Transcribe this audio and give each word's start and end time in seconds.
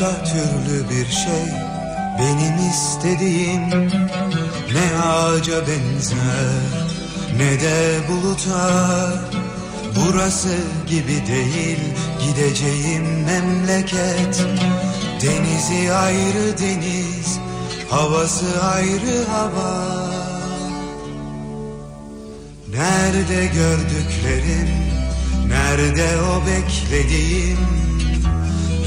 Başka 0.00 0.24
türlü 0.24 0.90
bir 0.90 1.06
şey 1.06 1.46
benim 2.18 2.70
istediğim. 2.70 3.70
Ne 4.72 5.02
ağaca 5.02 5.66
benzer 5.66 6.16
ne 7.36 7.60
de 7.60 7.98
buluta. 8.08 9.12
Burası 9.96 10.56
gibi 10.86 11.26
değil 11.26 11.78
gideceğim 12.20 13.24
memleket. 13.24 14.44
Denizi 15.22 15.92
ayrı 15.92 16.58
deniz, 16.58 17.38
havası 17.90 18.62
ayrı 18.62 19.24
hava. 19.24 20.10
Nerede 22.68 23.46
gördüklerim, 23.46 24.70
nerede 25.48 26.08
o 26.22 26.46
beklediğim 26.46 27.79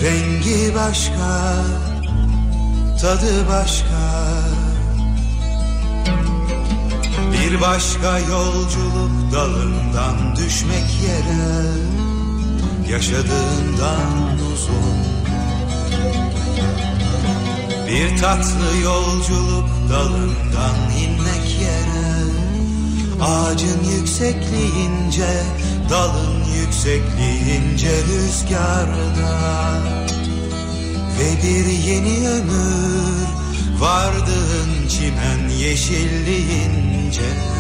Rengi 0.04 0.76
başka, 0.76 1.56
tadı 3.02 3.48
başka. 3.50 4.04
Bir 7.34 7.62
başka 7.62 8.20
yolculuk 8.20 9.34
dalından 9.34 10.36
düşmek 10.36 10.88
yere 11.04 11.66
Yaşadığından 12.92 14.40
uzun. 14.54 14.98
Bir 17.88 18.17
tatlı 18.17 18.78
yolculuk 18.84 19.70
dalından 19.90 20.76
inmek 21.04 21.62
yere 21.62 22.23
Ağacın 23.22 23.84
yüksekliğince 23.98 25.44
dalın 25.90 26.33
yüksekliğince 26.74 27.90
rüzgarda 27.90 29.82
Ve 31.20 31.44
bir 31.44 31.66
yeni 31.66 32.30
ömür 32.30 33.28
vardığın 33.80 34.88
çimen 34.90 35.50
yeşilliğince 35.50 37.53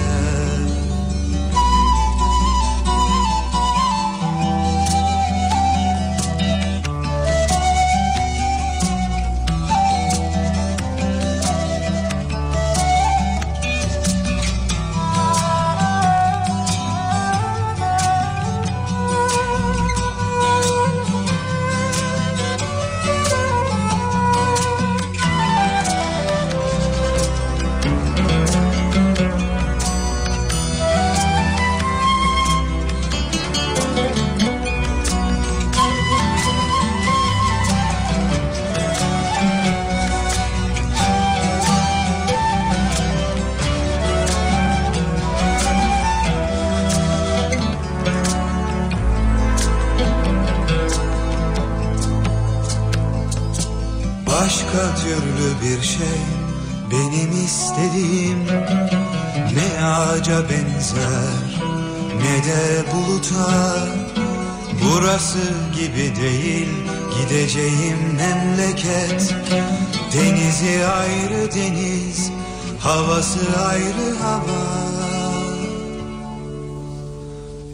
havası 73.33 73.67
ayrı 73.67 74.15
hava. 74.17 74.63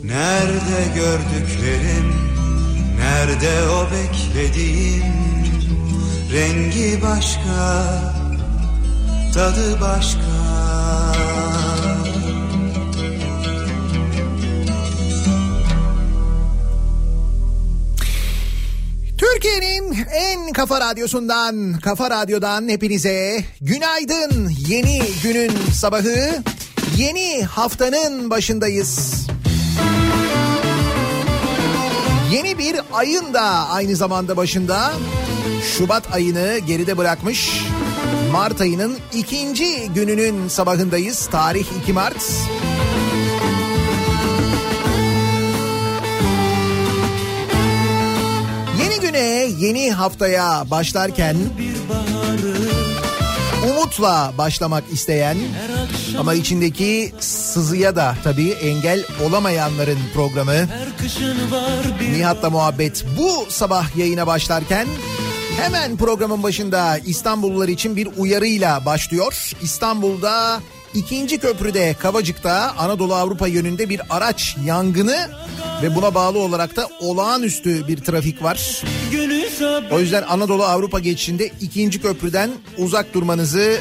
Nerede 0.04 0.96
gördüklerim, 0.96 2.14
nerede 2.98 3.70
o 3.70 3.88
beklediğim? 3.92 5.04
Rengi 6.34 7.02
başka, 7.02 7.86
tadı 9.34 9.82
başka 9.82 10.29
Türkiye'nin 19.40 20.06
en 20.14 20.54
kafa 20.54 20.82
radyosundan, 20.82 21.74
kafa 21.84 22.10
radyodan 22.10 22.70
hepinize 22.70 23.44
günaydın. 23.62 24.52
Yeni 24.68 25.02
günün 25.24 25.52
sabahı, 25.74 26.44
yeni 26.98 27.44
haftanın 27.44 28.30
başındayız. 28.30 29.28
Yeni 32.32 32.58
bir 32.58 32.76
ayın 32.94 33.34
da 33.34 33.42
aynı 33.70 33.96
zamanda 33.96 34.38
başında. 34.38 34.92
Şubat 35.78 36.14
ayını 36.14 36.58
geride 36.68 36.98
bırakmış. 36.98 37.62
Mart 38.32 38.62
ayının 38.62 38.98
ikinci 39.14 39.90
gününün 39.96 40.48
sabahındayız. 40.48 41.28
Tarih 41.28 41.66
2 41.84 41.94
Mart. 41.94 42.16
Yeni 42.16 42.79
güne, 49.20 49.66
yeni 49.68 49.92
haftaya 49.92 50.64
başlarken 50.72 51.38
umutla 53.70 54.34
başlamak 54.38 54.84
isteyen 54.92 55.38
ama 56.18 56.34
içindeki 56.34 57.14
sızıya 57.20 57.96
da 57.96 58.16
tabii 58.24 58.50
engel 58.50 59.04
olamayanların 59.26 60.00
programı 60.14 60.68
Nihat'la 62.12 62.50
Muhabbet 62.50 63.06
bu 63.18 63.46
sabah 63.50 63.98
yayına 63.98 64.28
başlarken 64.28 64.88
hemen 65.58 65.98
programın 65.98 66.44
başında 66.44 66.98
İstanbullular 66.98 67.68
için 67.68 67.96
bir 67.96 68.10
uyarıyla 68.18 68.86
başlıyor. 68.86 69.52
İstanbul'da 69.62 70.62
ikinci 70.94 71.38
köprüde 71.38 71.96
Kavacık'ta 72.00 72.74
Anadolu 72.78 73.16
Avrupa 73.16 73.48
yönünde 73.48 73.90
bir 73.90 74.02
araç 74.10 74.58
yangını 74.66 75.30
ve 75.84 75.96
buna 75.96 76.16
bağlı 76.16 76.40
olarak 76.40 76.76
da 76.76 76.90
olağanüstü 77.00 77.88
bir 77.88 77.98
trafik 77.98 78.44
var. 78.44 78.82
O 79.92 80.00
yüzden 80.00 80.24
Anadolu 80.24 80.64
Avrupa 80.64 81.00
geçişinde 81.00 81.52
ikinci 81.62 82.02
köprüden 82.02 82.52
uzak 82.78 83.14
durmanızı 83.14 83.80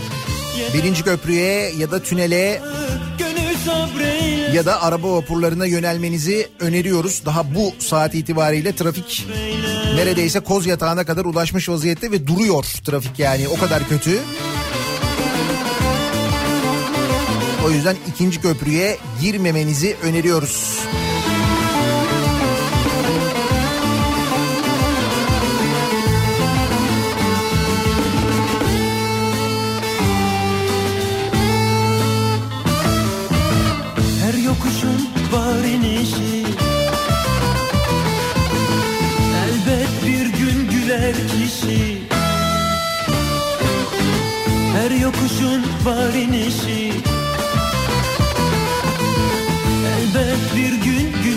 birinci 0.75 1.05
köprüye 1.05 1.73
ya 1.79 1.91
da 1.91 2.03
tünele 2.03 2.63
ya 4.53 4.67
da 4.67 4.82
araba 4.82 5.12
vapurlarına 5.12 5.67
yönelmenizi 5.67 6.49
öneriyoruz. 6.61 7.23
Daha 7.27 7.55
bu 7.55 7.73
saat 7.79 8.15
itibariyle 8.15 8.73
trafik 8.73 9.27
neredeyse 9.94 10.41
koz 10.41 10.67
yatağına 10.67 11.05
kadar 11.05 11.25
ulaşmış 11.25 11.69
vaziyette 11.69 12.11
ve 12.11 12.27
duruyor 12.27 12.65
trafik 12.65 13.19
yani 13.19 13.49
o 13.49 13.56
kadar 13.56 13.88
kötü. 13.88 14.19
O 17.69 17.70
yüzden 17.70 17.97
ikinci 18.09 18.41
köprüye 18.41 18.99
girmemenizi 19.20 19.97
öneriyoruz. 20.03 20.81
Her 34.23 34.35
yokuşun 34.35 35.09
var 35.32 35.65
inişi. 35.65 36.47
Elbet 39.44 40.06
bir 40.06 40.38
gün 40.38 40.70
güler 40.70 41.15
kişi. 41.15 41.99
Her 44.75 44.91
yokuşun 44.91 45.62
var 45.85 46.15
inişi 46.15 47.18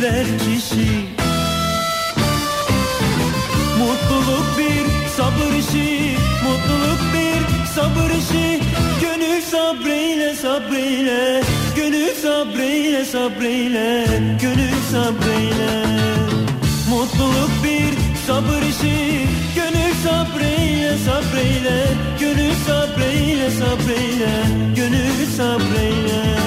güler 0.02 0.26
kişi. 0.26 0.88
Mutluluk 3.80 4.58
bir 4.58 4.86
sabır 5.18 5.54
işi. 5.60 6.18
Mutluluk 6.44 7.02
bir 7.14 7.68
sabır 7.76 8.10
işi. 8.10 8.62
Gönül 9.02 9.42
sabrıyla 9.42 10.36
sabrıyla 10.36 11.42
Gönül 11.76 12.16
sabrıyla 12.22 13.06
sabrıyla 13.06 14.06
Gönül 14.42 14.78
sabrıyla 14.92 15.86
Mutluluk 16.90 17.52
bir 17.64 17.94
sabır 18.28 18.62
işi. 18.62 19.28
Gönül 19.56 19.94
sabreyle 20.04 20.98
sabreyle. 20.98 21.88
Gönül 22.20 22.54
sabreyle 22.68 23.50
sabreyle. 23.52 24.32
Gönül 24.76 25.26
sabreyle 25.38 26.42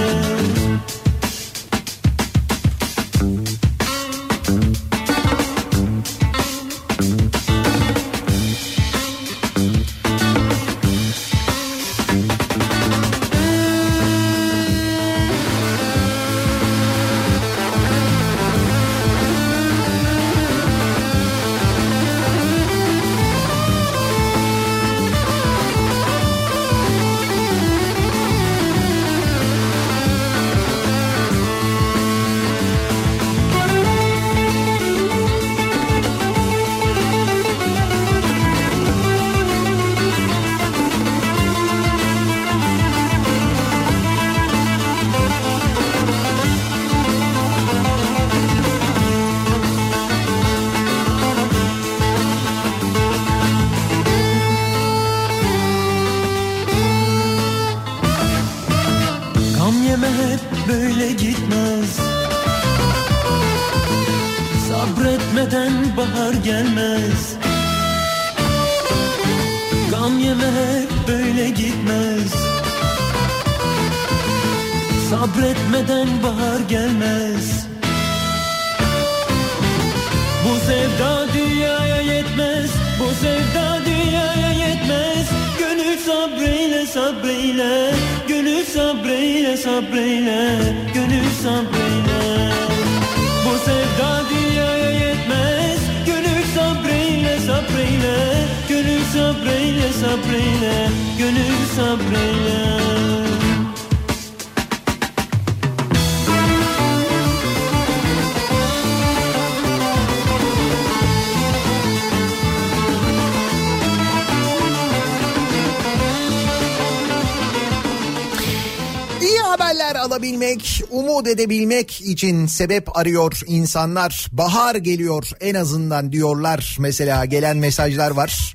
edebilmek 121.45 122.01
için 122.01 122.47
sebep 122.47 122.97
arıyor 122.97 123.41
insanlar. 123.47 124.27
Bahar 124.33 124.75
geliyor 124.75 125.31
en 125.41 125.55
azından 125.55 126.13
diyorlar 126.13 126.77
mesela 126.81 127.25
gelen 127.25 127.57
mesajlar 127.57 128.11
var. 128.11 128.55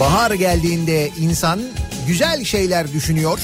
Bahar 0.00 0.30
geldiğinde 0.30 1.10
insan 1.20 1.60
güzel 2.06 2.44
şeyler 2.44 2.92
düşünüyor. 2.92 3.38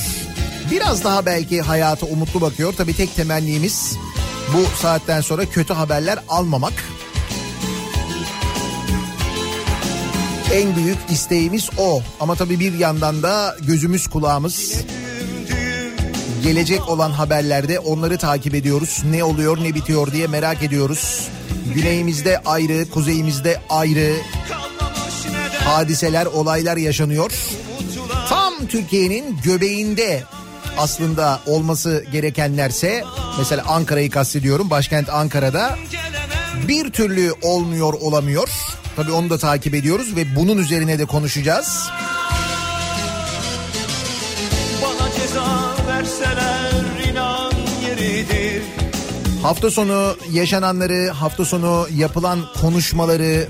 Biraz 0.70 1.04
daha 1.04 1.26
belki 1.26 1.60
hayata 1.60 2.06
umutlu 2.06 2.40
bakıyor. 2.40 2.74
Tabii 2.76 2.96
tek 2.96 3.16
temennimiz 3.16 3.96
bu 4.54 4.78
saatten 4.82 5.20
sonra 5.20 5.44
kötü 5.44 5.74
haberler 5.74 6.18
almamak. 6.28 6.84
En 10.52 10.76
büyük 10.76 10.98
isteğimiz 11.10 11.70
o. 11.78 12.02
Ama 12.20 12.34
tabii 12.34 12.60
bir 12.60 12.74
yandan 12.78 13.22
da 13.22 13.56
gözümüz 13.66 14.06
kulağımız 14.06 14.84
gelecek 16.42 16.88
olan 16.88 17.10
haberlerde 17.10 17.78
onları 17.78 18.18
takip 18.18 18.54
ediyoruz. 18.54 19.02
Ne 19.10 19.24
oluyor 19.24 19.64
ne 19.64 19.74
bitiyor 19.74 20.12
diye 20.12 20.26
merak 20.26 20.62
ediyoruz. 20.62 21.28
Güneyimizde 21.74 22.38
ayrı, 22.44 22.90
kuzeyimizde 22.90 23.60
ayrı 23.68 24.16
hadiseler, 25.64 26.26
olaylar 26.26 26.76
yaşanıyor. 26.76 27.32
Tam 28.28 28.66
Türkiye'nin 28.66 29.38
göbeğinde 29.44 30.22
aslında 30.78 31.40
olması 31.46 32.04
gerekenlerse 32.12 33.04
mesela 33.38 33.64
Ankara'yı 33.66 34.10
kastediyorum. 34.10 34.70
Başkent 34.70 35.08
Ankara'da 35.08 35.76
bir 36.68 36.90
türlü 36.90 37.32
olmuyor 37.42 37.92
olamıyor. 37.92 38.48
Tabii 38.96 39.12
onu 39.12 39.30
da 39.30 39.38
takip 39.38 39.74
ediyoruz 39.74 40.16
ve 40.16 40.36
bunun 40.36 40.58
üzerine 40.58 40.98
de 40.98 41.04
konuşacağız. 41.04 41.88
Hafta 49.46 49.70
sonu 49.70 50.16
yaşananları, 50.32 51.10
hafta 51.10 51.44
sonu 51.44 51.88
yapılan 51.96 52.38
konuşmaları, 52.60 53.48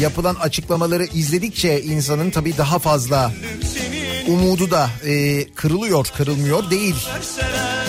yapılan 0.00 0.34
açıklamaları 0.34 1.04
izledikçe 1.04 1.82
insanın 1.82 2.30
tabii 2.30 2.58
daha 2.58 2.78
fazla 2.78 3.32
umudu 4.26 4.70
da 4.70 4.90
e, 5.06 5.44
kırılıyor, 5.44 6.06
kırılmıyor 6.16 6.70
değil. 6.70 6.94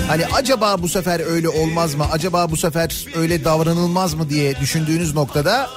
Hani 0.08 0.25
acaba 0.25 0.82
bu 0.82 0.89
sefer 0.89 1.32
öyle 1.32 1.50
olmaz 1.50 1.96
mı? 1.96 2.06
Acaba 2.12 2.51
bu 2.51 2.58
sefer 2.58 3.06
öyle 3.16 3.46
davranılmaz 3.46 4.13
mı 4.13 4.30
diye 4.30 4.60
düşündüğünüz 4.60 5.16
noktada 5.16 5.70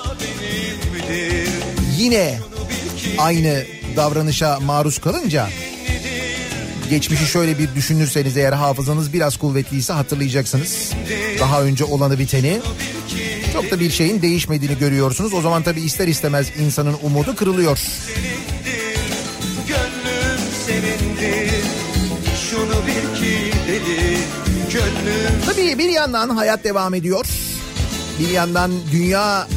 yine 1.99 2.39
aynı 3.19 3.63
davranışa 3.97 4.61
maruz 4.61 4.99
kalınca 4.99 5.49
geçmişi 6.93 7.27
şöyle 7.27 7.59
bir 7.59 7.75
düşünürseniz 7.75 8.37
eğer 8.37 8.53
hafızanız 8.53 9.13
biraz 9.13 9.37
kuvvetliyse 9.37 9.93
hatırlayacaksınız. 9.93 10.93
Daha 11.41 11.63
önce 11.63 11.85
olanı 11.85 12.19
biteni. 12.19 12.61
Çok 13.53 13.71
da 13.71 13.81
bir 13.81 13.91
şeyin 13.91 14.23
değişmediğini 14.23 14.79
görüyorsunuz. 14.79 15.35
O 15.35 15.41
zaman 15.41 15.63
tabii 15.63 15.81
ister 15.81 16.09
istemez 16.09 16.47
insanın 16.61 16.97
umudu 17.03 17.37
kırılıyor. 17.37 17.79
Tabii 25.47 25.79
bir 25.79 25.89
yandan 25.89 26.29
hayat 26.29 26.65
devam 26.65 26.95
ediyor. 26.95 27.27
Bir 28.19 28.29
yandan 28.29 28.73
dünya 28.93 29.49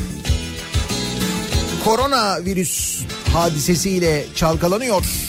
korona 1.83 2.45
virüs 2.45 3.01
hadisesiyle 3.33 4.25
çalkalanıyor. 4.35 5.24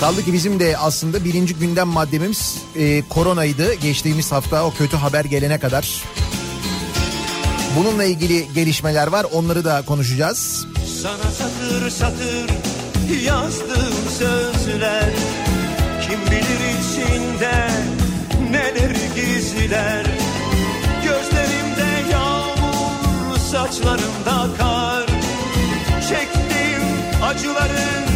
Kaldı 0.00 0.24
ki 0.24 0.32
bizim 0.32 0.60
de 0.60 0.78
aslında 0.78 1.24
birinci 1.24 1.54
gündem 1.54 1.88
maddemiz 1.88 2.56
e, 2.76 3.02
koronaydı. 3.08 3.74
Geçtiğimiz 3.74 4.32
hafta 4.32 4.64
o 4.64 4.70
kötü 4.70 4.96
haber 4.96 5.24
gelene 5.24 5.58
kadar. 5.58 6.02
Bununla 7.76 8.04
ilgili 8.04 8.48
gelişmeler 8.54 9.06
var 9.06 9.26
onları 9.32 9.64
da 9.64 9.82
konuşacağız. 9.82 10.66
Sana 11.02 11.30
satır 11.32 11.90
satır 11.90 12.50
yazdığım 13.24 14.10
sözler 14.18 15.10
Kim 16.02 16.20
bilir 16.26 16.60
içinde 16.80 17.68
neler 18.50 18.96
gizler 19.14 20.06
Gözlerimde 21.04 22.12
yağmur 22.12 23.38
saçlarımda 23.50 24.56
kar 24.58 25.06
Çektiğim 26.08 26.82
acıların 27.22 28.07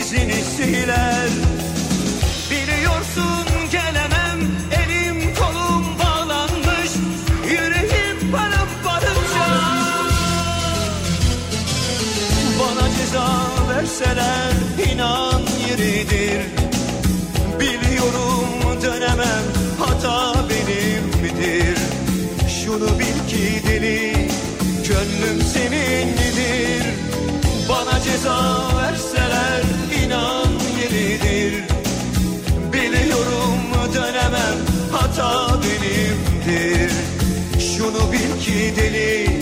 izini 0.00 0.42
siler. 0.56 1.28
Biliyorsun 2.50 3.46
gelemem 3.72 4.40
elim 4.80 5.34
kolum 5.34 5.98
bağlanmış 5.98 6.90
Yüreğim 7.50 8.32
paramparça. 8.32 9.48
Bana 12.60 12.88
ceza 12.96 13.28
verseler 13.68 14.52
inan 14.92 15.42
yeridir. 15.68 16.42
Biliyorum 17.60 18.82
dönemem 18.82 19.44
hata 19.78 20.34
benim 20.48 21.22
midir 21.22 21.78
Şunu 22.48 22.98
bil 22.98 23.28
ki 23.28 23.62
deli 23.68 24.12
gönlüm 24.88 25.42
senindir. 25.52 26.84
Bana 27.68 28.00
ceza 28.00 28.58
verseler 28.76 29.17
hata 35.18 35.60
benimdir. 35.62 36.92
Şunu 37.60 38.12
bil 38.12 38.40
ki 38.40 38.74
deli 38.76 39.40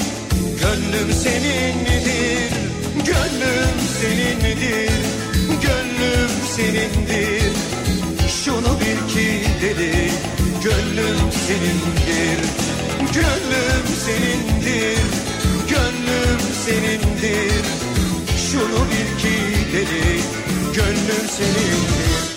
gönlüm 0.60 1.12
senindir 1.12 2.50
Gönlüm 3.06 3.78
senindir 4.00 4.90
Gönlüm 5.62 6.30
senindir. 6.56 7.52
Şunu 8.44 8.80
bil 8.80 9.14
ki 9.14 9.42
deli 9.62 10.10
Gönlüm 10.64 11.30
senindir. 11.46 12.38
Gönlüm 13.14 13.86
senindir. 14.04 14.98
Gönlüm 15.68 16.40
senindir. 16.66 17.64
Şunu 18.50 18.84
bil 18.90 19.22
ki 19.22 19.36
deli 19.72 20.20
Gönlüm 20.74 21.28
senindir 21.28 22.35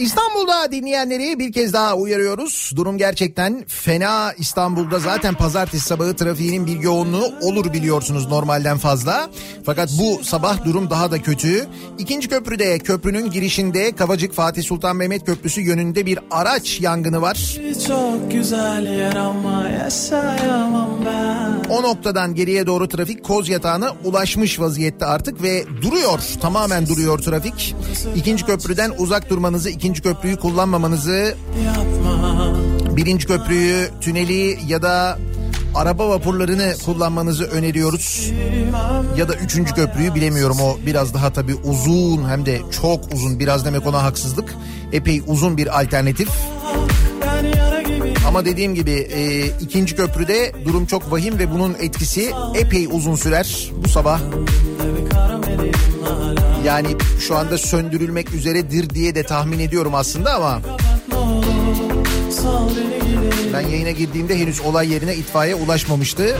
İstanbul'da 0.00 0.72
dinleyenleri 0.72 1.38
bir 1.38 1.52
kez 1.52 1.72
daha 1.72 1.96
uyarıyoruz. 1.96 2.72
Durum 2.76 2.98
gerçekten 2.98 3.64
fena 3.68 4.32
İstanbul'da 4.38 4.98
zaten 4.98 5.34
pazartesi 5.34 5.86
sabahı 5.86 6.16
trafiğinin 6.16 6.66
bir 6.66 6.80
yoğunluğu 6.80 7.32
olur 7.42 7.72
biliyorsunuz 7.72 8.28
normalden 8.28 8.78
fazla. 8.78 9.30
Fakat 9.66 9.90
bu 9.98 10.24
sabah 10.24 10.64
durum 10.64 10.90
daha 10.90 11.10
da 11.10 11.22
kötü. 11.22 11.66
İkinci 11.98 12.28
köprüde 12.28 12.78
köprünün 12.78 13.30
girişinde 13.30 13.92
Kavacık 13.92 14.32
Fatih 14.32 14.62
Sultan 14.62 14.96
Mehmet 14.96 15.26
Köprüsü 15.26 15.60
yönünde 15.60 16.06
bir 16.06 16.18
araç 16.30 16.80
yangını 16.80 17.22
var. 17.22 17.58
Çok 17.86 18.32
güzel 18.32 18.86
yer 18.98 19.16
ama 19.16 19.68
yaşayamam 19.68 20.90
ben. 21.06 21.70
O 21.70 21.82
noktadan 21.82 22.34
geriye 22.34 22.66
doğru 22.66 22.88
trafik 22.88 23.24
Koz 23.24 23.48
Yatağı'na 23.48 23.92
ulaşmış 24.04 24.60
vaziyette 24.60 25.06
artık 25.06 25.42
ve 25.42 25.64
duruyor. 25.82 26.20
Tamamen 26.40 26.88
duruyor 26.88 27.18
trafik. 27.18 27.74
İkinci 28.16 28.46
köprüden 28.46 28.92
uzak 28.98 29.30
durmanızı, 29.30 29.70
ikinci 29.70 29.89
köprüyü 29.94 30.36
kullanmamanızı, 30.36 31.34
birinci 32.96 33.26
köprüyü, 33.26 33.88
tüneli 34.00 34.58
ya 34.66 34.82
da 34.82 35.18
araba 35.74 36.08
vapurlarını 36.08 36.74
kullanmanızı 36.84 37.44
öneriyoruz. 37.44 38.32
Ya 39.16 39.28
da 39.28 39.34
üçüncü 39.34 39.74
köprüyü 39.74 40.14
bilemiyorum 40.14 40.56
o 40.60 40.78
biraz 40.86 41.14
daha 41.14 41.32
tabii 41.32 41.54
uzun 41.54 42.28
hem 42.28 42.46
de 42.46 42.60
çok 42.82 43.12
uzun 43.14 43.38
biraz 43.40 43.64
demek 43.64 43.86
ona 43.86 44.02
haksızlık. 44.02 44.54
Epey 44.92 45.22
uzun 45.26 45.56
bir 45.56 45.80
alternatif. 45.80 46.28
Ama 48.28 48.44
dediğim 48.44 48.74
gibi 48.74 48.90
e, 48.90 49.46
ikinci 49.60 49.96
köprüde 49.96 50.52
durum 50.64 50.86
çok 50.86 51.12
vahim 51.12 51.38
ve 51.38 51.50
bunun 51.50 51.76
etkisi 51.80 52.30
epey 52.54 52.86
uzun 52.86 53.16
sürer 53.16 53.70
bu 53.84 53.88
sabah. 53.88 54.20
Yani 56.64 56.96
şu 57.20 57.36
anda 57.36 57.58
söndürülmek 57.58 58.34
üzeredir 58.34 58.90
diye 58.90 59.14
de 59.14 59.22
tahmin 59.22 59.58
ediyorum 59.58 59.94
aslında 59.94 60.34
ama 60.34 60.60
ben 63.52 63.60
yayına 63.60 63.90
girdiğimde 63.90 64.38
henüz 64.38 64.60
olay 64.60 64.92
yerine 64.92 65.16
itfaiye 65.16 65.54
ulaşmamıştı. 65.54 66.36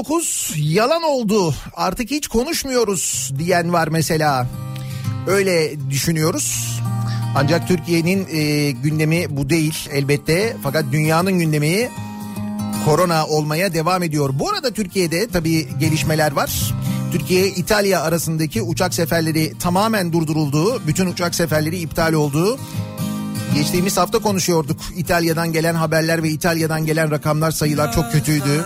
Covid-19 0.00 0.54
yalan 0.56 1.02
oldu 1.02 1.54
artık 1.76 2.10
hiç 2.10 2.28
konuşmuyoruz 2.28 3.32
diyen 3.38 3.72
var 3.72 3.88
mesela. 3.88 4.46
Öyle 5.26 5.90
düşünüyoruz. 5.90 6.80
Ancak 7.36 7.68
Türkiye'nin 7.68 8.26
e, 8.32 8.70
gündemi 8.70 9.36
bu 9.36 9.50
değil 9.50 9.88
elbette. 9.92 10.56
Fakat 10.62 10.84
dünyanın 10.92 11.38
gündemi 11.38 11.88
korona 12.84 13.26
olmaya 13.26 13.74
devam 13.74 14.02
ediyor. 14.02 14.30
Bu 14.34 14.50
arada 14.50 14.70
Türkiye'de 14.70 15.28
tabii 15.28 15.68
gelişmeler 15.78 16.32
var. 16.32 16.74
Türkiye 17.12 17.48
İtalya 17.48 18.02
arasındaki 18.02 18.62
uçak 18.62 18.94
seferleri 18.94 19.58
tamamen 19.58 20.12
durduruldu. 20.12 20.82
Bütün 20.86 21.06
uçak 21.06 21.34
seferleri 21.34 21.78
iptal 21.78 22.12
oldu. 22.12 22.58
Geçtiğimiz 23.54 23.96
hafta 23.96 24.18
konuşuyorduk. 24.18 24.80
İtalya'dan 24.96 25.52
gelen 25.52 25.74
haberler 25.74 26.22
ve 26.22 26.28
İtalya'dan 26.28 26.86
gelen 26.86 27.10
rakamlar 27.10 27.50
sayılar 27.50 27.92
çok 27.92 28.12
kötüydü. 28.12 28.64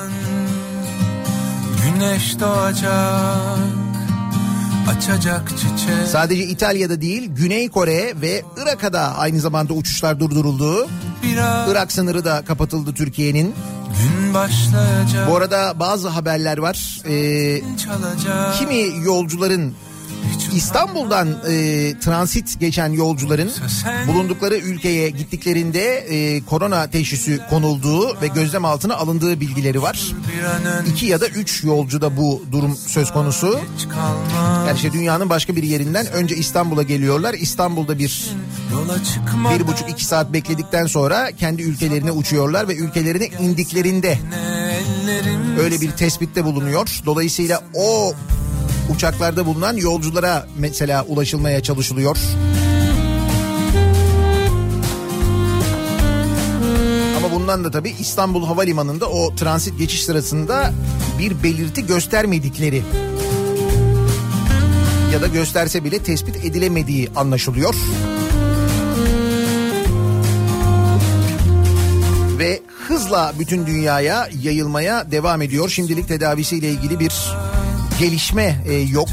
Güneş 2.04 2.40
doğacak 2.40 3.58
Açacak 4.88 5.48
çiçek 5.48 6.08
Sadece 6.08 6.44
İtalya'da 6.44 7.00
değil 7.00 7.30
Güney 7.34 7.68
Kore 7.68 8.20
ve 8.20 8.42
Irak'a 8.62 8.92
da 8.92 9.16
aynı 9.18 9.40
zamanda 9.40 9.72
uçuşlar 9.72 10.20
durduruldu. 10.20 10.88
Biraz 11.22 11.70
Irak 11.70 11.92
sınırı 11.92 12.24
da 12.24 12.44
kapatıldı 12.44 12.94
Türkiye'nin. 12.94 13.54
gün 14.02 14.34
başlayacak 14.34 15.30
Bu 15.30 15.36
arada 15.36 15.72
bazı 15.80 16.08
haberler 16.08 16.58
var. 16.58 17.00
Ee, 17.08 17.60
Çalacak 17.84 18.58
kimi 18.58 19.04
yolcuların 19.04 19.74
İstanbul'dan 20.54 21.28
e, 21.48 21.94
transit 21.98 22.60
geçen 22.60 22.92
yolcuların 22.92 23.50
bulundukları 24.06 24.56
ülkeye 24.56 25.10
gittiklerinde 25.10 25.96
e, 25.96 26.44
korona 26.44 26.90
teşhisi 26.90 27.40
konulduğu 27.50 28.20
ve 28.20 28.26
gözlem 28.26 28.64
altına 28.64 28.96
alındığı 28.96 29.40
bilgileri 29.40 29.82
var. 29.82 30.12
İki 30.86 31.06
ya 31.06 31.20
da 31.20 31.26
üç 31.28 31.64
yolcuda 31.64 32.16
bu 32.16 32.44
durum 32.52 32.76
söz 32.76 33.12
konusu. 33.12 33.60
Yani 34.66 34.76
işte 34.76 34.92
dünyanın 34.92 35.30
başka 35.30 35.56
bir 35.56 35.62
yerinden 35.62 36.06
önce 36.06 36.36
İstanbul'a 36.36 36.82
geliyorlar. 36.82 37.34
İstanbul'da 37.34 37.98
bir 37.98 38.30
bir 39.58 39.66
buçuk 39.66 39.90
iki 39.90 40.04
saat 40.04 40.32
bekledikten 40.32 40.86
sonra 40.86 41.30
kendi 41.32 41.62
ülkelerine 41.62 42.12
uçuyorlar 42.12 42.68
ve 42.68 42.76
ülkelerine 42.76 43.26
indiklerinde 43.40 44.18
öyle 45.60 45.80
bir 45.80 45.90
tespitte 45.90 46.44
bulunuyor. 46.44 47.00
Dolayısıyla 47.06 47.62
o 47.74 48.14
uçaklarda 48.90 49.46
bulunan 49.46 49.76
yolculara 49.76 50.46
mesela 50.58 51.04
ulaşılmaya 51.04 51.62
çalışılıyor. 51.62 52.16
Ama 57.16 57.34
bundan 57.34 57.64
da 57.64 57.70
tabii 57.70 57.94
İstanbul 58.00 58.46
Havalimanı'nda 58.46 59.10
o 59.10 59.34
transit 59.34 59.78
geçiş 59.78 60.04
sırasında 60.04 60.72
bir 61.18 61.42
belirti 61.42 61.86
göstermedikleri 61.86 62.82
ya 65.12 65.22
da 65.22 65.26
gösterse 65.26 65.84
bile 65.84 65.98
tespit 65.98 66.36
edilemediği 66.36 67.08
anlaşılıyor. 67.16 67.74
Ve 72.38 72.60
hızla 72.88 73.32
bütün 73.38 73.66
dünyaya 73.66 74.28
yayılmaya 74.42 75.10
devam 75.10 75.42
ediyor. 75.42 75.68
Şimdilik 75.68 76.08
tedavisiyle 76.08 76.70
ilgili 76.70 77.00
bir 77.00 77.12
gelişme 77.98 78.62
e, 78.66 78.72
yok. 78.72 79.08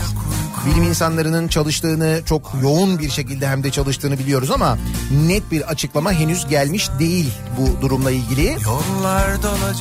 Bilim 0.65 0.83
insanlarının 0.83 1.47
çalıştığını 1.47 2.21
çok 2.25 2.53
yoğun 2.61 2.99
bir 2.99 3.09
şekilde 3.09 3.47
hem 3.47 3.63
de 3.63 3.71
çalıştığını 3.71 4.19
biliyoruz 4.19 4.51
ama 4.51 4.77
net 5.27 5.51
bir 5.51 5.61
açıklama 5.61 6.13
henüz 6.13 6.47
gelmiş 6.47 6.89
değil 6.99 7.31
bu 7.57 7.81
durumla 7.81 8.11
ilgili. 8.11 8.57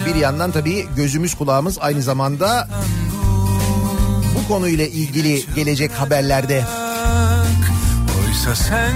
Bir 0.06 0.14
yandan 0.14 0.50
tabii 0.50 0.86
gözümüz 0.96 1.34
kulağımız 1.34 1.78
aynı 1.80 2.02
zamanda 2.02 2.68
bu 4.34 4.48
konuyla 4.48 4.86
ilgili 4.86 5.54
gelecek 5.54 5.92
haberlerde. 5.92 6.64
Oysa 8.20 8.54
sen 8.54 8.94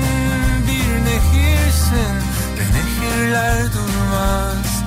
bir 0.66 1.04
nehirsin 1.04 2.14
ve 2.58 2.64
nehirler 2.74 3.62
durmaz. 3.62 4.82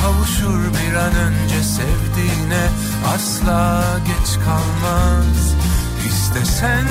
Kavuşur 0.00 0.58
bir 0.58 0.94
an 0.94 1.14
önce 1.14 1.62
sevdiğine 1.62 2.66
asla 3.14 3.84
geç 4.06 4.34
kalmaz. 4.44 5.54
İstesen 6.08 6.86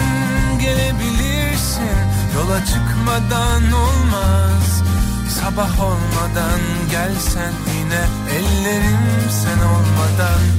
gelebilirsin 0.61 1.97
yola 2.35 2.65
çıkmadan 2.65 3.71
olmaz. 3.71 4.83
Sabah 5.41 5.79
olmadan 5.79 6.61
gelsen 6.91 7.53
yine 7.77 8.03
ellerim 8.37 8.99
sen 9.29 9.59
olmadan 9.65 10.58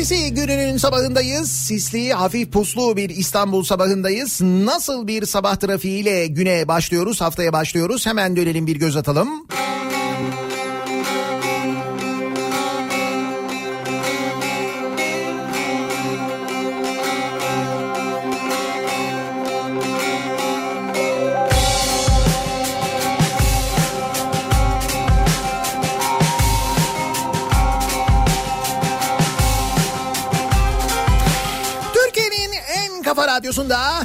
Pazartesi 0.00 0.34
gününün 0.34 0.76
sabahındayız. 0.76 1.50
Sisli, 1.50 2.12
hafif 2.12 2.52
puslu 2.52 2.96
bir 2.96 3.10
İstanbul 3.10 3.64
sabahındayız. 3.64 4.40
Nasıl 4.40 5.06
bir 5.06 5.26
sabah 5.26 5.56
trafiğiyle 5.56 6.26
güne 6.26 6.68
başlıyoruz, 6.68 7.20
haftaya 7.20 7.52
başlıyoruz? 7.52 8.06
Hemen 8.06 8.36
dönelim 8.36 8.66
bir 8.66 8.76
göz 8.76 8.96
atalım. 8.96 9.46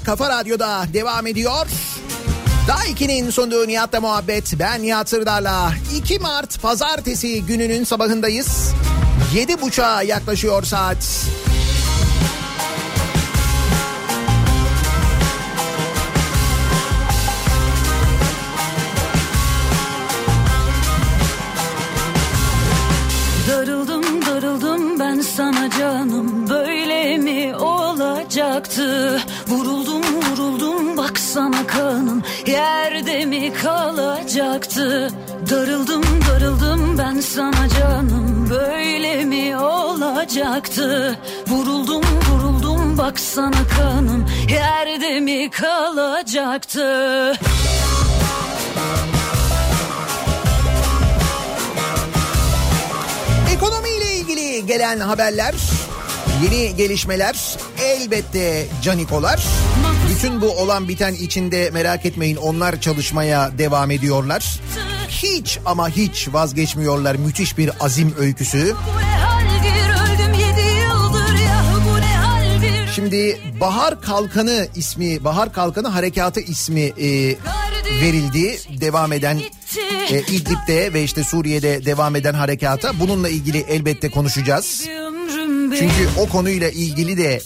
Kafa 0.06 0.30
Radyo'da 0.30 0.86
devam 0.94 1.28
ediyor. 1.28 1.68
Daha 2.68 2.86
2'nin 2.86 3.30
sunduğu 3.30 3.68
Nihat'la 3.68 4.02
muhabbet. 4.02 4.54
Ben 4.60 4.82
Nihat 4.82 5.10
Sırdar'la 5.10 5.72
2 5.96 6.20
Mart 6.20 6.62
pazartesi 6.62 7.46
gününün 7.46 7.84
sabahındayız. 7.84 8.74
7.30'a 9.36 10.04
yaklaşıyor 10.04 10.64
saat. 10.64 10.98
Darıldım 23.50 24.26
darıldım 24.26 25.00
ben 25.00 25.22
sana 25.22 25.70
canım 25.80 26.50
Böyle 26.50 27.18
mi 27.18 27.56
olacaktı 27.56 29.22
Vuruldum 29.48 29.95
baksana 31.36 31.68
kanım 31.68 32.24
Yerde 32.48 33.26
mi 33.26 33.54
kalacaktı? 33.54 35.10
Darıldım 35.50 36.04
darıldım 36.30 36.98
ben 36.98 37.20
sana 37.20 37.70
canım. 37.80 38.50
Böyle 38.50 39.26
mi 39.26 39.58
olacaktı? 39.58 41.20
Vuruldum 41.48 42.04
vuruldum 42.30 42.98
baksana 42.98 43.68
kanım 43.78 44.26
Yerde 44.50 45.20
mi 45.20 45.50
kalacaktı? 45.50 47.34
Ekonomiyle 53.54 54.16
ilgili 54.16 54.66
gelen 54.66 55.00
haberler, 55.00 55.56
yeni 56.44 56.76
gelişmeler 56.76 57.58
elbette 57.80 58.68
canikolar. 58.82 59.44
Bütün 60.10 60.42
bu 60.42 60.52
olan 60.52 60.88
biten 60.88 61.14
içinde 61.14 61.70
merak 61.70 62.06
etmeyin 62.06 62.36
onlar 62.36 62.82
çalışmaya 62.82 63.58
devam 63.58 63.92
ediyorlar. 63.92 64.60
Hiç 65.10 65.60
ama 65.66 65.90
hiç 65.90 66.28
vazgeçmiyorlar 66.32 67.16
müthiş 67.16 67.58
bir 67.58 67.72
azim 67.80 68.16
öyküsü. 68.20 68.76
Şimdi 72.96 73.40
Bahar 73.60 74.02
Kalkanı 74.02 74.68
ismi, 74.76 75.24
Bahar 75.24 75.54
Kalkanı 75.54 75.88
Harekatı 75.88 76.40
ismi 76.40 76.82
e, 76.82 77.36
verildi. 78.02 78.60
Devam 78.82 79.14
eden 79.14 79.42
e, 80.12 80.20
İdlib'de 80.20 80.94
ve 80.94 81.04
işte 81.04 81.24
Suriye'de 81.24 81.86
devam 81.86 82.16
eden 82.16 82.34
harekata. 82.34 83.00
Bununla 83.00 83.30
ilgili 83.30 83.58
elbette 83.58 84.12
konuşacağız. 84.12 84.86
Benim 84.88 85.05
Çünkü 85.72 86.10
o 86.20 86.30
konuyla 86.30 86.70
ilgili 86.70 87.18
de 87.18 87.42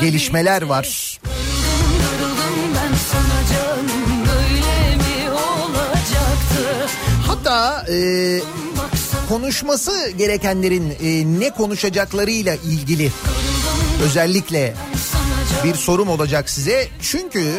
gelişmeler 0.00 0.62
var. 0.62 1.18
Hatta 7.26 7.86
e, 7.92 8.40
konuşması 9.28 10.10
gerekenlerin 10.18 10.90
e, 11.02 11.40
ne 11.40 11.50
konuşacaklarıyla 11.50 12.54
ilgili 12.54 13.10
özellikle 14.04 14.74
bir 15.64 15.74
sorum 15.74 16.08
olacak 16.08 16.50
size. 16.50 16.88
Çünkü 17.02 17.52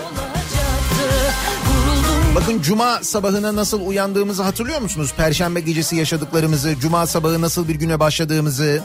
Bakın 2.35 2.61
cuma 2.61 2.99
sabahına 3.03 3.55
nasıl 3.55 3.81
uyandığımızı 3.87 4.43
hatırlıyor 4.43 4.81
musunuz? 4.81 5.13
Perşembe 5.17 5.59
gecesi 5.59 5.95
yaşadıklarımızı, 5.95 6.75
cuma 6.79 7.07
sabahı 7.07 7.41
nasıl 7.41 7.67
bir 7.67 7.75
güne 7.75 7.99
başladığımızı. 7.99 8.83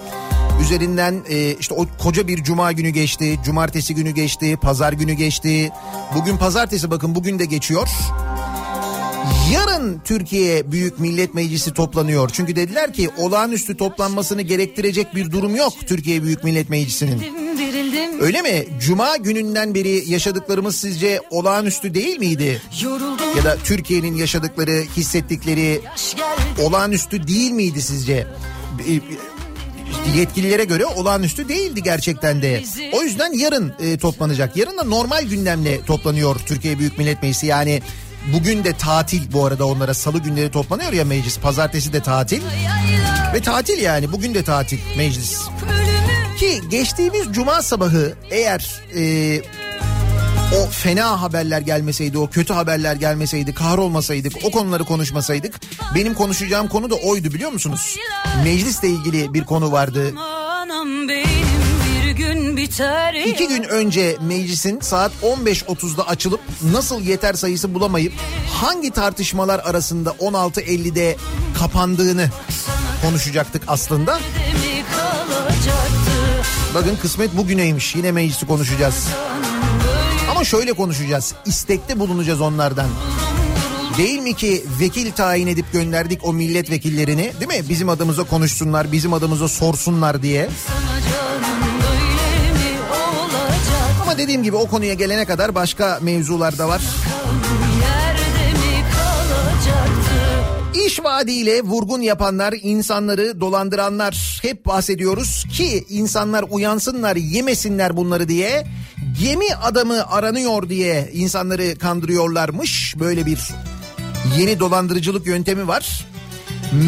Üzerinden 0.62 1.24
e, 1.28 1.54
işte 1.60 1.74
o 1.74 1.86
koca 1.98 2.28
bir 2.28 2.42
cuma 2.42 2.72
günü 2.72 2.88
geçti, 2.88 3.38
cumartesi 3.44 3.94
günü 3.94 4.10
geçti, 4.10 4.56
pazar 4.62 4.92
günü 4.92 5.12
geçti. 5.12 5.70
Bugün 6.14 6.36
pazartesi 6.36 6.90
bakın 6.90 7.14
bugün 7.14 7.38
de 7.38 7.44
geçiyor. 7.44 7.88
Yarın 9.52 10.00
Türkiye 10.04 10.72
Büyük 10.72 10.98
Millet 10.98 11.34
Meclisi 11.34 11.74
toplanıyor. 11.74 12.30
Çünkü 12.32 12.56
dediler 12.56 12.92
ki 12.92 13.10
olağanüstü 13.18 13.76
toplanmasını 13.76 14.42
gerektirecek 14.42 15.14
bir 15.14 15.30
durum 15.30 15.56
yok 15.56 15.72
Türkiye 15.86 16.22
Büyük 16.22 16.44
Millet 16.44 16.70
Meclisi'nin. 16.70 17.22
Öyle 18.20 18.42
mi? 18.42 18.64
Cuma 18.80 19.16
gününden 19.16 19.74
beri 19.74 20.10
yaşadıklarımız 20.10 20.76
sizce 20.76 21.20
olağanüstü 21.30 21.94
değil 21.94 22.18
miydi? 22.18 22.62
Ya 23.36 23.44
da 23.44 23.56
Türkiye'nin 23.64 24.16
yaşadıkları, 24.16 24.84
hissettikleri 24.96 25.80
olağanüstü 26.62 27.26
değil 27.26 27.50
miydi 27.50 27.82
sizce? 27.82 28.26
Yetkililere 30.16 30.64
göre 30.64 30.86
olağanüstü 30.86 31.48
değildi 31.48 31.82
gerçekten 31.82 32.42
de. 32.42 32.64
O 32.92 33.02
yüzden 33.02 33.32
yarın 33.32 33.72
e, 33.80 33.98
toplanacak. 33.98 34.56
Yarın 34.56 34.78
da 34.78 34.84
normal 34.84 35.22
gündemle 35.22 35.84
toplanıyor 35.84 36.36
Türkiye 36.46 36.78
Büyük 36.78 36.98
Millet 36.98 37.22
Meclisi. 37.22 37.46
Yani 37.46 37.82
bugün 38.32 38.64
de 38.64 38.72
tatil 38.72 39.32
bu 39.32 39.46
arada 39.46 39.66
onlara 39.66 39.94
salı 39.94 40.18
günleri 40.18 40.50
toplanıyor 40.50 40.92
ya 40.92 41.04
meclis. 41.04 41.38
Pazartesi 41.38 41.92
de 41.92 42.00
tatil. 42.00 42.42
Ve 43.34 43.40
tatil 43.40 43.82
yani 43.82 44.12
bugün 44.12 44.34
de 44.34 44.44
tatil 44.44 44.78
meclis. 44.96 45.40
Ki 46.38 46.60
geçtiğimiz 46.70 47.26
cuma 47.32 47.62
sabahı 47.62 48.14
eğer 48.30 48.80
e, 48.96 49.02
o 50.56 50.66
fena 50.70 51.22
haberler 51.22 51.60
gelmeseydi, 51.60 52.18
o 52.18 52.30
kötü 52.30 52.52
haberler 52.54 52.96
gelmeseydi, 52.96 53.54
kahrolmasaydık, 53.54 54.32
o 54.44 54.50
konuları 54.50 54.84
konuşmasaydık 54.84 55.60
benim 55.94 56.14
konuşacağım 56.14 56.68
konu 56.68 56.90
da 56.90 56.94
oydu 56.94 57.32
biliyor 57.32 57.52
musunuz? 57.52 57.96
Meclisle 58.44 58.88
ilgili 58.88 59.34
bir 59.34 59.44
konu 59.44 59.72
vardı. 59.72 60.14
İki 63.26 63.48
gün 63.48 63.62
önce 63.62 64.16
meclisin 64.20 64.80
saat 64.80 65.12
15.30'da 65.22 66.08
açılıp 66.08 66.40
nasıl 66.72 67.02
yeter 67.02 67.34
sayısı 67.34 67.74
bulamayıp 67.74 68.12
hangi 68.54 68.90
tartışmalar 68.90 69.58
arasında 69.58 70.10
16.50'de 70.10 71.16
kapandığını 71.58 72.28
konuşacaktık 73.02 73.62
aslında. 73.66 74.20
Bakın 76.74 76.96
kısmet 77.02 77.36
bugüneymiş 77.36 77.94
yine 77.94 78.12
meclisi 78.12 78.46
konuşacağız. 78.46 79.08
Ama 80.40 80.44
şöyle 80.44 80.72
konuşacağız. 80.72 81.34
İstekte 81.46 82.00
bulunacağız 82.00 82.40
onlardan. 82.40 82.88
Değil 83.98 84.18
mi 84.18 84.34
ki 84.34 84.64
vekil 84.80 85.12
tayin 85.12 85.46
edip 85.46 85.72
gönderdik 85.72 86.24
o 86.24 86.32
milletvekillerini 86.32 87.32
değil 87.40 87.60
mi? 87.60 87.68
Bizim 87.68 87.88
adımıza 87.88 88.24
konuşsunlar, 88.24 88.92
bizim 88.92 89.12
adımıza 89.12 89.48
sorsunlar 89.48 90.22
diye. 90.22 90.48
Ama 94.02 94.18
dediğim 94.18 94.42
gibi 94.42 94.56
o 94.56 94.66
konuya 94.68 94.94
gelene 94.94 95.24
kadar 95.24 95.54
başka 95.54 95.98
mevzular 96.02 96.58
da 96.58 96.68
var. 96.68 96.82
İş 100.86 101.04
vaadiyle 101.04 101.62
vurgun 101.62 102.00
yapanlar, 102.00 102.54
insanları 102.62 103.40
dolandıranlar 103.40 104.40
hep 104.42 104.66
bahsediyoruz 104.66 105.44
ki 105.52 105.84
insanlar 105.88 106.44
uyansınlar, 106.50 107.16
yemesinler 107.16 107.96
bunları 107.96 108.28
diye. 108.28 108.66
Gemi 109.20 109.54
adamı 109.54 110.06
aranıyor 110.06 110.68
diye 110.68 111.10
insanları 111.12 111.78
kandırıyorlarmış. 111.78 112.94
Böyle 113.00 113.26
bir 113.26 113.48
yeni 114.38 114.60
dolandırıcılık 114.60 115.26
yöntemi 115.26 115.68
var. 115.68 116.06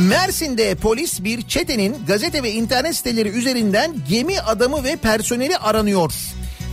Mersin'de 0.08 0.74
polis 0.74 1.24
bir 1.24 1.42
çetenin 1.42 1.96
gazete 2.06 2.42
ve 2.42 2.52
internet 2.52 2.96
siteleri 2.96 3.28
üzerinden 3.28 3.94
gemi 4.08 4.40
adamı 4.40 4.84
ve 4.84 4.96
personeli 4.96 5.56
aranıyor 5.56 6.12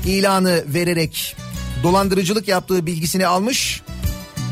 ilanı 0.05 0.63
vererek 0.67 1.35
dolandırıcılık 1.83 2.47
yaptığı 2.47 2.85
bilgisini 2.85 3.27
almış. 3.27 3.81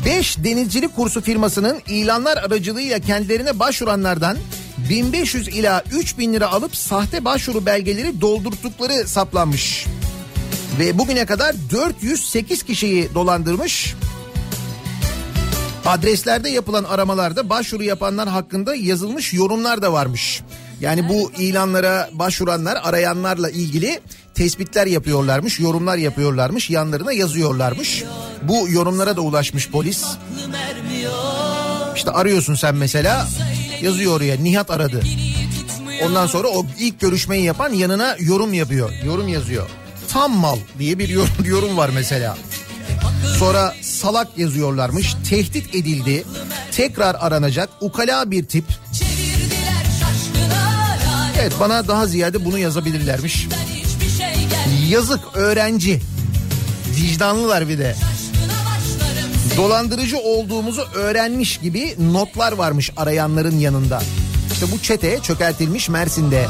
5 0.06 0.38
denizcilik 0.38 0.96
kursu 0.96 1.20
firmasının 1.20 1.80
ilanlar 1.88 2.36
aracılığıyla 2.36 2.98
kendilerine 2.98 3.58
başvuranlardan 3.58 4.36
1500 4.90 5.48
ila 5.48 5.82
3000 5.92 6.32
lira 6.32 6.52
alıp 6.52 6.76
sahte 6.76 7.24
başvuru 7.24 7.66
belgeleri 7.66 8.20
doldurttukları 8.20 9.08
saplanmış. 9.08 9.86
Ve 10.78 10.98
bugüne 10.98 11.26
kadar 11.26 11.54
408 11.70 12.62
kişiyi 12.62 13.14
dolandırmış. 13.14 13.94
Adreslerde 15.86 16.50
yapılan 16.50 16.84
aramalarda 16.84 17.50
başvuru 17.50 17.82
yapanlar 17.82 18.28
hakkında 18.28 18.74
yazılmış 18.74 19.34
yorumlar 19.34 19.82
da 19.82 19.92
varmış. 19.92 20.42
Yani 20.80 21.08
bu 21.08 21.32
ilanlara 21.38 22.10
başvuranlar 22.12 22.78
arayanlarla 22.82 23.50
ilgili 23.50 24.00
tespitler 24.34 24.86
yapıyorlarmış, 24.86 25.60
yorumlar 25.60 25.96
yapıyorlarmış, 25.96 26.70
yanlarına 26.70 27.12
yazıyorlarmış. 27.12 28.04
Bu 28.42 28.68
yorumlara 28.68 29.16
da 29.16 29.20
ulaşmış 29.20 29.70
polis. 29.70 30.04
İşte 31.96 32.10
arıyorsun 32.10 32.54
sen 32.54 32.74
mesela 32.74 33.28
yazıyor 33.82 34.16
oraya 34.16 34.36
Nihat 34.36 34.70
aradı. 34.70 35.02
Ondan 36.06 36.26
sonra 36.26 36.48
o 36.48 36.66
ilk 36.78 37.00
görüşmeyi 37.00 37.44
yapan 37.44 37.72
yanına 37.72 38.16
yorum 38.20 38.54
yapıyor. 38.54 38.90
Yorum 39.04 39.28
yazıyor. 39.28 39.68
Tam 40.08 40.32
mal 40.32 40.58
diye 40.78 40.98
bir 40.98 41.08
yorum, 41.08 41.30
yorum 41.44 41.76
var 41.76 41.90
mesela. 41.94 42.36
Sonra 43.38 43.74
salak 43.82 44.38
yazıyorlarmış. 44.38 45.14
Tehdit 45.30 45.74
edildi. 45.74 46.24
Tekrar 46.72 47.16
aranacak. 47.20 47.68
Ukala 47.80 48.30
bir 48.30 48.44
tip. 48.46 48.64
Evet 51.40 51.52
bana 51.60 51.88
daha 51.88 52.06
ziyade 52.06 52.44
bunu 52.44 52.58
yazabilirlermiş. 52.58 53.48
Yazık 54.88 55.20
öğrenci. 55.34 56.00
Vicdanlılar 56.96 57.68
bir 57.68 57.78
de. 57.78 57.96
Dolandırıcı 59.56 60.18
olduğumuzu 60.18 60.82
öğrenmiş 60.94 61.58
gibi 61.58 61.94
notlar 62.12 62.52
varmış 62.52 62.90
arayanların 62.96 63.58
yanında. 63.58 64.02
İşte 64.52 64.66
bu 64.72 64.82
çete 64.82 65.18
çökertilmiş 65.22 65.88
Mersin'de. 65.88 66.46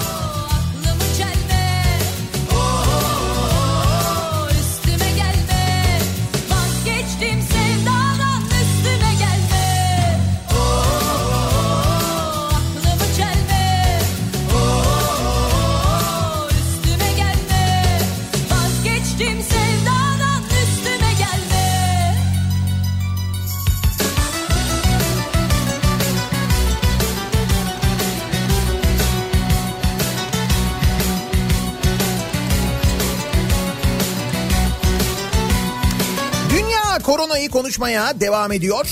Konuşmaya 37.50 38.20
devam 38.20 38.52
ediyor. 38.52 38.87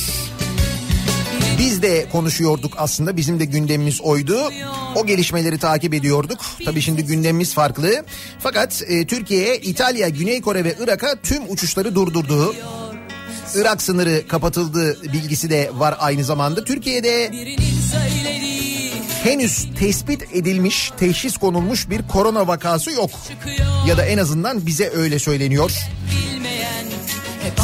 Biz 1.58 1.82
de 1.82 2.08
konuşuyorduk 2.12 2.74
aslında 2.76 3.16
bizim 3.16 3.40
de 3.40 3.44
gündemimiz 3.44 4.00
oydu. 4.00 4.38
O 4.94 5.06
gelişmeleri 5.06 5.58
takip 5.58 5.94
ediyorduk. 5.94 6.40
Tabii 6.64 6.80
şimdi 6.82 7.04
gündemimiz 7.04 7.54
farklı. 7.54 8.04
Fakat 8.38 8.82
e, 8.86 9.06
Türkiye, 9.06 9.58
İtalya, 9.58 10.08
Güney 10.08 10.40
Kore 10.40 10.64
ve 10.64 10.74
Irak'a 10.80 11.16
tüm 11.22 11.42
uçuşları 11.48 11.94
durdurdu. 11.94 12.54
Irak 13.54 13.82
sınırı 13.82 14.28
kapatıldı 14.28 15.02
bilgisi 15.12 15.50
de 15.50 15.70
var 15.74 15.96
aynı 15.98 16.24
zamanda. 16.24 16.64
Türkiye'de 16.64 17.30
henüz 19.22 19.66
tespit 19.78 20.22
edilmiş, 20.32 20.92
teşhis 20.98 21.36
konulmuş 21.36 21.90
bir 21.90 22.08
korona 22.08 22.46
vakası 22.46 22.90
yok. 22.90 23.10
Ya 23.88 23.96
da 23.96 24.04
en 24.06 24.18
azından 24.18 24.66
bize 24.66 24.90
öyle 24.90 25.18
söyleniyor. 25.18 25.72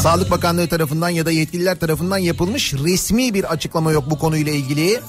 Sağlık 0.03 0.31
Bakanlığı 0.31 0.69
tarafından 0.69 1.09
ya 1.09 1.27
da 1.27 1.31
yetkililer 1.31 1.79
tarafından 1.79 2.19
yapılmış 2.19 2.75
resmi 2.75 3.35
bir 3.35 3.45
açıklama 3.53 3.93
yok 3.93 4.05
bu 4.11 4.19
konuyla 4.19 4.53
ilgili. 4.53 5.01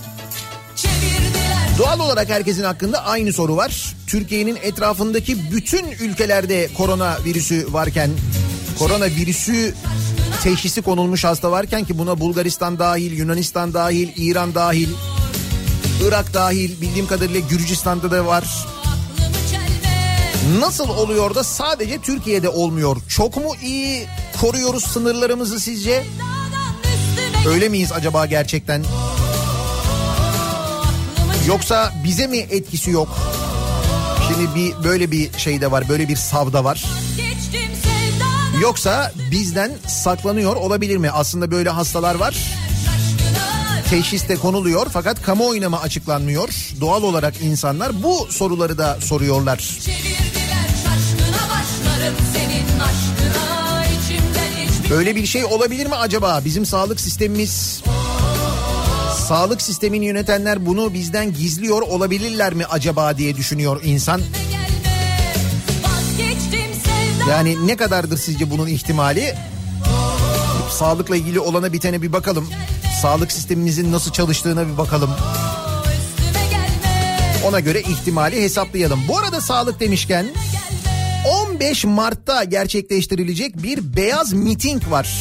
Doğal 1.77 1.99
olarak 1.99 2.29
herkesin 2.29 2.63
hakkında 2.63 3.06
aynı 3.06 3.34
soru 3.34 3.56
var. 3.56 3.95
Türkiye'nin 4.08 4.58
etrafındaki 4.63 5.51
bütün 5.51 5.91
ülkelerde 5.91 6.69
korona 6.77 7.17
virüsü 7.25 7.73
varken, 7.73 8.10
korona 8.79 9.06
virüsü 9.06 9.73
teşhisi 10.43 10.82
konulmuş 10.82 11.23
hasta 11.23 11.51
varken 11.51 11.84
ki 11.84 11.97
buna 11.97 12.19
Bulgaristan 12.19 12.79
dahil, 12.79 13.12
Yunanistan 13.12 13.73
dahil, 13.73 14.10
İran 14.17 14.56
dahil, 14.56 14.89
Irak 16.08 16.34
dahil, 16.34 16.82
bildiğim 16.82 17.08
kadarıyla 17.08 17.39
Gürcistan'da 17.39 18.12
da 18.12 18.25
var. 18.25 18.67
Nasıl 20.60 20.89
oluyor 20.89 21.36
da 21.36 21.43
sadece 21.43 21.97
Türkiye'de 22.01 22.49
olmuyor? 22.49 22.97
Çok 23.10 23.38
mu 23.38 23.56
iyi 23.63 24.08
koruyoruz 24.43 24.84
sınırlarımızı 24.84 25.60
sizce? 25.60 26.03
Öyle 27.47 27.69
miyiz 27.69 27.91
acaba 27.91 28.25
gerçekten? 28.25 28.84
Yoksa 31.47 31.93
bize 32.03 32.27
mi 32.27 32.38
etkisi 32.38 32.91
yok? 32.91 33.17
Şimdi 34.27 34.56
bir 34.56 34.84
böyle 34.84 35.12
bir 35.12 35.38
şey 35.38 35.62
de 35.62 35.71
var, 35.71 35.89
böyle 35.89 36.08
bir 36.08 36.15
savda 36.15 36.63
var. 36.63 36.86
Yoksa 38.62 39.12
bizden 39.32 39.71
saklanıyor 39.88 40.56
olabilir 40.56 40.97
mi? 40.97 41.12
Aslında 41.12 41.51
böyle 41.51 41.69
hastalar 41.69 42.15
var. 42.15 42.36
Teşhis 43.89 44.29
de 44.29 44.36
konuluyor 44.36 44.88
fakat 44.93 45.21
kamuoyuna 45.21 45.69
mı 45.69 45.79
açıklanmıyor? 45.79 46.49
Doğal 46.82 47.03
olarak 47.03 47.41
insanlar 47.41 48.03
bu 48.03 48.27
soruları 48.29 48.77
da 48.77 48.97
soruyorlar. 49.01 49.58
Çevirdiler 49.58 50.63
senin 52.34 52.79
aşkına 52.79 53.02
Böyle 54.93 55.15
bir 55.15 55.25
şey 55.25 55.45
olabilir 55.45 55.86
mi 55.86 55.95
acaba? 55.95 56.41
Bizim 56.45 56.65
sağlık 56.65 56.99
sistemimiz 57.01 57.84
Sağlık 59.27 59.62
sistemini 59.62 60.06
yönetenler 60.06 60.65
bunu 60.65 60.93
bizden 60.93 61.34
gizliyor 61.34 61.82
olabilirler 61.82 62.53
mi 62.53 62.65
acaba 62.65 63.17
diye 63.17 63.36
düşünüyor 63.36 63.82
insan. 63.84 64.21
Yani 67.29 67.67
ne 67.67 67.75
kadardır 67.75 68.17
sizce 68.17 68.51
bunun 68.51 68.67
ihtimali? 68.67 69.36
Sağlıkla 70.71 71.15
ilgili 71.15 71.39
olana 71.39 71.73
bitene 71.73 72.01
bir 72.01 72.13
bakalım. 72.13 72.49
Sağlık 73.01 73.32
sistemimizin 73.32 73.91
nasıl 73.91 74.12
çalıştığına 74.12 74.67
bir 74.67 74.77
bakalım. 74.77 75.10
Ona 77.47 77.60
göre 77.60 77.82
ihtimali 77.82 78.41
hesaplayalım. 78.41 78.99
Bu 79.08 79.17
arada 79.17 79.41
sağlık 79.41 79.79
demişken 79.79 80.25
15 81.53 81.85
Mart'ta 81.85 82.43
gerçekleştirilecek 82.43 83.63
bir 83.63 83.95
beyaz 83.95 84.33
miting 84.33 84.91
var. 84.91 85.17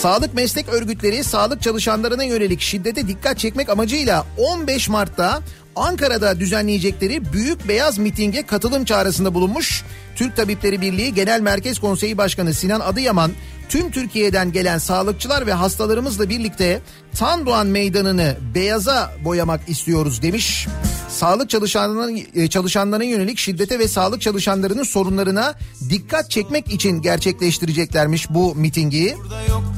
Sağlık 0.00 0.34
meslek 0.34 0.68
örgütleri 0.68 1.24
sağlık 1.24 1.62
çalışanlarına 1.62 2.24
yönelik 2.24 2.60
şiddete 2.60 3.08
dikkat 3.08 3.38
çekmek 3.38 3.68
amacıyla 3.68 4.26
15 4.38 4.88
Mart'ta 4.88 5.42
Ankara'da 5.76 6.40
düzenleyecekleri 6.40 7.32
Büyük 7.32 7.68
Beyaz 7.68 7.98
Miting'e 7.98 8.46
katılım 8.46 8.84
çağrısında 8.84 9.34
bulunmuş. 9.34 9.84
Türk 10.16 10.36
Tabipleri 10.36 10.80
Birliği 10.80 11.14
Genel 11.14 11.40
Merkez 11.40 11.78
Konseyi 11.78 12.18
Başkanı 12.18 12.54
Sinan 12.54 12.80
Adıyaman 12.80 13.30
tüm 13.68 13.90
Türkiye'den 13.90 14.52
gelen 14.52 14.78
sağlıkçılar 14.78 15.46
ve 15.46 15.52
hastalarımızla 15.52 16.28
birlikte 16.28 16.80
Tandoğan 17.16 17.66
Meydanı'nı 17.66 18.36
beyaza 18.54 19.12
boyamak 19.24 19.68
istiyoruz 19.68 20.22
demiş. 20.22 20.66
Sağlık 21.08 21.50
çalışanlarına, 21.50 22.18
e, 22.34 22.48
çalışanlarına 22.48 23.04
yönelik 23.04 23.38
şiddete 23.38 23.78
ve 23.78 23.88
sağlık 23.88 24.20
çalışanlarının 24.20 24.82
sorunlarına 24.82 25.54
dikkat 25.90 26.30
çekmek 26.30 26.72
için 26.72 27.02
gerçekleştireceklermiş 27.02 28.30
bu 28.30 28.54
mitingi. 28.54 29.16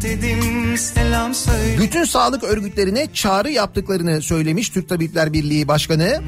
Dedim 0.03 0.77
Bütün 1.79 2.05
sağlık 2.05 2.45
örgütlerine 2.45 3.09
çağrı 3.13 3.51
yaptıklarını 3.51 4.23
söylemiş 4.23 4.69
Türk 4.69 4.89
Tabipler 4.89 5.33
Birliği 5.33 5.69
Başkanı. 5.69 6.23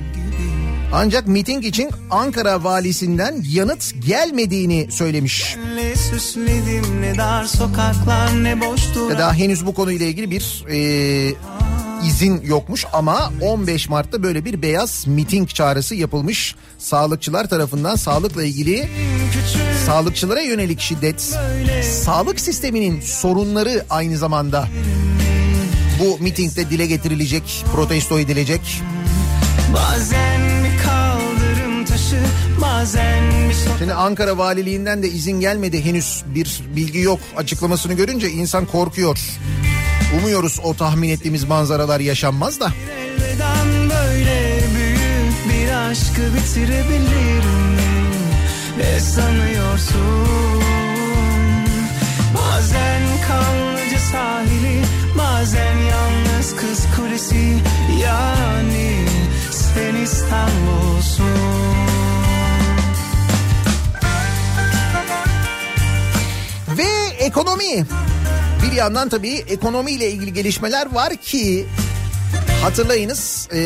Ancak 0.93 1.27
miting 1.27 1.65
için 1.65 1.91
Ankara 2.11 2.65
valisinden 2.65 3.45
yanıt 3.51 3.95
gelmediğini 4.07 4.89
söylemiş. 4.91 5.57
Ne 5.75 5.97
süsledim 5.97 7.03
ne 7.03 7.19
dar 7.19 7.45
sokaklar 7.45 8.45
ne 8.45 8.61
Daha 9.19 9.35
henüz 9.35 9.67
bu 9.67 9.75
konuyla 9.75 10.07
ilgili 10.07 10.31
bir 10.31 10.65
e, 10.71 11.35
izin 12.07 12.43
yokmuş 12.43 12.87
ama 12.93 13.33
15 13.43 13.89
Mart'ta 13.89 14.23
böyle 14.23 14.45
bir 14.45 14.63
beyaz 14.63 15.07
miting 15.07 15.49
çağrısı 15.49 15.95
yapılmış. 15.95 16.55
Sağlıkçılar 16.79 17.49
tarafından 17.49 17.97
sağlıkla 17.97 18.45
ilgili 18.45 18.89
küçük 19.33 19.63
sağlıkçılara 19.87 20.41
yönelik 20.41 20.81
şiddet, 20.81 21.39
sağlık 22.05 22.41
sisteminin 22.41 23.01
sorunları 23.01 23.85
aynı 23.91 24.19
zamanda 24.19 24.69
bu 26.01 26.19
mitingde 26.23 26.71
dile 26.71 26.87
getirilecek, 26.87 27.65
protesto 27.75 28.19
edilecek. 28.19 28.83
Bazen 29.75 30.48
Şimdi 33.79 33.95
Ankara 33.95 34.39
Valiliğinden 34.39 35.03
de 35.03 35.09
izin 35.09 35.41
gelmedi 35.41 35.85
henüz 35.85 36.25
bir 36.35 36.63
bilgi 36.77 36.99
yok. 36.99 37.21
Açıklamasını 37.37 37.93
görünce 37.93 38.31
insan 38.31 38.67
korkuyor. 38.67 39.19
Umuyoruz 40.19 40.61
o 40.65 40.75
tahmin 40.75 41.09
ettiğimiz 41.09 41.45
manzaralar 41.45 42.01
yaşanmaz 42.01 42.61
da. 42.61 42.73
böyle 43.83 44.61
büyük 44.77 45.49
bir 45.49 45.73
aşkı 45.73 46.23
bitirebilir 46.35 47.45
mi? 47.45 48.09
Ne 48.79 49.01
sanıyorsun? 49.01 50.63
Bazen 52.35 53.03
kanlıca 53.29 53.99
sahili 54.13 54.83
bazen 55.19 55.77
yalnız 55.77 56.57
kız 56.57 56.87
kulesi 56.97 57.59
yani 58.03 59.05
sen 59.51 59.95
İstanbul'sun. 59.95 61.38
Ekonomi. 67.29 67.87
Bir 68.63 68.73
yandan 68.77 69.09
tabii 69.09 69.35
ekonomiyle 69.35 70.11
ilgili 70.11 70.33
gelişmeler 70.33 70.95
var 70.95 71.17
ki 71.17 71.67
hatırlayınız 72.63 73.49
e, 73.55 73.61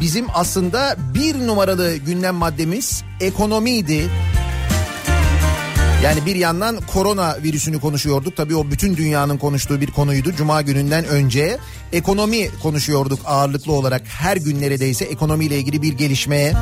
bizim 0.00 0.26
aslında 0.34 0.96
bir 1.14 1.46
numaralı 1.46 1.96
gündem 1.96 2.34
maddemiz 2.34 3.02
ekonomiydi. 3.20 4.10
Yani 6.04 6.26
bir 6.26 6.36
yandan 6.36 6.76
korona 6.92 7.36
virüsünü 7.42 7.80
konuşuyorduk. 7.80 8.36
Tabii 8.36 8.56
o 8.56 8.70
bütün 8.70 8.96
dünyanın 8.96 9.38
konuştuğu 9.38 9.80
bir 9.80 9.90
konuydu. 9.90 10.32
Cuma 10.36 10.62
gününden 10.62 11.04
önce 11.04 11.58
ekonomi 11.92 12.50
konuşuyorduk 12.62 13.20
ağırlıklı 13.24 13.72
olarak. 13.72 14.02
Her 14.06 14.36
gün 14.36 14.60
neredeyse 14.60 15.04
ekonomiyle 15.04 15.58
ilgili 15.58 15.82
bir 15.82 15.92
gelişme, 15.92 16.52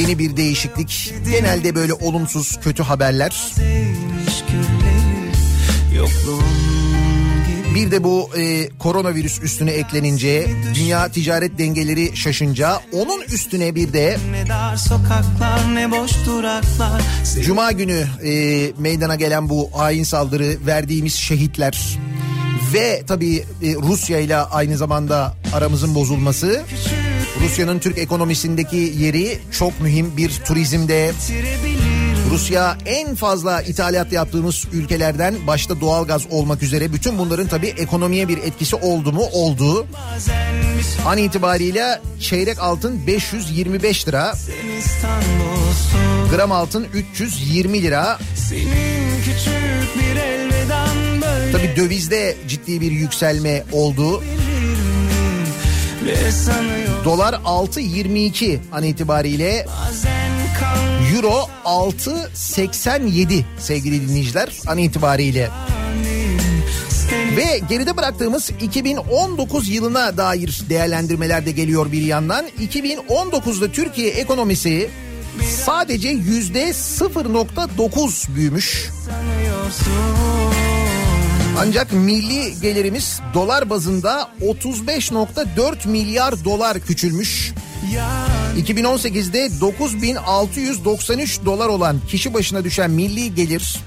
yeni 0.00 0.18
bir 0.18 0.36
değişiklik. 0.36 1.14
Genelde 1.30 1.74
böyle 1.74 1.92
olumsuz, 1.92 2.60
kötü 2.62 2.82
haberler. 2.82 3.52
Bir 7.74 7.90
de 7.90 8.04
bu 8.04 8.30
e, 8.36 8.68
koronavirüs 8.78 9.42
üstüne 9.42 9.70
eklenince, 9.70 10.46
dünya 10.74 11.08
ticaret 11.08 11.58
dengeleri 11.58 12.16
şaşınca, 12.16 12.80
onun 12.92 13.20
üstüne 13.20 13.74
bir 13.74 13.92
de 13.92 14.18
ne 14.30 14.48
dar 14.48 14.76
sokaklar 14.76 15.74
ne 15.74 15.90
boş 15.90 16.10
duraklar 16.26 17.02
Cuma 17.42 17.72
günü 17.72 18.06
e, 18.24 18.32
meydana 18.78 19.14
gelen 19.14 19.48
bu 19.48 19.70
hain 19.74 20.04
saldırı, 20.04 20.66
verdiğimiz 20.66 21.14
şehitler 21.14 21.98
ve 22.74 23.02
tabii 23.06 23.36
e, 23.36 23.74
Rusya 23.74 24.18
ile 24.18 24.36
aynı 24.36 24.76
zamanda 24.76 25.34
aramızın 25.52 25.94
bozulması, 25.94 26.62
Rusya'nın 27.42 27.78
Türk 27.78 27.98
ekonomisindeki 27.98 28.76
yeri 28.76 29.38
çok 29.58 29.80
mühim 29.80 30.16
bir 30.16 30.30
turizmde. 30.46 31.12
Rusya 32.30 32.76
en 32.86 33.14
fazla 33.14 33.62
ithalat 33.62 34.12
yaptığımız 34.12 34.64
ülkelerden 34.72 35.34
başta 35.46 35.80
doğalgaz 35.80 36.22
olmak 36.30 36.62
üzere 36.62 36.92
bütün 36.92 37.18
bunların 37.18 37.46
tabii 37.48 37.66
ekonomiye 37.66 38.28
bir 38.28 38.38
etkisi 38.38 38.76
oldu 38.76 39.12
mu? 39.12 39.22
Oldu. 39.32 39.86
An 41.06 41.18
itibariyle 41.18 42.00
çeyrek 42.20 42.58
altın 42.58 43.06
525 43.06 44.08
lira, 44.08 44.34
gram 46.36 46.52
altın 46.52 46.86
320 46.94 47.82
lira. 47.82 48.18
Tabii 51.52 51.76
dövizde 51.76 52.36
ciddi 52.48 52.80
bir 52.80 52.90
yükselme 52.92 53.64
oldu. 53.72 54.22
Dolar 57.04 57.34
6.22 57.34 58.58
an 58.72 58.82
itibariyle 58.82 59.66
Euro 61.14 61.48
6.87 61.64 63.42
sevgili 63.58 64.08
dinleyiciler 64.08 64.52
an 64.66 64.78
itibariyle. 64.78 65.50
Ve 67.36 67.60
geride 67.68 67.96
bıraktığımız 67.96 68.50
2019 68.60 69.68
yılına 69.68 70.16
dair 70.16 70.60
değerlendirmeler 70.68 71.46
de 71.46 71.50
geliyor 71.50 71.92
bir 71.92 72.02
yandan. 72.02 72.46
2019'da 72.60 73.72
Türkiye 73.72 74.10
ekonomisi 74.10 74.90
sadece 75.64 76.08
yüzde 76.08 76.68
0.9 76.70 78.34
büyümüş. 78.34 78.88
sanıyorsun 79.04 80.67
Ancak 81.60 81.92
milli 81.92 82.60
gelirimiz 82.60 83.20
dolar 83.34 83.70
bazında 83.70 84.30
35.4 84.40 85.88
milyar 85.88 86.44
dolar 86.44 86.80
küçülmüş. 86.80 87.52
ya 87.94 88.26
2018'de 88.58 89.60
9693 89.60 91.40
dolar 91.44 91.68
olan 91.68 92.00
kişi 92.08 92.34
başına 92.34 92.64
düşen 92.64 92.90
milli 92.90 93.34
gelir 93.34 93.80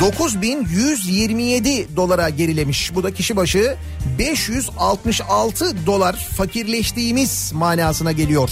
9127 0.00 1.96
dolara 1.96 2.28
gerilemiş. 2.28 2.94
Bu 2.94 3.02
da 3.02 3.14
kişi 3.14 3.36
başı 3.36 3.76
566 4.18 5.86
dolar 5.86 6.28
fakirleştiğimiz 6.36 7.52
manasına 7.52 8.12
geliyor. 8.12 8.50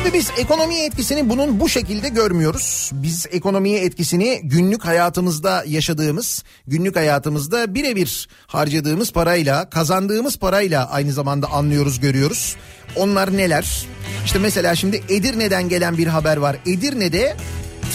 Tabii 0.00 0.12
biz 0.12 0.30
ekonomiye 0.38 0.86
etkisini 0.86 1.28
bunun 1.28 1.60
bu 1.60 1.68
şekilde 1.68 2.08
görmüyoruz. 2.08 2.90
Biz 2.92 3.26
ekonomiye 3.30 3.80
etkisini 3.84 4.40
günlük 4.42 4.84
hayatımızda 4.84 5.64
yaşadığımız, 5.66 6.44
günlük 6.66 6.96
hayatımızda 6.96 7.74
birebir 7.74 8.28
harcadığımız 8.46 9.12
parayla, 9.12 9.70
kazandığımız 9.70 10.36
parayla 10.38 10.90
aynı 10.90 11.12
zamanda 11.12 11.50
anlıyoruz, 11.50 12.00
görüyoruz. 12.00 12.56
Onlar 12.96 13.36
neler? 13.36 13.86
İşte 14.24 14.38
mesela 14.38 14.74
şimdi 14.74 15.02
Edirne'den 15.08 15.68
gelen 15.68 15.98
bir 15.98 16.06
haber 16.06 16.36
var. 16.36 16.56
Edirne'de 16.66 17.36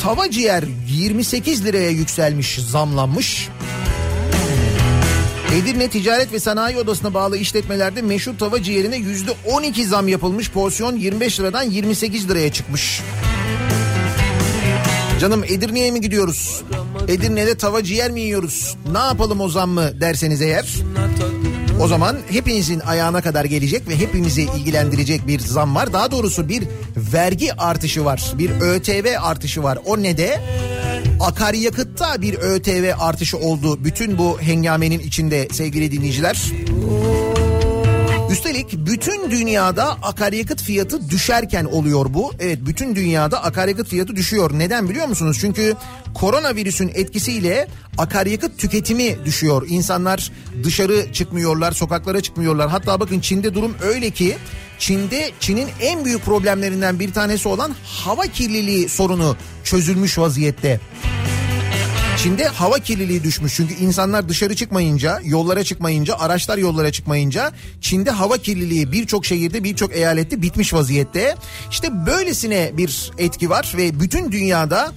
tava 0.04 0.32
ciğer 0.32 0.64
28 0.88 1.66
liraya 1.66 1.90
yükselmiş, 1.90 2.60
zamlanmış. 2.60 3.50
Edirne 5.54 5.90
Ticaret 5.90 6.32
ve 6.34 6.40
Sanayi 6.40 6.78
Odası'na 6.78 7.14
bağlı 7.14 7.38
işletmelerde 7.38 8.02
meşhur 8.02 8.38
tava 8.40 8.64
ciğerine 8.64 8.98
yüzde 8.98 9.32
12 9.52 9.86
zam 9.86 10.08
yapılmış. 10.08 10.52
Porsiyon 10.52 10.96
25 10.96 11.40
liradan 11.40 11.64
28 11.64 12.30
liraya 12.30 12.52
çıkmış. 12.54 13.02
Canım 15.22 15.44
Edirne'ye 15.44 15.92
mi 15.92 16.02
gidiyoruz? 16.02 16.62
Edirne'de 17.08 17.58
tava 17.58 17.84
ciğer 17.84 18.12
mi 18.12 18.22
yiyoruz? 18.22 18.76
Ne 18.92 18.98
yapalım 18.98 19.42
o 19.42 19.50
zam 19.50 19.70
mı 19.70 20.02
derseniz 20.02 20.42
eğer? 20.42 20.66
O 21.82 21.88
zaman 21.88 22.18
hepinizin 22.30 22.80
ayağına 22.80 23.22
kadar 23.22 23.46
gelecek 23.46 23.88
ve 23.88 24.00
hepimizi 24.00 24.42
ilgilendirecek 24.42 25.28
bir 25.28 25.40
zam 25.40 25.76
var. 25.76 25.94
Daha 25.94 26.12
doğrusu 26.12 26.50
bir 26.50 26.64
vergi 27.14 27.54
artışı 27.54 28.06
var. 28.06 28.32
Bir 28.34 28.50
ÖTV 28.62 29.08
artışı 29.22 29.64
var. 29.64 29.80
O 29.86 30.04
ne 30.04 30.18
de? 30.18 30.42
Akaryakıtta 31.20 32.22
bir 32.22 32.34
ÖTV 32.34 32.92
artışı 33.00 33.38
oldu 33.38 33.84
bütün 33.84 34.18
bu 34.18 34.42
hengamenin 34.42 35.00
içinde 35.00 35.48
sevgili 35.52 35.92
dinleyiciler. 35.92 36.52
Üstelik 38.32 38.74
bütün 38.74 39.32
dünyada 39.32 39.92
akaryakıt 39.92 40.62
fiyatı 40.62 41.10
düşerken 41.10 41.66
oluyor 41.66 42.06
bu. 42.14 42.32
Evet 42.40 42.60
bütün 42.62 42.96
dünyada 42.96 43.44
akaryakıt 43.44 43.88
fiyatı 43.88 44.16
düşüyor. 44.16 44.52
Neden 44.54 44.90
biliyor 44.90 45.08
musunuz? 45.08 45.38
Çünkü 45.42 45.76
koronavirüsün 46.14 46.92
etkisiyle 46.94 47.68
akaryakıt 47.98 48.58
tüketimi 48.58 49.26
düşüyor. 49.26 49.66
İnsanlar 49.70 50.32
dışarı 50.64 51.14
çıkmıyorlar, 51.14 51.72
sokaklara 51.72 52.22
çıkmıyorlar. 52.22 52.70
Hatta 52.70 53.00
bakın 53.00 53.20
Çin'de 53.20 53.54
durum 53.54 53.76
öyle 53.84 54.10
ki 54.10 54.38
Çin'de 54.80 55.32
Çin'in 55.40 55.68
en 55.82 56.06
büyük 56.06 56.26
problemlerinden 56.26 57.00
bir 57.00 57.14
tanesi 57.14 57.48
olan 57.48 57.76
hava 57.84 58.24
kirliliği 58.28 58.90
sorunu 58.90 59.38
çözülmüş 59.64 60.18
vaziyette. 60.18 60.80
Çin'de 62.18 62.48
hava 62.48 62.80
kirliliği 62.80 63.24
düşmüş 63.24 63.56
çünkü 63.56 63.74
insanlar 63.74 64.30
dışarı 64.30 64.56
çıkmayınca, 64.56 65.20
yollara 65.24 65.64
çıkmayınca, 65.64 66.16
araçlar 66.18 66.58
yollara 66.58 66.92
çıkmayınca 66.92 67.52
Çin'de 67.82 68.12
hava 68.12 68.38
kirliliği 68.38 68.92
birçok 68.92 69.26
şehirde, 69.26 69.64
birçok 69.64 69.96
eyalette 69.96 70.42
bitmiş 70.42 70.74
vaziyette. 70.74 71.36
İşte 71.72 72.06
böylesine 72.06 72.72
bir 72.74 73.12
etki 73.18 73.50
var 73.50 73.74
ve 73.78 74.00
bütün 74.00 74.32
dünyada 74.32 74.92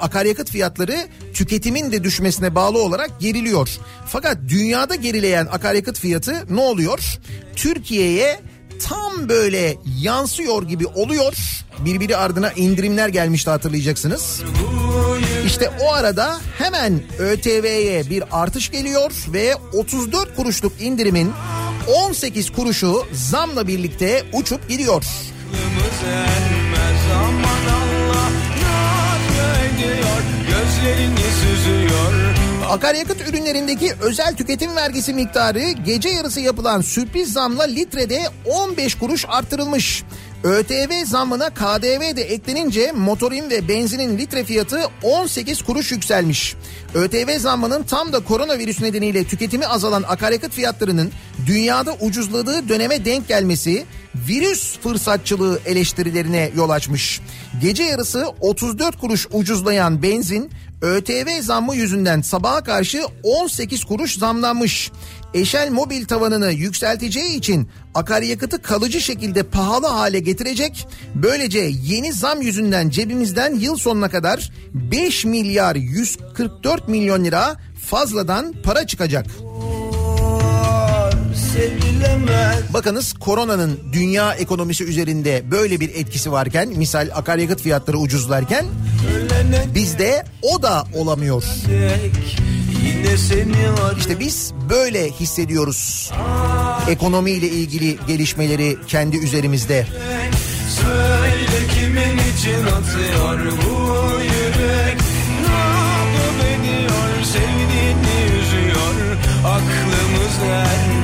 akaryakıt 0.00 0.50
fiyatları 0.50 1.08
tüketimin 1.34 1.92
de 1.92 2.04
düşmesine 2.04 2.54
bağlı 2.54 2.82
olarak 2.82 3.20
geriliyor. 3.20 3.68
Fakat 4.06 4.38
dünyada 4.48 4.94
gerileyen 4.94 5.46
akaryakıt 5.46 5.98
fiyatı 5.98 6.56
ne 6.56 6.60
oluyor? 6.60 7.18
Türkiye'ye 7.56 8.40
tam 8.88 9.28
böyle 9.28 9.76
yansıyor 10.00 10.62
gibi 10.62 10.86
oluyor. 10.86 11.36
Birbiri 11.78 12.16
ardına 12.16 12.52
indirimler 12.52 13.08
gelmişti 13.08 13.50
hatırlayacaksınız. 13.50 14.42
İşte 15.46 15.70
o 15.80 15.92
arada 15.92 16.40
hemen 16.58 17.02
ÖTV'ye 17.18 18.10
bir 18.10 18.24
artış 18.32 18.70
geliyor 18.70 19.12
ve 19.32 19.54
34 19.72 20.36
kuruşluk 20.36 20.72
indirimin 20.80 21.32
18 21.94 22.52
kuruşu 22.52 23.06
zamla 23.12 23.66
birlikte 23.66 24.24
uçup 24.32 24.68
gidiyor. 24.68 25.04
Akaryakıt 32.70 33.28
ürünlerindeki 33.28 33.92
özel 34.00 34.36
tüketim 34.36 34.76
vergisi 34.76 35.14
miktarı 35.14 35.70
gece 35.70 36.08
yarısı 36.08 36.40
yapılan 36.40 36.80
sürpriz 36.80 37.32
zamla 37.32 37.62
litrede 37.64 38.22
15 38.46 38.94
kuruş 38.94 39.24
artırılmış. 39.28 40.02
ÖTV 40.44 41.04
zammına 41.04 41.50
KDV 41.50 42.16
de 42.16 42.22
eklenince 42.22 42.92
motorin 42.92 43.50
ve 43.50 43.68
benzinin 43.68 44.18
litre 44.18 44.44
fiyatı 44.44 44.80
18 45.02 45.62
kuruş 45.62 45.92
yükselmiş. 45.92 46.54
ÖTV 46.94 47.38
zammının 47.38 47.82
tam 47.82 48.12
da 48.12 48.20
koronavirüs 48.20 48.80
nedeniyle 48.80 49.24
tüketimi 49.24 49.66
azalan 49.66 50.02
akaryakıt 50.02 50.52
fiyatlarının 50.52 51.12
dünyada 51.46 51.94
ucuzladığı 52.00 52.68
döneme 52.68 53.04
denk 53.04 53.28
gelmesi 53.28 53.84
virüs 54.14 54.78
fırsatçılığı 54.78 55.60
eleştirilerine 55.66 56.50
yol 56.56 56.70
açmış. 56.70 57.20
Gece 57.60 57.82
yarısı 57.82 58.26
34 58.40 59.00
kuruş 59.00 59.28
ucuzlayan 59.32 60.02
benzin 60.02 60.50
ÖTV 60.82 61.42
zammı 61.42 61.76
yüzünden 61.76 62.20
sabaha 62.20 62.64
karşı 62.64 63.02
18 63.22 63.84
kuruş 63.84 64.18
zamlanmış. 64.18 64.92
Eşel 65.34 65.70
mobil 65.70 66.04
tavanını 66.04 66.52
yükselteceği 66.52 67.36
için 67.36 67.68
akaryakıtı 67.94 68.62
kalıcı 68.62 69.00
şekilde 69.00 69.42
pahalı 69.42 69.86
hale 69.86 70.18
getirecek. 70.18 70.88
Böylece 71.14 71.58
yeni 71.82 72.12
zam 72.12 72.42
yüzünden 72.42 72.90
cebimizden 72.90 73.54
yıl 73.54 73.76
sonuna 73.76 74.08
kadar 74.08 74.52
5 74.74 75.24
milyar 75.24 75.76
144 75.76 76.88
milyon 76.88 77.24
lira 77.24 77.56
fazladan 77.86 78.54
para 78.64 78.86
çıkacak. 78.86 79.26
Bakınız 82.74 83.12
koronanın 83.12 83.80
dünya 83.92 84.34
ekonomisi 84.34 84.84
üzerinde 84.84 85.42
böyle 85.50 85.80
bir 85.80 85.88
etkisi 85.94 86.32
varken 86.32 86.68
misal 86.68 87.08
akaryakıt 87.14 87.60
fiyatları 87.62 87.98
ucuzlarken 87.98 88.66
bizde 89.74 90.24
o 90.42 90.62
da 90.62 90.84
olamıyor. 90.94 91.44
İşte 93.98 94.20
biz 94.20 94.52
böyle 94.70 95.10
hissediyoruz. 95.10 96.10
Ekonomiyle 96.88 97.48
ilgili 97.48 97.98
gelişmeleri 98.06 98.76
kendi 98.86 99.16
üzerimizde. 99.16 99.86
Söyle 100.80 101.66
kimin 101.74 102.18
için 102.18 102.66
atıyor 102.66 103.38
bu 103.38 104.10
yürek? 104.22 105.00
Ne 105.46 105.58
yapıp 105.58 106.40
ediyor? 106.44 107.24
Sevdiğini 107.24 108.40
üzüyor. 108.40 109.16
Aklımız 109.44 110.50
ermez 110.50 110.99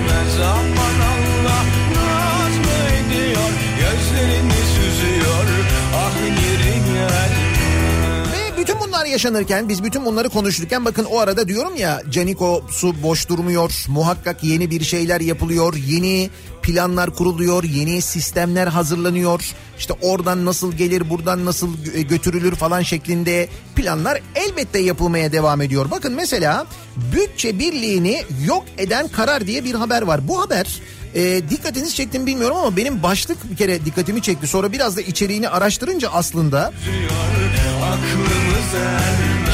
bütün 8.67 8.81
bunlar 8.81 9.07
yaşanırken 9.07 9.69
biz 9.69 9.85
bütün 9.85 10.05
bunları 10.05 10.29
konuşurken 10.29 10.85
bakın 10.85 11.05
o 11.05 11.19
arada 11.19 11.49
diyorum 11.49 11.77
ya 11.77 12.03
Caniko 12.11 12.65
su 12.71 13.03
boş 13.03 13.29
durmuyor. 13.29 13.85
Muhakkak 13.89 14.45
yeni 14.45 14.71
bir 14.71 14.85
şeyler 14.85 15.21
yapılıyor. 15.21 15.75
Yeni 15.75 16.31
planlar 16.63 17.15
kuruluyor. 17.15 17.65
Yeni 17.65 18.03
sistemler 18.03 18.67
hazırlanıyor. 18.67 19.55
İşte 19.79 19.95
oradan 20.03 20.45
nasıl 20.45 20.73
gelir 20.73 21.11
buradan 21.11 21.45
nasıl 21.45 21.77
götürülür 21.85 22.55
falan 22.55 22.83
şeklinde 22.83 23.49
planlar 23.77 24.21
elbette 24.35 24.79
yapılmaya 24.79 25.33
devam 25.33 25.61
ediyor. 25.61 25.91
Bakın 25.91 26.13
mesela 26.13 26.67
bütçe 27.13 27.59
birliğini 27.59 28.23
yok 28.47 28.65
eden 28.79 29.09
karar 29.09 29.47
diye 29.47 29.65
bir 29.65 29.75
haber 29.75 30.03
var. 30.03 30.29
Bu 30.29 30.41
haber 30.41 30.81
e, 31.17 31.49
dikkatinizi 31.51 31.95
çektim 31.95 32.27
bilmiyorum 32.27 32.57
ama 32.57 32.77
benim 32.77 33.03
başlık 33.03 33.51
bir 33.51 33.57
kere 33.57 33.85
dikkatimi 33.85 34.23
çekti. 34.23 34.47
Sonra 34.47 34.73
biraz 34.73 34.97
da 34.97 35.01
içeriğini 35.01 35.49
araştırınca 35.49 36.11
aslında... 36.11 36.73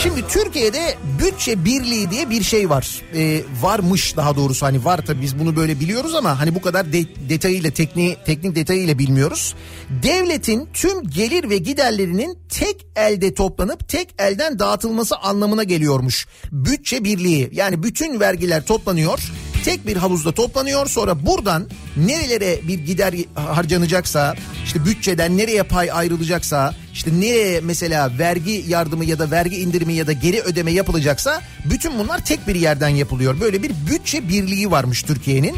Şimdi 0.02 0.28
Türkiye'de 0.28 0.94
bütçe 1.18 1.64
birliği 1.64 2.10
diye 2.10 2.30
bir 2.30 2.42
şey 2.42 2.70
var. 2.70 3.02
Ee, 3.14 3.40
varmış 3.60 4.16
daha 4.16 4.36
doğrusu 4.36 4.66
hani 4.66 4.84
var 4.84 5.00
tabii 5.06 5.22
biz 5.22 5.38
bunu 5.38 5.56
böyle 5.56 5.80
biliyoruz 5.80 6.14
ama 6.14 6.40
hani 6.40 6.54
bu 6.54 6.62
kadar 6.62 6.92
de, 6.92 7.04
detayıyla 7.28 7.70
teknik 7.70 8.26
teknik 8.26 8.56
detayıyla 8.56 8.98
bilmiyoruz. 8.98 9.54
Devletin 10.02 10.68
tüm 10.74 11.10
gelir 11.10 11.50
ve 11.50 11.56
giderlerinin 11.56 12.38
tek 12.48 12.86
elde 12.96 13.34
toplanıp 13.34 13.88
tek 13.88 14.14
elden 14.18 14.58
dağıtılması 14.58 15.16
anlamına 15.16 15.62
geliyormuş. 15.62 16.26
Bütçe 16.52 17.04
birliği 17.04 17.50
yani 17.52 17.82
bütün 17.82 18.20
vergiler 18.20 18.66
toplanıyor 18.66 19.32
tek 19.64 19.86
bir 19.86 19.96
havuzda 19.96 20.32
toplanıyor 20.32 20.86
sonra 20.86 21.26
buradan 21.26 21.68
nerelere 21.96 22.68
bir 22.68 22.78
gider 22.78 23.14
harcanacaksa 23.34 24.34
işte 24.64 24.84
bütçeden 24.84 25.38
nereye 25.38 25.62
pay 25.62 25.90
ayrılacaksa 25.92 26.74
işte 26.92 27.10
nereye 27.20 27.60
mesela 27.60 28.18
vergi 28.18 28.64
yardımı 28.68 29.04
ya 29.04 29.18
da 29.18 29.30
vergi 29.30 29.56
indirimi 29.56 29.92
ya 29.92 30.06
da 30.06 30.12
geri 30.12 30.40
ödeme 30.40 30.72
yapılacaksa 30.72 31.42
bütün 31.64 31.98
bunlar 31.98 32.24
tek 32.24 32.48
bir 32.48 32.54
yerden 32.54 32.88
yapılıyor. 32.88 33.40
Böyle 33.40 33.62
bir 33.62 33.72
bütçe 33.90 34.28
birliği 34.28 34.70
varmış 34.70 35.02
Türkiye'nin. 35.02 35.56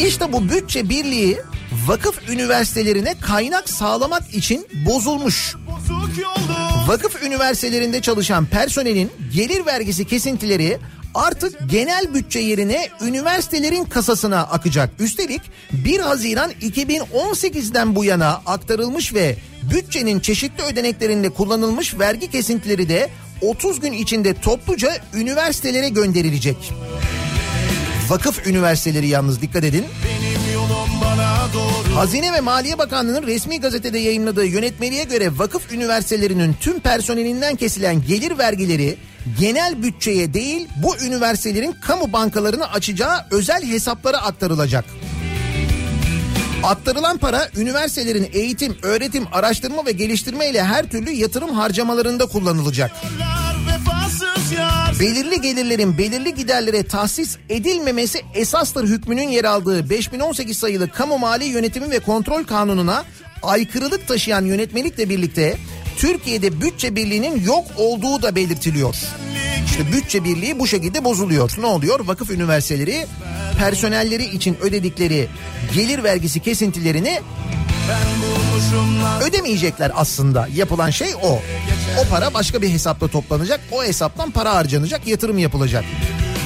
İşte 0.00 0.32
bu 0.32 0.48
bütçe 0.48 0.88
birliği 0.88 1.38
vakıf 1.86 2.30
üniversitelerine 2.30 3.14
kaynak 3.20 3.68
sağlamak 3.68 4.34
için 4.34 4.66
bozulmuş. 4.86 5.56
Vakıf 6.86 7.22
üniversitelerinde 7.22 8.00
çalışan 8.00 8.46
personelin 8.46 9.10
gelir 9.34 9.66
vergisi 9.66 10.04
kesintileri 10.04 10.78
artık 11.14 11.70
genel 11.70 12.14
bütçe 12.14 12.38
yerine 12.38 12.88
üniversitelerin 13.00 13.84
kasasına 13.84 14.40
akacak. 14.40 14.90
Üstelik 14.98 15.42
1 15.72 16.00
Haziran 16.00 16.50
2018'den 16.50 17.96
bu 17.96 18.04
yana 18.04 18.42
aktarılmış 18.46 19.14
ve 19.14 19.36
bütçenin 19.62 20.20
çeşitli 20.20 20.62
ödeneklerinde 20.64 21.30
kullanılmış 21.30 21.98
vergi 21.98 22.30
kesintileri 22.30 22.88
de 22.88 23.10
30 23.42 23.80
gün 23.80 23.92
içinde 23.92 24.34
topluca 24.34 24.92
üniversitelere 25.14 25.88
gönderilecek. 25.88 26.72
Vakıf 28.08 28.46
üniversiteleri 28.46 29.08
yalnız 29.08 29.42
dikkat 29.42 29.64
edin. 29.64 29.84
Hazine 31.94 32.32
ve 32.32 32.40
Maliye 32.40 32.78
Bakanlığı'nın 32.78 33.26
resmi 33.26 33.60
gazetede 33.60 33.98
yayınladığı 33.98 34.46
yönetmeliğe 34.46 35.04
göre 35.04 35.38
vakıf 35.38 35.72
üniversitelerinin 35.72 36.56
tüm 36.60 36.80
personelinden 36.80 37.56
kesilen 37.56 38.02
gelir 38.06 38.38
vergileri 38.38 38.96
genel 39.40 39.82
bütçeye 39.82 40.34
değil 40.34 40.68
bu 40.76 40.96
üniversitelerin 40.96 41.72
kamu 41.80 42.12
bankalarını 42.12 42.70
açacağı 42.70 43.26
özel 43.30 43.64
hesaplara 43.64 44.16
aktarılacak. 44.16 44.84
Aktarılan 46.62 47.18
para 47.18 47.48
üniversitelerin 47.56 48.28
eğitim, 48.32 48.76
öğretim, 48.82 49.26
araştırma 49.32 49.86
ve 49.86 49.92
geliştirme 49.92 50.50
ile 50.50 50.64
her 50.64 50.90
türlü 50.90 51.10
yatırım 51.10 51.54
harcamalarında 51.54 52.26
kullanılacak. 52.26 52.90
Belirli 55.00 55.40
gelirlerin 55.40 55.98
belirli 55.98 56.34
giderlere 56.34 56.82
tahsis 56.82 57.36
edilmemesi 57.48 58.22
esastır 58.34 58.88
hükmünün 58.88 59.28
yer 59.28 59.44
aldığı 59.44 59.90
5018 59.90 60.58
sayılı 60.58 60.90
Kamu 60.90 61.18
Mali 61.18 61.44
Yönetimi 61.44 61.90
ve 61.90 61.98
Kontrol 61.98 62.44
Kanunu'na 62.44 63.04
aykırılık 63.42 64.08
taşıyan 64.08 64.44
yönetmelikle 64.44 65.08
birlikte 65.08 65.56
Türkiye'de 65.96 66.60
bütçe 66.60 66.96
birliğinin 66.96 67.44
yok 67.44 67.64
olduğu 67.76 68.22
da 68.22 68.36
belirtiliyor. 68.36 68.94
İşte 69.66 69.92
bütçe 69.92 70.24
birliği 70.24 70.58
bu 70.58 70.66
şekilde 70.66 71.04
bozuluyor. 71.04 71.52
Ne 71.58 71.66
oluyor? 71.66 72.00
Vakıf 72.06 72.30
üniversiteleri 72.30 73.06
personelleri 73.58 74.24
için 74.24 74.56
ödedikleri 74.62 75.28
gelir 75.74 76.04
vergisi 76.04 76.40
kesintilerini 76.40 77.20
ödemeyecekler 79.22 79.92
aslında. 79.94 80.48
Yapılan 80.54 80.90
şey 80.90 81.14
o. 81.22 81.42
O 81.98 82.08
para 82.10 82.34
başka 82.34 82.62
bir 82.62 82.68
hesapta 82.68 83.08
toplanacak. 83.08 83.60
O 83.72 83.84
hesaptan 83.84 84.30
para 84.30 84.54
harcanacak, 84.54 85.06
yatırım 85.06 85.38
yapılacak. 85.38 85.84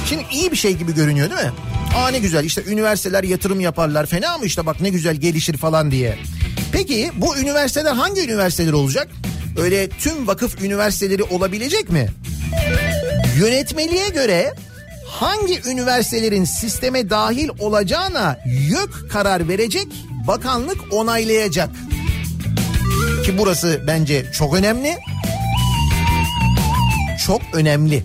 Şimdi 0.09 0.25
iyi 0.31 0.51
bir 0.51 0.57
şey 0.57 0.73
gibi 0.77 0.95
görünüyor 0.95 1.29
değil 1.29 1.41
mi? 1.41 1.51
Aa 1.97 2.07
ne 2.09 2.19
güzel 2.19 2.43
işte 2.43 2.63
üniversiteler 2.67 3.23
yatırım 3.23 3.59
yaparlar 3.59 4.05
fena 4.05 4.37
mı 4.37 4.45
işte 4.45 4.65
bak 4.65 4.81
ne 4.81 4.89
güzel 4.89 5.15
gelişir 5.15 5.57
falan 5.57 5.91
diye. 5.91 6.17
Peki 6.71 7.11
bu 7.15 7.37
üniversiteler 7.37 7.93
hangi 7.93 8.21
üniversiteler 8.21 8.73
olacak? 8.73 9.07
Öyle 9.61 9.89
tüm 9.89 10.27
vakıf 10.27 10.61
üniversiteleri 10.61 11.23
olabilecek 11.23 11.89
mi? 11.89 12.07
Yönetmeliğe 13.39 14.09
göre 14.09 14.53
hangi 15.07 15.61
üniversitelerin 15.69 16.43
sisteme 16.43 17.09
dahil 17.09 17.49
olacağına 17.59 18.37
YÖK 18.45 19.11
karar 19.11 19.47
verecek, 19.47 19.87
bakanlık 20.27 20.77
onaylayacak. 20.91 21.69
Ki 23.25 23.37
burası 23.37 23.83
bence 23.87 24.31
çok 24.33 24.55
önemli. 24.55 24.97
Çok 27.25 27.41
önemli. 27.53 28.03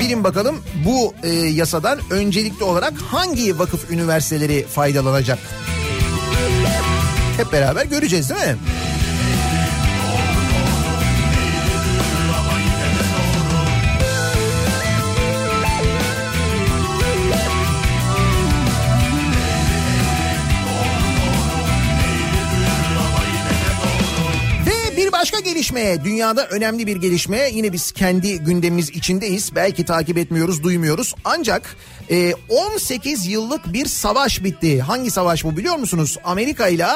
Bilin 0.00 0.24
bakalım 0.24 0.62
bu 0.84 1.14
e, 1.22 1.28
yasadan 1.30 1.98
öncelikli 2.10 2.64
olarak 2.64 2.92
hangi 3.10 3.58
vakıf 3.58 3.90
üniversiteleri 3.90 4.66
faydalanacak? 4.66 5.38
Hep 7.36 7.52
beraber 7.52 7.86
göreceğiz 7.86 8.30
değil 8.30 8.40
mi? 8.40 8.56
Başka 25.42 25.54
gelişme, 25.54 26.04
dünyada 26.04 26.46
önemli 26.46 26.86
bir 26.86 26.96
gelişme. 26.96 27.50
Yine 27.52 27.72
biz 27.72 27.92
kendi 27.92 28.38
gündemimiz 28.38 28.90
içindeyiz. 28.90 29.54
Belki 29.54 29.84
takip 29.84 30.18
etmiyoruz, 30.18 30.62
duymuyoruz. 30.62 31.14
Ancak 31.24 31.76
e, 32.10 32.34
18 32.48 33.26
yıllık 33.26 33.72
bir 33.72 33.86
savaş 33.86 34.44
bitti. 34.44 34.80
Hangi 34.80 35.10
savaş 35.10 35.44
bu 35.44 35.56
biliyor 35.56 35.76
musunuz? 35.76 36.18
Amerika 36.24 36.68
ile 36.68 36.86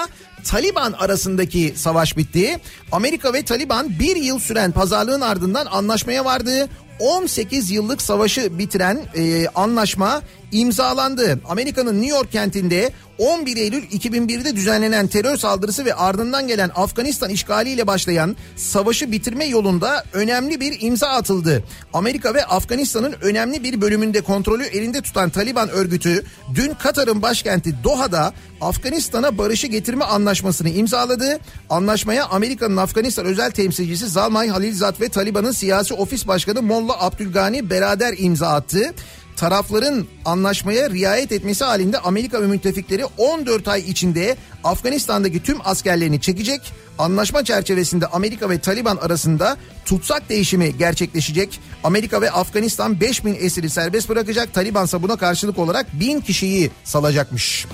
Taliban 0.44 0.92
arasındaki 0.92 1.72
savaş 1.76 2.16
bitti. 2.16 2.58
Amerika 2.92 3.32
ve 3.32 3.44
Taliban 3.44 3.98
bir 3.98 4.16
yıl 4.16 4.38
süren 4.38 4.72
pazarlığın 4.72 5.20
ardından 5.20 5.66
anlaşmaya 5.66 6.24
vardı. 6.24 6.68
18 7.00 7.70
yıllık 7.70 8.02
savaşı 8.02 8.58
bitiren 8.58 9.00
e, 9.16 9.48
anlaşma 9.54 10.22
imzalandı. 10.52 11.40
Amerika'nın 11.48 12.02
New 12.02 12.16
York 12.16 12.32
kentinde 12.32 12.92
11 13.18 13.56
Eylül 13.56 13.82
2001'de 13.82 14.56
düzenlenen 14.56 15.06
terör 15.06 15.36
saldırısı 15.36 15.84
ve 15.84 15.94
ardından 15.94 16.48
gelen 16.48 16.70
Afganistan 16.74 17.30
işgaliyle 17.30 17.86
başlayan 17.86 18.36
savaşı 18.56 19.12
bitirme 19.12 19.44
yolunda 19.44 20.04
önemli 20.12 20.60
bir 20.60 20.76
imza 20.80 21.08
atıldı. 21.08 21.64
Amerika 21.92 22.34
ve 22.34 22.44
Afganistan'ın 22.44 23.14
önemli 23.20 23.62
bir 23.62 23.80
bölümünde 23.80 24.20
kontrolü 24.20 24.64
elinde 24.64 25.02
tutan 25.02 25.30
Taliban 25.30 25.68
örgütü 25.68 26.24
dün 26.54 26.74
Katar'ın 26.74 27.22
başkenti 27.22 27.74
Doha'da 27.84 28.32
Afganistan'a 28.60 29.38
barışı 29.38 29.66
getirme 29.66 30.04
anlaşmasını 30.04 30.68
imzaladı. 30.68 31.38
Anlaşmaya 31.70 32.26
Amerika'nın 32.26 32.76
Afganistan 32.76 33.26
özel 33.26 33.50
temsilcisi 33.50 34.08
Zalmay 34.08 34.48
Halilzad 34.48 35.00
ve 35.00 35.08
Taliban'ın 35.08 35.52
siyasi 35.52 35.94
ofis 35.94 36.26
başkanı 36.26 36.62
Molla 36.62 37.02
Abdülgani 37.02 37.70
beraber 37.70 38.14
imza 38.18 38.48
attı 38.48 38.94
tarafların 39.36 40.06
anlaşmaya 40.24 40.90
riayet 40.90 41.32
etmesi 41.32 41.64
halinde 41.64 41.98
Amerika 41.98 42.42
ve 42.42 42.46
müttefikleri 42.46 43.04
14 43.04 43.68
ay 43.68 43.80
içinde 43.80 44.36
Afganistan'daki 44.64 45.42
tüm 45.42 45.58
askerlerini 45.64 46.20
çekecek. 46.20 46.72
Anlaşma 46.98 47.44
çerçevesinde 47.44 48.06
Amerika 48.06 48.50
ve 48.50 48.58
Taliban 48.58 48.96
arasında 48.96 49.56
tutsak 49.84 50.28
değişimi 50.28 50.78
gerçekleşecek. 50.78 51.60
Amerika 51.84 52.20
ve 52.20 52.30
Afganistan 52.30 53.00
5000 53.00 53.36
esiri 53.40 53.70
serbest 53.70 54.08
bırakacak. 54.08 54.54
Taliban 54.54 54.84
ise 54.84 55.02
buna 55.02 55.16
karşılık 55.16 55.58
olarak 55.58 56.00
1000 56.00 56.20
kişiyi 56.20 56.70
salacakmış. 56.84 57.66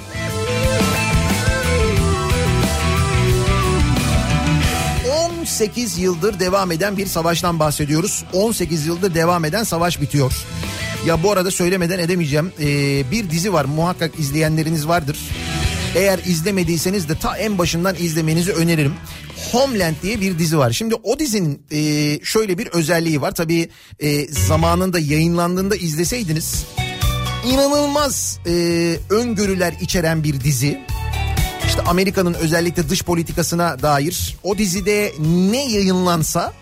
18 5.43 5.99
yıldır 5.99 6.40
devam 6.40 6.72
eden 6.72 6.97
bir 6.97 7.07
savaştan 7.07 7.59
bahsediyoruz. 7.59 8.24
18 8.32 8.86
yıldır 8.86 9.14
devam 9.14 9.45
eden 9.45 9.64
savaş 9.64 10.01
bitiyor. 10.01 10.32
Ya 11.07 11.22
bu 11.22 11.32
arada 11.32 11.51
söylemeden 11.51 11.99
edemeyeceğim. 11.99 12.53
Ee, 12.61 13.11
bir 13.11 13.30
dizi 13.30 13.53
var 13.53 13.64
muhakkak 13.64 14.18
izleyenleriniz 14.18 14.88
vardır. 14.88 15.18
Eğer 15.97 16.18
izlemediyseniz 16.18 17.09
de 17.09 17.14
ta 17.14 17.36
en 17.36 17.59
başından 17.59 17.97
izlemenizi 17.99 18.53
öneririm. 18.53 18.95
Homeland 19.53 19.95
diye 20.03 20.20
bir 20.20 20.38
dizi 20.38 20.59
var. 20.59 20.72
Şimdi 20.72 20.95
o 20.95 21.18
dizinin 21.18 21.62
e, 21.70 22.20
şöyle 22.24 22.59
bir 22.59 22.66
özelliği 22.66 23.20
var. 23.20 23.34
Tabii 23.34 23.68
e, 24.01 24.26
zamanında 24.26 24.99
yayınlandığında 24.99 25.76
izleseydiniz 25.76 26.64
inanılmaz 27.47 28.38
e, 28.47 28.53
öngörüler 29.11 29.74
içeren 29.80 30.24
bir 30.24 30.40
dizi. 30.40 30.80
İşte 31.72 31.82
Amerika'nın 31.82 32.34
özellikle 32.34 32.88
dış 32.88 33.02
politikasına 33.02 33.82
dair 33.82 34.36
o 34.42 34.58
dizide 34.58 35.12
ne 35.50 35.70
yayınlansa 35.70 36.52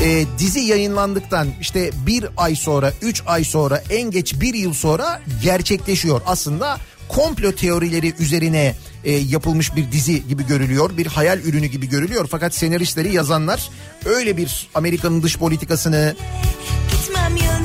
e, 0.00 0.24
dizi 0.38 0.60
yayınlandıktan 0.60 1.48
işte 1.60 1.90
bir 2.06 2.26
ay 2.36 2.56
sonra, 2.56 2.92
üç 3.02 3.22
ay 3.26 3.44
sonra, 3.44 3.82
en 3.90 4.10
geç 4.10 4.40
bir 4.40 4.54
yıl 4.54 4.74
sonra 4.74 5.22
gerçekleşiyor. 5.42 6.20
Aslında 6.26 6.78
komplo 7.08 7.52
teorileri 7.52 8.14
üzerine 8.18 8.74
e, 9.04 9.12
yapılmış 9.12 9.76
bir 9.76 9.92
dizi 9.92 10.28
gibi 10.28 10.46
görülüyor. 10.46 10.96
Bir 10.96 11.06
hayal 11.06 11.38
ürünü 11.38 11.66
gibi 11.66 11.88
görülüyor. 11.88 12.26
Fakat 12.30 12.54
senaristleri 12.54 13.14
yazanlar 13.14 13.70
öyle 14.04 14.36
bir 14.36 14.68
Amerika'nın 14.74 15.22
dış 15.22 15.38
politikasını 15.38 16.16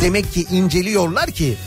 demek 0.02 0.34
ki 0.34 0.46
inceliyorlar 0.52 1.32
ki 1.32 1.58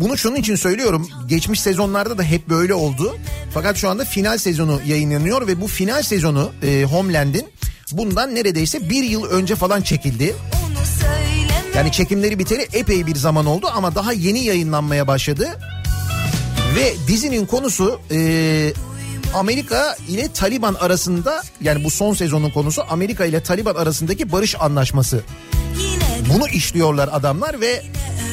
bunu 0.00 0.18
şunun 0.18 0.36
için 0.36 0.54
söylüyorum. 0.54 1.08
Geçmiş 1.26 1.60
sezonlarda 1.60 2.18
da 2.18 2.22
hep 2.22 2.48
böyle 2.48 2.74
oldu. 2.74 3.16
Fakat 3.54 3.76
şu 3.76 3.88
anda 3.88 4.04
final 4.04 4.38
sezonu 4.38 4.80
yayınlanıyor 4.86 5.46
ve 5.46 5.60
bu 5.60 5.66
final 5.66 6.02
sezonu 6.02 6.52
e, 6.62 6.84
Homeland'in 6.84 7.48
bundan 7.92 8.34
neredeyse 8.34 8.90
bir 8.90 9.02
yıl 9.02 9.24
önce 9.24 9.56
falan 9.56 9.82
çekildi. 9.82 10.34
Yani 11.76 11.92
çekimleri 11.92 12.38
biteli 12.38 12.68
epey 12.72 13.06
bir 13.06 13.16
zaman 13.16 13.46
oldu 13.46 13.66
ama 13.74 13.94
daha 13.94 14.12
yeni 14.12 14.44
yayınlanmaya 14.44 15.06
başladı. 15.06 15.48
Ve 16.76 16.94
dizinin 17.08 17.46
konusu 17.46 18.00
e, 18.10 18.72
Amerika 19.34 19.96
ile 20.08 20.32
Taliban 20.32 20.74
arasında 20.74 21.42
yani 21.60 21.84
bu 21.84 21.90
son 21.90 22.14
sezonun 22.14 22.50
konusu 22.50 22.82
Amerika 22.88 23.24
ile 23.24 23.42
Taliban 23.42 23.74
arasındaki 23.74 24.32
barış 24.32 24.60
anlaşması. 24.60 25.22
Bunu 26.28 26.48
işliyorlar 26.48 27.08
adamlar 27.12 27.60
ve 27.60 27.82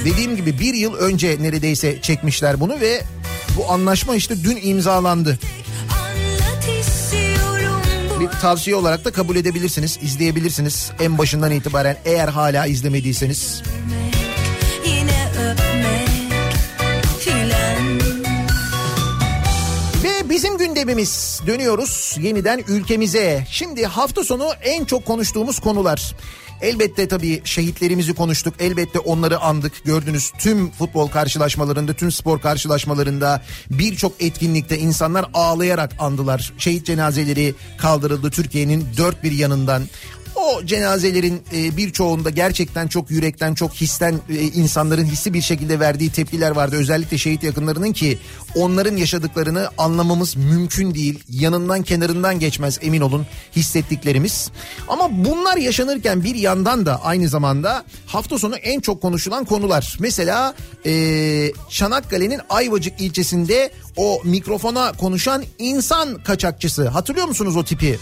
dediğim 0.05 0.35
gibi 0.35 0.59
bir 0.59 0.73
yıl 0.73 0.93
önce 0.93 1.37
neredeyse 1.41 2.01
çekmişler 2.01 2.59
bunu 2.59 2.79
ve 2.81 3.01
bu 3.57 3.71
anlaşma 3.71 4.15
işte 4.15 4.43
dün 4.43 4.59
imzalandı. 4.61 5.39
bir 8.19 8.27
tavsiye 8.27 8.75
olarak 8.75 9.05
da 9.05 9.11
kabul 9.11 9.35
edebilirsiniz, 9.35 9.99
izleyebilirsiniz 10.01 10.91
en 10.99 11.17
başından 11.17 11.51
itibaren 11.51 11.97
eğer 12.05 12.27
hala 12.27 12.65
izlemediyseniz. 12.65 13.61
Yine 13.89 14.06
bizim 20.37 20.57
gündemimiz 20.57 21.41
dönüyoruz 21.47 22.17
yeniden 22.21 22.63
ülkemize. 22.67 23.47
Şimdi 23.49 23.85
hafta 23.85 24.23
sonu 24.23 24.49
en 24.61 24.85
çok 24.85 25.05
konuştuğumuz 25.05 25.59
konular. 25.59 26.15
Elbette 26.61 27.07
tabii 27.07 27.41
şehitlerimizi 27.43 28.13
konuştuk. 28.13 28.53
Elbette 28.59 28.99
onları 28.99 29.39
andık. 29.39 29.85
Gördünüz 29.85 30.31
tüm 30.37 30.71
futbol 30.71 31.07
karşılaşmalarında, 31.07 31.93
tüm 31.93 32.11
spor 32.11 32.41
karşılaşmalarında 32.41 33.41
birçok 33.69 34.13
etkinlikte 34.19 34.77
insanlar 34.77 35.25
ağlayarak 35.33 35.91
andılar. 35.99 36.53
Şehit 36.57 36.85
cenazeleri 36.85 37.55
kaldırıldı 37.77 38.31
Türkiye'nin 38.31 38.87
dört 38.97 39.23
bir 39.23 39.31
yanından. 39.31 39.83
O 40.37 40.65
cenazelerin 40.65 41.41
e, 41.55 41.77
birçoğunda 41.77 42.29
gerçekten 42.29 42.87
çok 42.87 43.11
yürekten 43.11 43.53
çok 43.53 43.73
histen 43.73 44.15
e, 44.29 44.41
insanların 44.41 45.05
hissi 45.05 45.33
bir 45.33 45.41
şekilde 45.41 45.79
verdiği 45.79 46.11
tepkiler 46.11 46.51
vardı. 46.51 46.75
Özellikle 46.75 47.17
şehit 47.17 47.43
yakınlarının 47.43 47.93
ki 47.93 48.17
onların 48.55 48.97
yaşadıklarını 48.97 49.69
anlamamız 49.77 50.35
mümkün 50.35 50.93
değil. 50.93 51.23
Yanından 51.29 51.81
kenarından 51.83 52.39
geçmez 52.39 52.79
emin 52.81 53.01
olun 53.01 53.25
hissettiklerimiz. 53.55 54.51
Ama 54.87 55.25
bunlar 55.25 55.57
yaşanırken 55.57 56.23
bir 56.23 56.35
yandan 56.35 56.85
da 56.85 57.03
aynı 57.03 57.29
zamanda 57.29 57.85
hafta 58.05 58.39
sonu 58.39 58.55
en 58.55 58.79
çok 58.79 59.01
konuşulan 59.01 59.45
konular. 59.45 59.97
Mesela 59.99 60.55
e, 60.85 61.51
Çanakkale'nin 61.69 62.41
Ayvacık 62.49 63.01
ilçesinde 63.01 63.71
o 63.97 64.21
mikrofona 64.23 64.91
konuşan 64.91 65.43
insan 65.59 66.23
kaçakçısı. 66.23 66.87
Hatırlıyor 66.87 67.27
musunuz 67.27 67.55
o 67.55 67.63
tipi? 67.63 67.99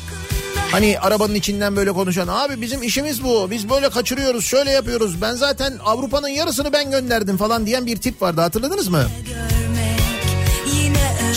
Hani 0.72 1.00
arabanın 1.00 1.36
içinden 1.36 1.76
böyle 1.76 1.92
konuşan 1.92 2.28
abi 2.28 2.62
bizim 2.62 2.84
işimiz 2.84 3.24
bu 3.24 3.52
biz 3.52 3.70
böyle 3.70 3.90
kaçırıyoruz 3.90 4.46
şöyle 4.46 4.72
yapıyoruz 4.72 5.22
ben 5.22 5.34
zaten 5.34 5.74
Avrupa'nın 5.86 6.28
yarısını 6.28 6.74
ben 6.74 6.92
gönderdim 6.92 7.38
falan 7.38 7.66
diyen 7.66 7.86
bir 7.86 7.98
tip 7.98 8.22
vardı 8.22 8.42
hatırladınız 8.42 8.88
mı? 8.88 9.04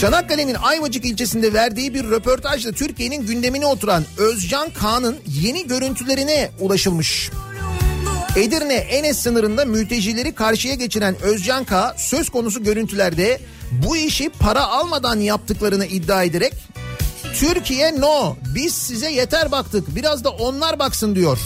Çanakkale'nin 0.00 0.54
Ayvacık 0.54 1.04
ilçesinde 1.04 1.52
verdiği 1.52 1.94
bir 1.94 2.04
röportajda 2.04 2.72
Türkiye'nin 2.72 3.26
gündemine 3.26 3.66
oturan 3.66 4.04
Özcan 4.18 4.70
Kaan'ın 4.70 5.16
yeni 5.26 5.66
görüntülerine 5.66 6.50
ulaşılmış. 6.60 7.30
Edirne 8.38 8.74
Enes 8.74 9.18
sınırında 9.18 9.64
mültecileri 9.64 10.34
karşıya 10.34 10.74
geçiren 10.74 11.16
Özcan 11.22 11.64
K 11.64 11.94
söz 11.96 12.30
konusu 12.30 12.62
görüntülerde 12.62 13.40
bu 13.72 13.96
işi 13.96 14.28
para 14.28 14.66
almadan 14.66 15.20
yaptıklarını 15.20 15.86
iddia 15.86 16.22
ederek 16.22 16.54
Türkiye 17.34 18.00
no 18.00 18.36
biz 18.54 18.74
size 18.74 19.10
yeter 19.10 19.52
baktık 19.52 19.96
biraz 19.96 20.24
da 20.24 20.30
onlar 20.30 20.78
baksın 20.78 21.14
diyor. 21.14 21.38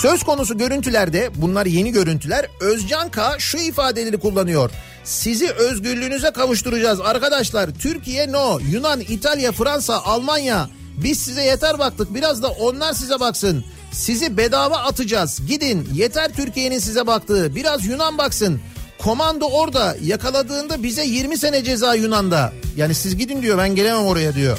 Söz 0.00 0.22
konusu 0.22 0.58
görüntülerde 0.58 1.30
bunlar 1.34 1.66
yeni 1.66 1.92
görüntüler 1.92 2.46
Özcan 2.60 3.10
K 3.10 3.38
şu 3.38 3.58
ifadeleri 3.58 4.18
kullanıyor. 4.18 4.70
Sizi 5.04 5.50
özgürlüğünüze 5.50 6.30
kavuşturacağız 6.30 7.00
arkadaşlar. 7.00 7.70
Türkiye 7.70 8.32
no, 8.32 8.58
Yunan, 8.72 9.00
İtalya, 9.00 9.52
Fransa, 9.52 10.04
Almanya 10.04 10.68
biz 11.02 11.18
size 11.18 11.42
yeter 11.42 11.78
baktık 11.78 12.14
biraz 12.14 12.42
da 12.42 12.48
onlar 12.48 12.92
size 12.92 13.20
baksın. 13.20 13.64
Sizi 13.92 14.36
bedava 14.36 14.76
atacağız. 14.76 15.40
Gidin 15.48 15.88
yeter 15.94 16.32
Türkiye'nin 16.32 16.78
size 16.78 17.06
baktığı. 17.06 17.54
Biraz 17.54 17.86
Yunan 17.86 18.18
baksın. 18.18 18.60
Komando 18.98 19.44
orada 19.46 19.96
yakaladığında 20.02 20.82
bize 20.82 21.04
20 21.04 21.38
sene 21.38 21.64
ceza 21.64 21.94
Yunan'da. 21.94 22.52
Yani 22.76 22.94
siz 22.94 23.16
gidin 23.16 23.42
diyor 23.42 23.58
ben 23.58 23.74
gelemem 23.74 24.06
oraya 24.06 24.34
diyor. 24.34 24.58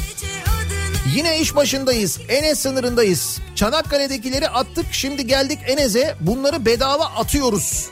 Yine 1.15 1.39
iş 1.39 1.55
başındayız. 1.55 2.19
Enes 2.29 2.59
sınırındayız. 2.59 3.39
Çanakkale'dekileri 3.55 4.49
attık 4.49 4.85
şimdi 4.91 5.27
geldik 5.27 5.59
Enes'e. 5.67 6.15
Bunları 6.19 6.65
bedava 6.65 7.05
atıyoruz. 7.05 7.89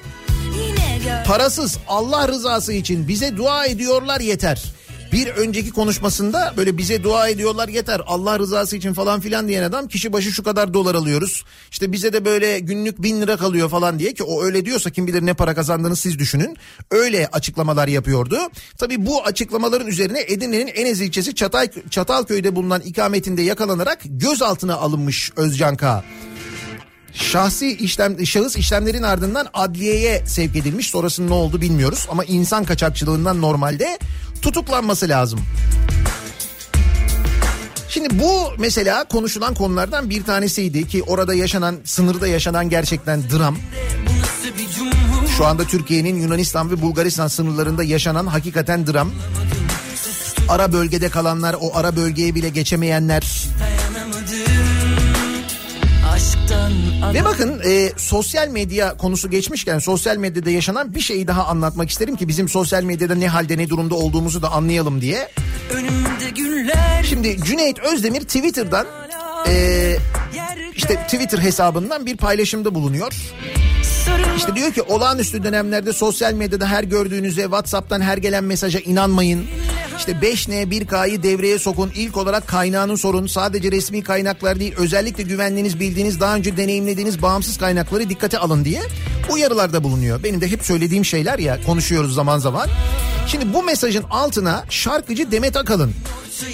Parasız 1.26 1.78
Allah 1.88 2.28
rızası 2.28 2.74
için 2.74 3.08
bize 3.08 3.38
dua 3.38 3.66
ediyorlar 3.66 4.20
yeter. 4.20 4.64
Bir 5.12 5.28
önceki 5.28 5.72
konuşmasında 5.72 6.54
böyle 6.58 6.78
bize 6.78 7.04
dua 7.04 7.28
ediyorlar 7.30 7.68
yeter 7.68 8.02
Allah 8.08 8.40
rızası 8.40 8.78
için 8.78 8.94
falan 8.94 9.20
filan 9.20 9.48
diyen 9.48 9.64
adam 9.64 9.88
kişi 9.88 10.14
başı 10.14 10.32
şu 10.32 10.44
kadar 10.44 10.74
dolar 10.74 10.96
alıyoruz. 10.96 11.44
İşte 11.72 11.92
bize 11.92 12.14
de 12.14 12.26
böyle 12.26 12.60
günlük 12.60 13.04
bin 13.04 13.22
lira 13.22 13.38
kalıyor 13.38 13.70
falan 13.70 14.00
diye 14.00 14.14
ki 14.14 14.24
o 14.24 14.44
öyle 14.44 14.66
diyorsa 14.66 14.90
kim 14.90 15.08
bilir 15.08 15.26
ne 15.26 15.34
para 15.34 15.56
kazandığını 15.56 15.96
siz 15.96 16.20
düşünün. 16.20 16.58
Öyle 16.92 17.28
açıklamalar 17.28 17.88
yapıyordu. 17.88 18.38
Tabii 18.78 19.06
bu 19.06 19.24
açıklamaların 19.24 19.88
üzerine 19.88 20.22
Edirne'nin 20.28 20.68
Enez 20.68 21.02
ilçesi 21.02 21.36
Çatay, 21.36 21.70
Çatalköy'de 21.90 22.56
bulunan 22.56 22.82
ikametinde 22.82 23.42
yakalanarak 23.42 24.00
gözaltına 24.06 24.76
alınmış 24.76 25.32
Özcan 25.36 25.76
K. 25.76 26.04
Şahsi 27.18 27.78
işlem 27.78 28.26
şahıs 28.26 28.56
işlemlerin 28.56 29.04
ardından 29.04 29.48
adliyeye 29.54 30.24
sevk 30.26 30.56
edilmiş. 30.56 30.88
Sonrasında 30.88 31.28
ne 31.28 31.34
oldu 31.34 31.62
bilmiyoruz 31.62 32.08
ama 32.12 32.24
insan 32.24 32.66
kaçakçılığından 32.66 33.42
normalde 33.42 34.00
tutuklanması 34.42 35.10
lazım. 35.10 35.40
Şimdi 37.90 38.20
bu 38.20 38.54
mesela 38.58 39.04
konuşulan 39.04 39.54
konulardan 39.54 40.10
bir 40.10 40.24
tanesiydi 40.24 40.88
ki 40.88 41.04
orada 41.04 41.34
yaşanan 41.34 41.76
sınırda 41.84 42.28
yaşanan 42.28 42.70
gerçekten 42.70 43.24
dram. 43.30 43.58
Şu 45.38 45.46
anda 45.46 45.64
Türkiye'nin 45.64 46.22
Yunanistan 46.22 46.72
ve 46.72 46.82
Bulgaristan 46.82 47.28
sınırlarında 47.28 47.84
yaşanan 47.84 48.28
hakikaten 48.28 48.88
dram. 48.88 49.12
Ara 50.50 50.74
bölgede 50.74 51.10
kalanlar, 51.10 51.56
o 51.62 51.78
ara 51.78 51.96
bölgeye 51.96 52.36
bile 52.36 52.50
geçemeyenler, 52.50 53.24
Aşktan 53.24 53.97
Ve 57.14 57.26
bakın 57.26 57.62
e, 57.66 57.92
sosyal 57.98 58.48
medya 58.48 58.98
konusu 58.98 59.30
geçmişken 59.30 59.80
sosyal 59.80 60.18
medyada 60.18 60.50
yaşanan 60.50 60.96
bir 60.96 61.00
şeyi 61.00 61.28
daha 61.28 61.46
anlatmak 61.46 61.90
isterim 61.90 62.16
ki 62.16 62.28
bizim 62.28 62.50
sosyal 62.50 62.84
medyada 62.84 63.16
ne 63.16 63.28
halde 63.28 63.58
ne 63.58 63.70
durumda 63.70 63.96
olduğumuzu 63.96 64.42
da 64.42 64.52
anlayalım 64.52 65.02
diye. 65.02 65.30
Şimdi 67.04 67.44
Cüneyt 67.44 67.80
Özdemir 67.80 68.22
Twitter'dan 68.22 68.88
e, 69.48 69.96
işte 70.76 70.96
Twitter 70.96 71.38
hesabından 71.40 72.06
bir 72.06 72.18
paylaşımda 72.18 72.76
bulunuyor. 72.76 73.14
İşte 74.38 74.56
diyor 74.56 74.74
ki 74.74 74.82
olağanüstü 74.82 75.44
dönemlerde 75.44 75.94
sosyal 75.94 76.34
medyada 76.34 76.68
her 76.68 76.84
gördüğünüze 76.84 77.42
WhatsApp'tan 77.42 78.02
her 78.02 78.18
gelen 78.18 78.44
mesaja 78.44 78.80
inanmayın. 78.80 79.46
İşte 79.98 80.12
5N 80.12 80.70
1K'yı 80.70 81.24
devreye 81.24 81.60
sokun. 81.60 81.92
İlk 81.96 82.18
olarak 82.18 82.48
kaynağını 82.48 82.98
sorun. 82.98 83.28
Sadece 83.28 83.72
resmi 83.72 84.04
kaynaklar 84.04 84.60
değil 84.60 84.74
özellikle 84.78 85.24
güvendiğiniz 85.24 85.80
bildiğiniz 85.80 86.20
daha 86.20 86.36
önce 86.36 86.58
deneyimlediğiniz 86.58 87.22
bağımsız 87.22 87.58
kaynakları 87.58 88.10
dikkate 88.10 88.38
alın 88.38 88.66
diye 88.66 88.82
uyarılarda 89.30 89.84
bulunuyor. 89.84 90.24
Benim 90.24 90.42
de 90.42 90.52
hep 90.52 90.66
söylediğim 90.66 91.06
şeyler 91.06 91.40
ya 91.40 91.64
konuşuyoruz 91.66 92.16
zaman 92.16 92.38
zaman. 92.38 92.70
Şimdi 93.28 93.54
bu 93.54 93.64
mesajın 93.64 94.04
altına 94.04 94.66
şarkıcı 94.70 95.32
Demet 95.32 95.58
Akalın 95.58 95.94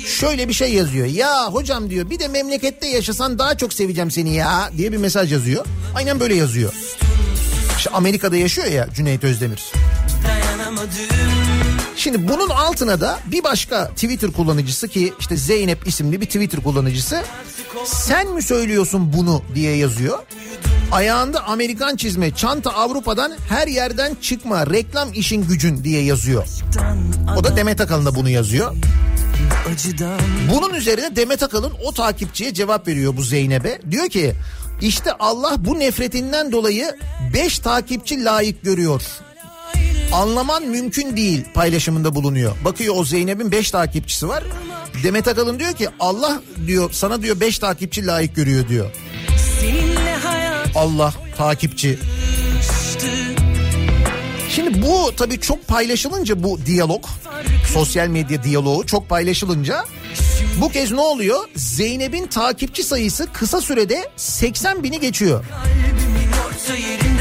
şöyle 0.08 0.48
bir 0.48 0.54
şey 0.54 0.74
yazıyor. 0.74 1.06
Ya 1.06 1.48
hocam 1.48 1.90
diyor 1.90 2.10
bir 2.10 2.20
de 2.20 2.28
memlekette 2.28 2.88
yaşasan 2.88 3.40
daha 3.40 3.58
çok 3.58 3.74
seveceğim 3.74 4.12
seni 4.12 4.36
ya 4.36 4.70
diye 4.78 4.92
bir 4.92 4.98
mesaj 4.98 5.32
yazıyor. 5.32 5.66
Aynen 5.96 6.20
böyle 6.20 6.36
yazıyor. 6.36 6.74
İşte 7.78 7.90
Amerika'da 7.90 8.38
yaşıyor 8.38 8.68
ya 8.68 8.88
Cüneyt 8.96 9.24
Özdemir. 9.24 9.72
Şimdi 12.04 12.28
bunun 12.28 12.50
altına 12.50 13.02
da 13.02 13.20
bir 13.26 13.44
başka 13.44 13.88
Twitter 13.88 14.32
kullanıcısı 14.32 14.88
ki 14.88 15.14
işte 15.20 15.38
Zeynep 15.38 15.88
isimli 15.88 16.22
bir 16.22 16.26
Twitter 16.26 16.64
kullanıcısı 16.64 17.24
sen 17.86 18.32
mi 18.32 18.42
söylüyorsun 18.42 19.14
bunu 19.14 19.42
diye 19.56 19.76
yazıyor. 19.76 20.20
Ayağında 20.92 21.44
Amerikan 21.44 21.96
çizme, 21.96 22.36
çanta 22.36 22.72
Avrupa'dan 22.72 23.34
her 23.50 23.68
yerden 23.68 24.16
çıkma, 24.22 24.68
reklam 24.68 25.14
işin 25.14 25.48
gücün 25.48 25.84
diye 25.84 26.04
yazıyor. 26.04 26.48
O 27.38 27.44
da 27.44 27.56
Demet 27.56 27.82
Akalın 27.82 28.06
da 28.06 28.16
bunu 28.16 28.30
yazıyor. 28.30 28.76
Bunun 30.54 30.74
üzerine 30.74 31.16
Demet 31.16 31.44
Akalın 31.44 31.74
o 31.84 31.92
takipçiye 31.92 32.54
cevap 32.54 32.88
veriyor 32.88 33.18
bu 33.18 33.24
Zeynep'e. 33.24 33.80
Diyor 33.92 34.10
ki 34.10 34.34
işte 34.82 35.12
Allah 35.20 35.56
bu 35.58 35.80
nefretinden 35.80 36.52
dolayı 36.52 36.98
5 37.34 37.60
takipçi 37.60 38.24
layık 38.24 38.64
görüyor. 38.64 39.02
Anlaman 40.14 40.64
mümkün 40.64 41.18
değil 41.18 41.46
paylaşımında 41.54 42.16
bulunuyor. 42.16 42.56
Bakıyor 42.66 42.96
o 42.98 43.04
Zeynep'in 43.06 43.52
5 43.52 43.72
takipçisi 43.72 44.28
var. 44.28 44.44
Demet 45.04 45.28
Akalın 45.28 45.60
diyor 45.60 45.74
ki 45.74 45.90
Allah 46.00 46.42
diyor 46.68 46.92
sana 46.92 47.22
diyor 47.22 47.40
5 47.40 47.60
takipçi 47.60 48.06
layık 48.06 48.36
görüyor 48.36 48.68
diyor. 48.68 48.92
Allah 50.76 51.14
takipçi. 51.38 52.00
Şimdi 54.50 54.82
bu 54.82 55.12
tabii 55.18 55.40
çok 55.40 55.68
paylaşılınca 55.68 56.44
bu 56.44 56.66
diyalog, 56.66 57.06
sosyal 57.74 58.08
medya 58.08 58.44
diyaloğu 58.44 58.86
çok 58.86 59.10
paylaşılınca 59.10 59.86
bu 60.62 60.70
kez 60.70 60.92
ne 60.92 61.02
oluyor? 61.02 61.40
Zeynep'in 61.56 62.28
takipçi 62.28 62.84
sayısı 62.84 63.28
kısa 63.34 63.62
sürede 63.62 64.10
80 64.16 64.84
bini 64.84 65.00
geçiyor. 65.00 65.46
kalbimin 65.50 66.32
orta 66.48 66.76
yerinde 66.76 67.13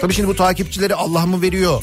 Tabii 0.00 0.14
şimdi 0.14 0.28
bu 0.28 0.36
takipçileri 0.36 0.94
Allah 0.94 1.26
mı 1.26 1.42
veriyor? 1.42 1.82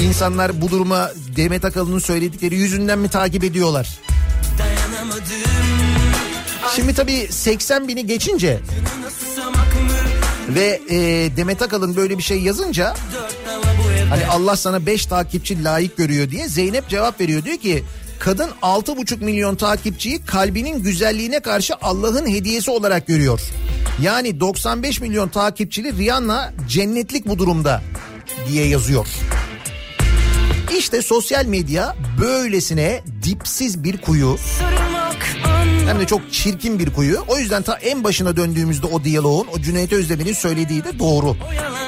İnsanlar 0.00 0.60
bu 0.60 0.70
duruma 0.70 1.10
Demet 1.36 1.64
Akalın'ın 1.64 1.98
söyledikleri 1.98 2.54
yüzünden 2.54 2.98
mi 2.98 3.08
takip 3.08 3.44
ediyorlar? 3.44 3.98
Şimdi 6.76 6.94
tabii 6.94 7.28
80 7.30 7.88
bini 7.88 8.06
geçince 8.06 8.60
ve 10.48 10.80
e, 10.90 10.96
Demet 11.36 11.62
Akalın 11.62 11.96
böyle 11.96 12.18
bir 12.18 12.22
şey 12.22 12.40
yazınca 12.42 12.94
hani 14.10 14.26
Allah 14.26 14.56
sana 14.56 14.86
5 14.86 15.06
takipçi 15.06 15.64
layık 15.64 15.96
görüyor 15.96 16.30
diye 16.30 16.48
Zeynep 16.48 16.88
cevap 16.88 17.20
veriyor 17.20 17.44
diyor 17.44 17.56
ki 17.56 17.84
kadın 18.18 18.50
6,5 18.62 19.24
milyon 19.24 19.56
takipçiyi 19.56 20.24
kalbinin 20.24 20.82
güzelliğine 20.82 21.40
karşı 21.40 21.74
Allah'ın 21.82 22.26
hediyesi 22.26 22.70
olarak 22.70 23.06
görüyor. 23.06 23.40
Yani 24.02 24.40
95 24.40 25.00
milyon 25.00 25.28
takipçili 25.28 25.96
Rihanna 25.96 26.52
cennetlik 26.68 27.26
bu 27.28 27.38
durumda 27.38 27.82
diye 28.48 28.66
yazıyor. 28.66 29.06
İşte 30.78 31.02
sosyal 31.02 31.46
medya 31.46 31.96
böylesine 32.20 33.02
dipsiz 33.22 33.84
bir 33.84 33.96
kuyu 33.96 34.36
hem 35.86 36.00
de 36.00 36.06
çok 36.06 36.32
çirkin 36.32 36.78
bir 36.78 36.90
kuyu. 36.90 37.18
O 37.28 37.38
yüzden 37.38 37.62
ta 37.62 37.74
en 37.74 38.04
başına 38.04 38.36
döndüğümüzde 38.36 38.86
o 38.86 39.04
diyaloğun 39.04 39.46
o 39.54 39.60
Cüneyt 39.60 39.92
Özdemir'in 39.92 40.32
söylediği 40.32 40.84
de 40.84 40.98
doğru. 40.98 41.36
yalanmıştı 41.56 41.85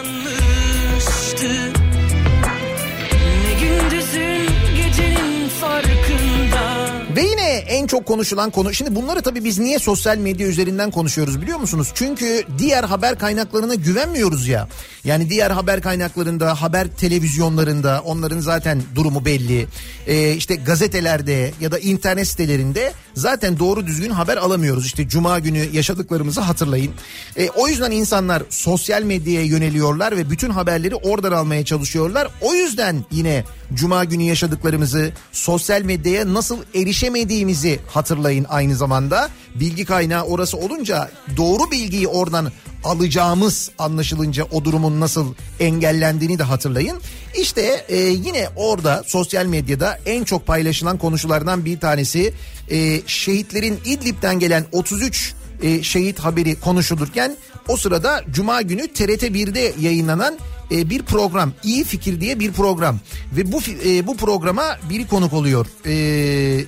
en 7.79 7.87
çok 7.87 8.07
konuşulan 8.07 8.51
konu 8.51 8.75
şimdi 8.75 8.95
bunları 8.95 9.23
tabii 9.23 9.45
biz 9.45 9.59
niye 9.59 9.79
sosyal 9.79 10.19
medya 10.19 10.49
üzerinden 10.49 10.91
konuşuyoruz 10.91 11.43
biliyor 11.43 11.59
musunuz? 11.59 11.89
Çünkü 11.95 12.43
diğer 12.59 12.85
haber 12.85 13.19
kaynaklarına 13.19 13.75
güvenmiyoruz 13.75 14.49
ya. 14.49 14.69
Yani 15.05 15.31
diğer 15.31 15.51
haber 15.51 15.81
kaynaklarında, 15.83 16.63
haber 16.63 16.89
televizyonlarında 16.89 18.03
onların 18.05 18.41
zaten 18.41 18.83
durumu 18.95 19.25
belli. 19.25 19.67
Ee, 20.07 20.33
işte 20.33 20.55
gazetelerde 20.55 21.53
ya 21.61 21.73
da 21.73 21.79
internet 21.79 22.29
sitelerinde 22.29 22.93
zaten 23.15 23.59
doğru 23.59 23.87
düzgün 23.87 24.11
haber 24.11 24.37
alamıyoruz. 24.37 24.87
İşte 24.87 25.09
cuma 25.09 25.39
günü 25.39 25.69
yaşadıklarımızı 25.73 26.41
hatırlayın. 26.41 26.93
Ee, 27.37 27.49
o 27.49 27.69
yüzden 27.69 27.91
insanlar 27.91 28.43
sosyal 28.51 29.03
medyaya 29.03 29.43
yöneliyorlar 29.43 30.17
ve 30.17 30.31
bütün 30.31 30.51
haberleri 30.51 30.95
oradan 30.95 31.33
almaya 31.33 31.65
çalışıyorlar. 31.65 32.29
O 32.41 32.55
yüzden 32.55 33.05
yine 33.11 33.45
cuma 33.75 34.05
günü 34.05 34.23
yaşadıklarımızı 34.23 35.13
sosyal 35.33 35.83
medyaya 35.83 36.35
nasıl 36.35 36.59
erişemediğimizi 36.75 37.68
hatırlayın 37.87 38.47
aynı 38.49 38.77
zamanda. 38.77 39.29
Bilgi 39.55 39.85
kaynağı 39.85 40.23
orası 40.23 40.57
olunca 40.57 41.11
doğru 41.37 41.71
bilgiyi 41.71 42.09
oradan 42.09 42.53
alacağımız 42.85 43.71
anlaşılınca 43.79 44.45
o 44.45 44.65
durumun 44.65 45.01
nasıl 45.01 45.35
engellendiğini 45.61 46.39
de 46.39 46.43
hatırlayın. 46.43 46.99
İşte 47.39 47.85
e, 47.89 47.97
yine 47.97 48.49
orada 48.57 49.05
sosyal 49.07 49.47
medyada 49.47 49.99
en 50.07 50.25
çok 50.25 50.47
paylaşılan 50.47 50.99
konulardan 50.99 51.65
bir 51.65 51.81
tanesi 51.81 52.35
e, 52.71 53.01
şehitlerin 53.07 53.81
İdlib'den 53.85 54.39
gelen 54.39 54.65
33 54.73 55.35
e, 55.63 55.83
şehit 55.83 56.19
haberi 56.19 56.61
konuşulurken 56.61 57.37
o 57.69 57.77
sırada 57.77 58.25
Cuma 58.31 58.63
günü 58.63 58.89
TRT 58.89 59.23
1'de 59.23 59.73
yayınlanan 59.81 60.39
e, 60.71 60.91
bir 60.91 61.03
program 61.03 61.53
iyi 61.65 61.85
fikir 61.85 62.21
diye 62.21 62.41
bir 62.41 62.53
program 62.53 62.99
ve 63.33 63.53
bu 63.53 63.61
e, 63.85 64.07
bu 64.07 64.17
programa 64.17 64.79
biri 64.91 65.07
konuk 65.07 65.33
oluyor 65.33 65.67
E, 65.87 65.95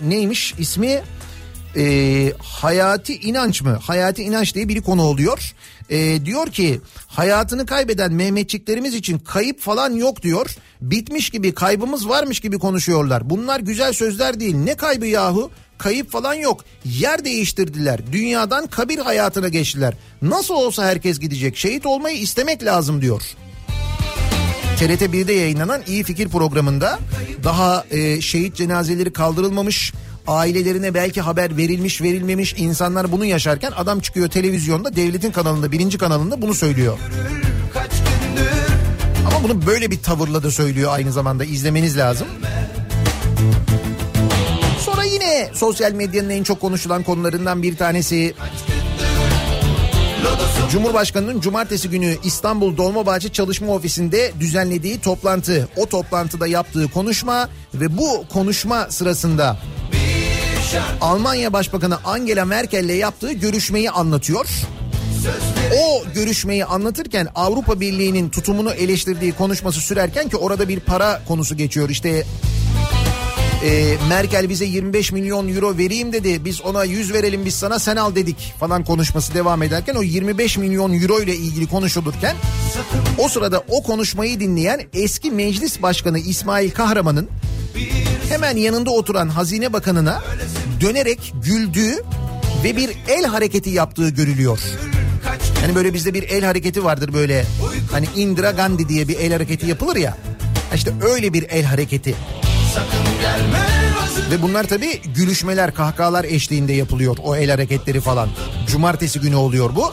neymiş 0.09 0.55
ismi 0.59 1.03
e, 1.76 2.32
Hayati 2.38 3.14
İnanç 3.16 3.62
mı 3.62 3.78
Hayati 3.82 4.22
İnanç 4.22 4.55
diye 4.55 4.68
biri 4.68 4.82
konu 4.82 5.03
oluyor 5.03 5.55
E, 5.90 6.24
diyor 6.24 6.46
ki 6.46 6.80
hayatını 7.07 7.66
kaybeden 7.66 8.12
Mehmetçiklerimiz 8.12 8.94
için 8.94 9.18
kayıp 9.18 9.61
falan 9.61 9.94
yok 9.94 10.22
diyor 10.22 10.57
bitmiş 10.80 11.30
gibi 11.30 11.55
kaybımız 11.55 12.09
varmış 12.09 12.40
gibi 12.40 12.59
konuşuyorlar 12.59 13.30
bunlar 13.30 13.61
güzel 13.61 13.92
sözler 13.92 14.40
değil 14.40 14.55
ne 14.57 14.74
kaybı 14.74 15.07
yahu 15.07 15.51
kayıp 15.78 16.11
falan 16.11 16.34
yok. 16.34 16.64
Yer 16.84 17.24
değiştirdiler. 17.24 18.12
Dünyadan 18.12 18.66
kabir 18.66 18.98
hayatına 18.98 19.48
geçtiler. 19.48 19.94
Nasıl 20.22 20.55
olsa 20.55 20.84
herkes 20.84 21.18
gidecek. 21.18 21.57
Şehit 21.57 21.86
olmayı 21.86 22.16
istemek 22.16 22.64
lazım 22.64 23.03
diyor. 23.03 23.22
TRT 24.81 25.03
1'de 25.03 25.33
yayınlanan 25.33 25.83
İyi 25.87 26.05
Fikir 26.05 26.28
programında 26.28 26.99
daha 27.45 27.85
e, 27.91 28.20
şehit 28.20 28.57
cenazeleri 28.57 29.12
kaldırılmamış 29.12 29.93
ailelerine 30.26 30.95
belki 30.95 31.20
haber 31.20 31.57
verilmiş 31.57 32.03
verilmemiş 32.03 32.55
insanlar 32.59 33.12
bunu 33.12 33.24
yaşarken 33.24 33.72
adam 33.76 34.01
çıkıyor 34.01 34.28
televizyonda 34.28 34.97
devletin 34.97 35.31
kanalında 35.31 35.72
birinci 35.72 35.99
kanalında 35.99 36.43
bunu 36.43 36.55
söylüyor. 36.55 36.99
Kaç 37.74 37.91
Ama 39.26 39.43
bunu 39.43 39.66
böyle 39.66 39.91
bir 39.91 40.03
tavırla 40.03 40.43
da 40.43 40.51
söylüyor 40.51 40.91
aynı 40.95 41.12
zamanda 41.12 41.45
izlemeniz 41.45 41.97
lazım. 41.97 42.26
Sonra 44.78 45.05
yine 45.05 45.51
sosyal 45.55 45.93
medyanın 45.93 46.31
en 46.31 46.43
çok 46.43 46.61
konuşulan 46.61 47.03
konularından 47.03 47.62
bir 47.62 47.76
tanesi 47.76 48.35
Cumhurbaşkanının 50.71 51.41
cumartesi 51.41 51.91
günü 51.91 52.16
İstanbul 52.25 52.77
Dolmabahçe 52.77 53.29
Çalışma 53.29 53.73
Ofisi'nde 53.73 54.33
düzenlediği 54.41 55.01
toplantı. 55.01 55.68
O 55.77 55.87
toplantıda 55.87 56.47
yaptığı 56.47 56.89
konuşma 56.89 57.49
ve 57.75 57.99
bu 57.99 58.25
konuşma 58.33 58.91
sırasında 58.91 59.59
Almanya 61.01 61.53
Başbakanı 61.53 61.99
Angela 62.05 62.45
Merkel'le 62.45 62.99
yaptığı 62.99 63.33
görüşmeyi 63.33 63.91
anlatıyor. 63.91 64.47
O 65.79 66.05
görüşmeyi 66.14 66.64
anlatırken 66.64 67.29
Avrupa 67.35 67.81
Birliği'nin 67.81 68.31
tutumunu 68.31 68.71
eleştirdiği 68.71 69.33
konuşması 69.33 69.81
sürerken 69.81 70.29
ki 70.29 70.37
orada 70.37 70.68
bir 70.68 70.81
para 70.81 71.23
konusu 71.29 71.57
geçiyor. 71.57 71.89
İşte 71.89 72.25
e, 73.65 73.97
Merkel 74.09 74.49
bize 74.49 74.65
25 74.65 75.13
milyon 75.13 75.49
euro 75.49 75.79
vereyim 75.79 76.13
dedi. 76.13 76.45
Biz 76.45 76.61
ona 76.61 76.85
100 76.85 77.13
verelim 77.13 77.45
biz 77.45 77.55
sana 77.55 77.79
sen 77.79 77.97
al 77.97 78.15
dedik 78.15 78.55
falan 78.61 78.85
konuşması 78.85 79.35
devam 79.35 79.63
ederken 79.63 79.95
o 79.95 80.03
25 80.03 80.57
milyon 80.59 80.93
euro 80.93 81.21
ile 81.21 81.37
ilgili 81.37 81.67
konuşulurken 81.67 82.37
o 83.19 83.29
sırada 83.29 83.63
o 83.69 83.83
konuşmayı 83.83 84.41
dinleyen 84.41 84.81
eski 84.95 85.31
meclis 85.31 85.83
başkanı 85.83 86.19
İsmail 86.19 86.71
Kahraman'ın 86.71 87.29
hemen 88.29 88.57
yanında 88.57 88.91
oturan 88.91 89.29
Hazine 89.29 89.73
Bakanı'na 89.73 90.23
dönerek 90.81 91.33
güldüğü 91.45 92.03
ve 92.65 92.77
bir 92.77 92.91
el 93.09 93.25
hareketi 93.25 93.71
yaptığı 93.71 94.09
görülüyor. 94.09 94.61
Hani 95.61 95.75
böyle 95.75 95.95
bizde 95.95 96.15
bir 96.15 96.23
el 96.23 96.45
hareketi 96.45 96.85
vardır 96.85 97.13
böyle 97.13 97.45
hani 97.93 98.07
Indira 98.17 98.51
Gandhi 98.51 98.89
diye 98.89 99.09
bir 99.09 99.19
el 99.19 99.33
hareketi 99.33 99.67
yapılır 99.67 99.97
ya. 99.97 100.17
İşte 100.75 100.93
öyle 101.03 101.33
bir 101.33 101.43
el 101.43 101.65
hareketi. 101.65 102.15
Ve 104.31 104.43
bunlar 104.43 104.64
tabii 104.64 105.01
gülüşmeler, 105.14 105.75
kahkahalar 105.75 106.25
eşliğinde 106.25 106.73
yapılıyor 106.73 107.16
o 107.23 107.37
el 107.37 107.51
hareketleri 107.51 108.01
falan. 108.01 108.29
Cumartesi 108.66 109.21
günü 109.21 109.37
oluyor 109.37 109.71
bu. 109.77 109.93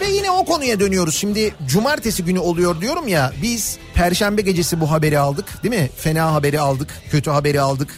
Ve 0.00 0.10
yine 0.10 0.30
o 0.30 0.44
konuya 0.44 0.80
dönüyoruz. 0.80 1.14
Şimdi 1.14 1.54
cumartesi 1.68 2.24
günü 2.24 2.38
oluyor 2.38 2.80
diyorum 2.80 3.08
ya 3.08 3.32
biz 3.42 3.78
perşembe 3.94 4.42
gecesi 4.42 4.80
bu 4.80 4.90
haberi 4.90 5.18
aldık 5.18 5.62
değil 5.62 5.74
mi? 5.74 5.90
Fena 5.96 6.32
haberi 6.34 6.60
aldık, 6.60 6.88
kötü 7.10 7.30
haberi 7.30 7.60
aldık. 7.60 7.88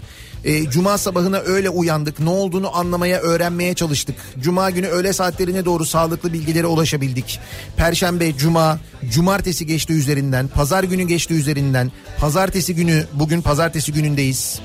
E, 0.45 0.71
Cuma 0.71 0.99
sabahına 0.99 1.39
öyle 1.39 1.71
uyandık. 1.71 2.21
Ne 2.21 2.31
olduğunu 2.31 2.77
anlamaya, 2.77 3.21
öğrenmeye 3.21 3.75
çalıştık. 3.75 4.17
Cuma 4.41 4.71
günü 4.71 4.87
öğle 4.87 5.13
saatlerine 5.13 5.65
doğru 5.65 5.87
sağlıklı 5.87 6.33
bilgilere 6.33 6.67
ulaşabildik. 6.67 7.41
Perşembe, 7.77 8.37
cuma, 8.37 8.79
cumartesi 9.11 9.67
geçti 9.67 9.93
üzerinden. 9.93 10.49
Pazar 10.49 10.85
günü 10.85 11.03
geçti 11.03 11.35
üzerinden. 11.35 11.93
Pazartesi 12.19 12.75
günü, 12.75 13.07
bugün 13.13 13.43
pazartesi 13.43 13.93
günündeyiz. 13.93 14.61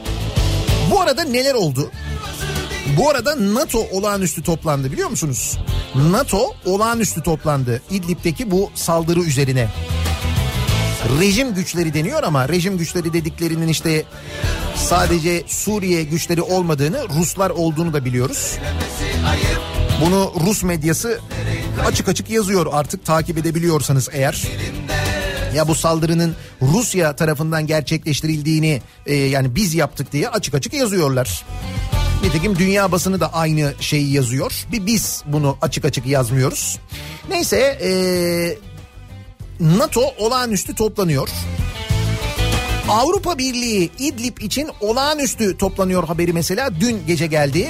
Bu 0.92 1.02
arada 1.02 1.24
neler 1.24 1.54
oldu? 1.54 1.92
Bu 2.98 3.10
arada 3.10 3.54
NATO 3.54 3.80
olağanüstü 3.92 4.44
toplandı 4.44 4.92
biliyor 4.92 5.10
musunuz? 5.10 5.58
NATO 6.12 6.54
olağanüstü 6.66 7.24
toplandı 7.24 7.82
İdlib'deki 7.92 8.52
bu 8.52 8.70
saldırı 8.76 9.20
üzerine. 9.20 9.70
Rejim 11.20 11.54
güçleri 11.54 11.94
deniyor 11.94 12.24
ama 12.24 12.50
rejim 12.50 12.78
güçleri 12.78 13.14
dediklerinin 13.14 13.68
işte 13.68 14.04
sadece 14.76 15.44
Suriye 15.48 16.04
güçleri 16.04 16.42
olmadığını 16.42 17.10
Ruslar 17.20 17.50
olduğunu 17.50 17.94
da 17.94 18.06
biliyoruz. 18.06 18.58
Bunu 20.06 20.34
Rus 20.46 20.64
medyası 20.64 21.20
açık 21.86 22.10
açık 22.10 22.30
yazıyor 22.30 22.68
artık 22.72 23.06
takip 23.06 23.38
edebiliyorsanız 23.38 24.10
eğer. 24.12 24.44
Ya 25.56 25.68
bu 25.68 25.76
saldırının 25.76 26.36
Rusya 26.62 27.16
tarafından 27.16 27.68
gerçekleştirildiğini 27.68 28.82
e, 29.06 29.16
yani 29.16 29.56
biz 29.56 29.76
yaptık 29.76 30.12
diye 30.12 30.30
açık 30.30 30.56
açık 30.56 30.74
yazıyorlar. 30.74 31.46
Nitekim 32.24 32.58
dünya 32.58 32.92
basını 32.92 33.20
da 33.20 33.34
aynı 33.34 33.74
şeyi 33.80 34.14
yazıyor. 34.14 34.66
Bir 34.72 34.86
biz 34.86 35.24
bunu 35.26 35.58
açık 35.62 35.86
açık 35.86 36.06
yazmıyoruz. 36.06 36.80
Neyse 37.30 37.58
e, 37.84 37.90
NATO 39.60 40.02
olağanüstü 40.18 40.76
toplanıyor. 40.76 41.30
Avrupa 42.90 43.38
Birliği 43.38 43.92
İdlib 44.00 44.38
için 44.38 44.70
olağanüstü 44.82 45.58
toplanıyor 45.58 46.04
haberi 46.04 46.34
mesela 46.34 46.70
dün 46.80 47.02
gece 47.08 47.28
geldi. 47.28 47.68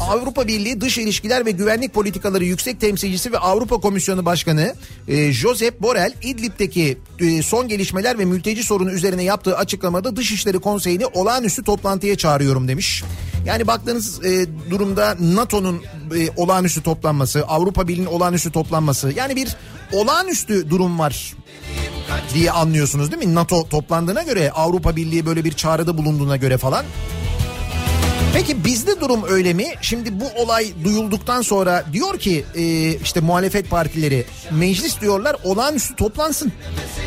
Avrupa 0.00 0.46
Birliği 0.46 0.80
Dış 0.80 0.98
İlişkiler 0.98 1.46
ve 1.46 1.50
Güvenlik 1.50 1.94
Politikaları 1.94 2.44
Yüksek 2.44 2.80
Temsilcisi 2.80 3.32
ve 3.32 3.38
Avrupa 3.38 3.76
Komisyonu 3.80 4.24
Başkanı 4.24 4.74
e, 5.08 5.32
Josep 5.32 5.82
Borrell 5.82 6.12
İdlib'deki 6.22 6.98
e, 7.18 7.42
son 7.42 7.68
gelişmeler 7.68 8.18
ve 8.18 8.24
mülteci 8.24 8.64
sorunu 8.64 8.92
üzerine 8.92 9.22
yaptığı 9.22 9.56
açıklamada 9.56 10.16
Dışişleri 10.16 10.58
Konseyi'ni 10.58 11.06
olağanüstü 11.06 11.64
toplantıya 11.64 12.16
çağırıyorum 12.16 12.68
demiş. 12.68 13.04
Yani 13.46 13.66
baktığınız 13.66 14.24
e, 14.24 14.46
durumda 14.70 15.16
NATO'nun 15.20 15.82
e, 16.16 16.30
olağanüstü 16.36 16.82
toplanması, 16.82 17.44
Avrupa 17.46 17.88
Birliği'nin 17.88 18.06
olağanüstü 18.06 18.52
toplanması 18.52 19.12
yani 19.16 19.36
bir 19.36 19.56
olağanüstü 19.92 20.70
durum 20.70 20.98
var 20.98 21.34
diye 22.34 22.50
anlıyorsunuz 22.50 23.12
değil 23.12 23.26
mi? 23.26 23.34
NATO 23.34 23.68
toplandığına 23.68 24.22
göre 24.22 24.50
Avrupa 24.50 24.96
Birliği 24.96 25.26
böyle 25.26 25.44
bir 25.44 25.52
çağrıda 25.52 25.98
bulunduğuna 25.98 26.36
göre 26.36 26.58
falan. 26.58 26.84
Peki 28.34 28.64
bizde 28.64 29.00
durum 29.00 29.20
öyle 29.28 29.54
mi? 29.54 29.66
Şimdi 29.80 30.20
bu 30.20 30.24
olay 30.36 30.72
duyulduktan 30.84 31.42
sonra 31.42 31.84
diyor 31.92 32.18
ki 32.18 32.44
e, 32.54 32.94
işte 32.94 33.20
muhalefet 33.20 33.70
partileri 33.70 34.24
meclis 34.50 35.00
diyorlar 35.00 35.36
olağanüstü 35.44 35.96
toplansın. 35.96 36.52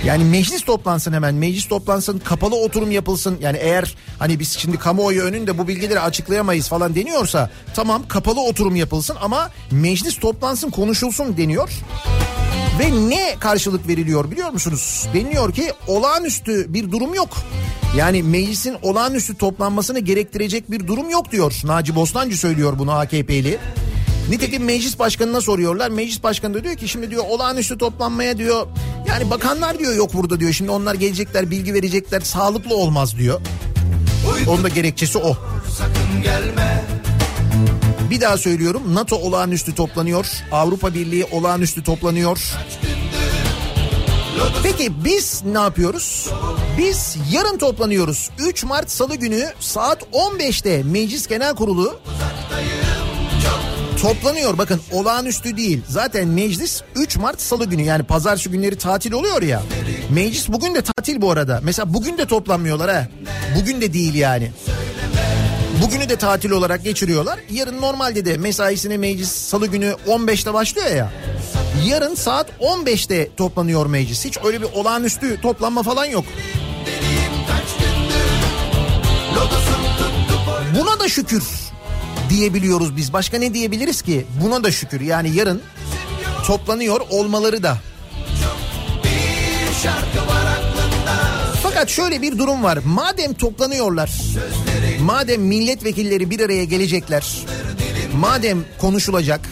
Yani 0.05 0.23
meclis 0.23 0.61
toplansın 0.61 1.13
hemen 1.13 1.35
meclis 1.35 1.67
toplansın 1.67 2.19
kapalı 2.19 2.55
oturum 2.55 2.91
yapılsın. 2.91 3.37
Yani 3.41 3.57
eğer 3.57 3.95
hani 4.19 4.39
biz 4.39 4.57
şimdi 4.57 4.77
kamuoyu 4.77 5.21
önünde 5.21 5.57
bu 5.57 5.67
bilgileri 5.67 5.99
açıklayamayız 5.99 6.69
falan 6.69 6.95
deniyorsa 6.95 7.49
tamam 7.75 8.07
kapalı 8.07 8.41
oturum 8.41 8.75
yapılsın 8.75 9.17
ama 9.21 9.49
meclis 9.71 10.19
toplansın 10.19 10.69
konuşulsun 10.69 11.37
deniyor. 11.37 11.69
Ve 12.79 13.09
ne 13.09 13.35
karşılık 13.39 13.87
veriliyor 13.87 14.31
biliyor 14.31 14.49
musunuz? 14.49 15.07
Deniliyor 15.13 15.53
ki 15.53 15.71
olağanüstü 15.87 16.73
bir 16.73 16.91
durum 16.91 17.13
yok. 17.13 17.29
Yani 17.97 18.23
meclisin 18.23 18.75
olağanüstü 18.81 19.37
toplanmasını 19.37 19.99
gerektirecek 19.99 20.71
bir 20.71 20.87
durum 20.87 21.09
yok 21.09 21.31
diyor. 21.31 21.61
Naci 21.63 21.95
Bostancı 21.95 22.37
söylüyor 22.37 22.73
bunu 22.79 22.91
AKP'li. 22.91 23.59
Nitekim 24.29 24.63
meclis 24.63 24.99
başkanına 24.99 25.41
soruyorlar. 25.41 25.89
Meclis 25.89 26.23
başkanı 26.23 26.53
da 26.53 26.63
diyor 26.63 26.75
ki 26.75 26.87
şimdi 26.87 27.11
diyor 27.11 27.23
olağanüstü 27.29 27.77
toplanmaya 27.77 28.37
diyor. 28.37 28.67
Yani 29.07 29.29
bakanlar 29.29 29.79
diyor 29.79 29.95
yok 29.95 30.13
burada 30.13 30.39
diyor. 30.39 30.53
Şimdi 30.53 30.71
onlar 30.71 30.95
gelecekler 30.95 31.51
bilgi 31.51 31.73
verecekler 31.73 32.21
sağlıklı 32.21 32.75
olmaz 32.75 33.17
diyor. 33.17 33.41
Onun 34.47 34.63
da 34.63 34.69
gerekçesi 34.69 35.17
o. 35.17 35.37
Sakın 35.77 36.23
gelme 36.23 36.85
Bir 38.13 38.21
daha 38.21 38.37
söylüyorum 38.37 38.95
NATO 38.95 39.15
olağanüstü 39.15 39.75
toplanıyor. 39.75 40.25
Avrupa 40.51 40.93
Birliği 40.93 41.25
olağanüstü 41.25 41.83
toplanıyor. 41.83 42.39
Peki 44.63 45.03
biz 45.05 45.43
ne 45.45 45.59
yapıyoruz? 45.59 46.29
Biz 46.77 47.17
yarın 47.31 47.57
toplanıyoruz. 47.57 48.29
3 48.39 48.63
Mart 48.63 48.91
Salı 48.91 49.15
günü 49.15 49.49
saat 49.59 50.01
15'te 50.13 50.83
Meclis 50.83 51.27
Genel 51.27 51.55
Kurulu 51.55 51.99
toplanıyor. 54.01 54.57
Bakın 54.57 54.81
olağanüstü 54.91 55.57
değil. 55.57 55.81
Zaten 55.87 56.27
meclis 56.27 56.81
3 56.95 57.17
Mart 57.17 57.41
Salı 57.41 57.65
günü 57.65 57.81
yani 57.81 58.03
pazartesi 58.03 58.49
günleri 58.49 58.75
tatil 58.75 59.11
oluyor 59.11 59.41
ya. 59.41 59.61
Meclis 60.09 60.49
bugün 60.49 60.75
de 60.75 60.81
tatil 60.81 61.21
bu 61.21 61.31
arada. 61.31 61.59
Mesela 61.63 61.93
bugün 61.93 62.17
de 62.17 62.25
toplanmıyorlar 62.25 62.91
ha. 62.91 63.07
Bugün 63.59 63.81
de 63.81 63.93
değil 63.93 64.13
yani. 64.13 64.51
Bugünü 65.83 66.09
de 66.09 66.15
tatil 66.15 66.51
olarak 66.51 66.83
geçiriyorlar. 66.83 67.39
Yarın 67.51 67.81
normalde 67.81 68.25
de 68.25 68.37
mesaisine 68.37 68.97
meclis 68.97 69.31
salı 69.31 69.67
günü 69.67 69.95
15'te 70.07 70.53
başlıyor 70.53 70.87
ya. 70.87 71.11
Yarın 71.85 72.15
saat 72.15 72.49
15'te 72.59 73.35
toplanıyor 73.35 73.85
meclis. 73.85 74.25
Hiç 74.25 74.37
öyle 74.43 74.61
bir 74.61 74.67
olağanüstü 74.73 75.41
toplanma 75.41 75.83
falan 75.83 76.05
yok. 76.05 76.25
Buna 80.79 80.99
da 80.99 81.09
şükür 81.09 81.43
diyebiliyoruz 82.29 82.97
biz. 82.97 83.13
Başka 83.13 83.37
ne 83.37 83.53
diyebiliriz 83.53 84.01
ki? 84.01 84.25
Buna 84.43 84.63
da 84.63 84.71
şükür. 84.71 85.01
Yani 85.01 85.35
yarın 85.35 85.61
toplanıyor 86.45 87.01
olmaları 87.09 87.63
da. 87.63 87.77
Fakat 91.83 91.95
şöyle 91.95 92.21
bir 92.21 92.37
durum 92.37 92.63
var. 92.63 92.79
Madem 92.85 93.33
toplanıyorlar, 93.33 94.11
madem 95.01 95.41
milletvekilleri 95.41 96.29
bir 96.29 96.39
araya 96.39 96.63
gelecekler, 96.63 97.45
madem 98.19 98.65
konuşulacak, 98.77 99.49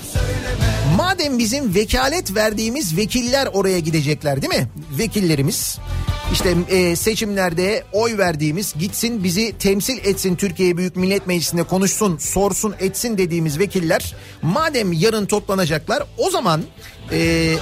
madem 0.97 1.39
bizim 1.39 1.75
vekalet 1.75 2.35
verdiğimiz 2.35 2.97
vekiller 2.97 3.47
oraya 3.53 3.79
gidecekler 3.79 4.41
değil 4.41 4.53
mi? 4.53 4.67
Vekillerimiz. 4.97 5.79
İşte 6.33 6.55
e, 6.69 6.95
seçimlerde 6.95 7.83
oy 7.93 8.17
verdiğimiz 8.17 8.73
gitsin 8.79 9.23
bizi 9.23 9.57
temsil 9.59 9.97
etsin 9.97 10.35
Türkiye 10.35 10.77
Büyük 10.77 10.95
Millet 10.95 11.27
Meclisi'nde 11.27 11.63
konuşsun 11.63 12.17
sorsun 12.17 12.75
etsin 12.79 13.17
dediğimiz 13.17 13.59
vekiller 13.59 14.15
madem 14.41 14.93
yarın 14.93 15.25
toplanacaklar 15.25 16.03
o 16.17 16.29
zaman 16.29 16.61
e, 17.11 17.53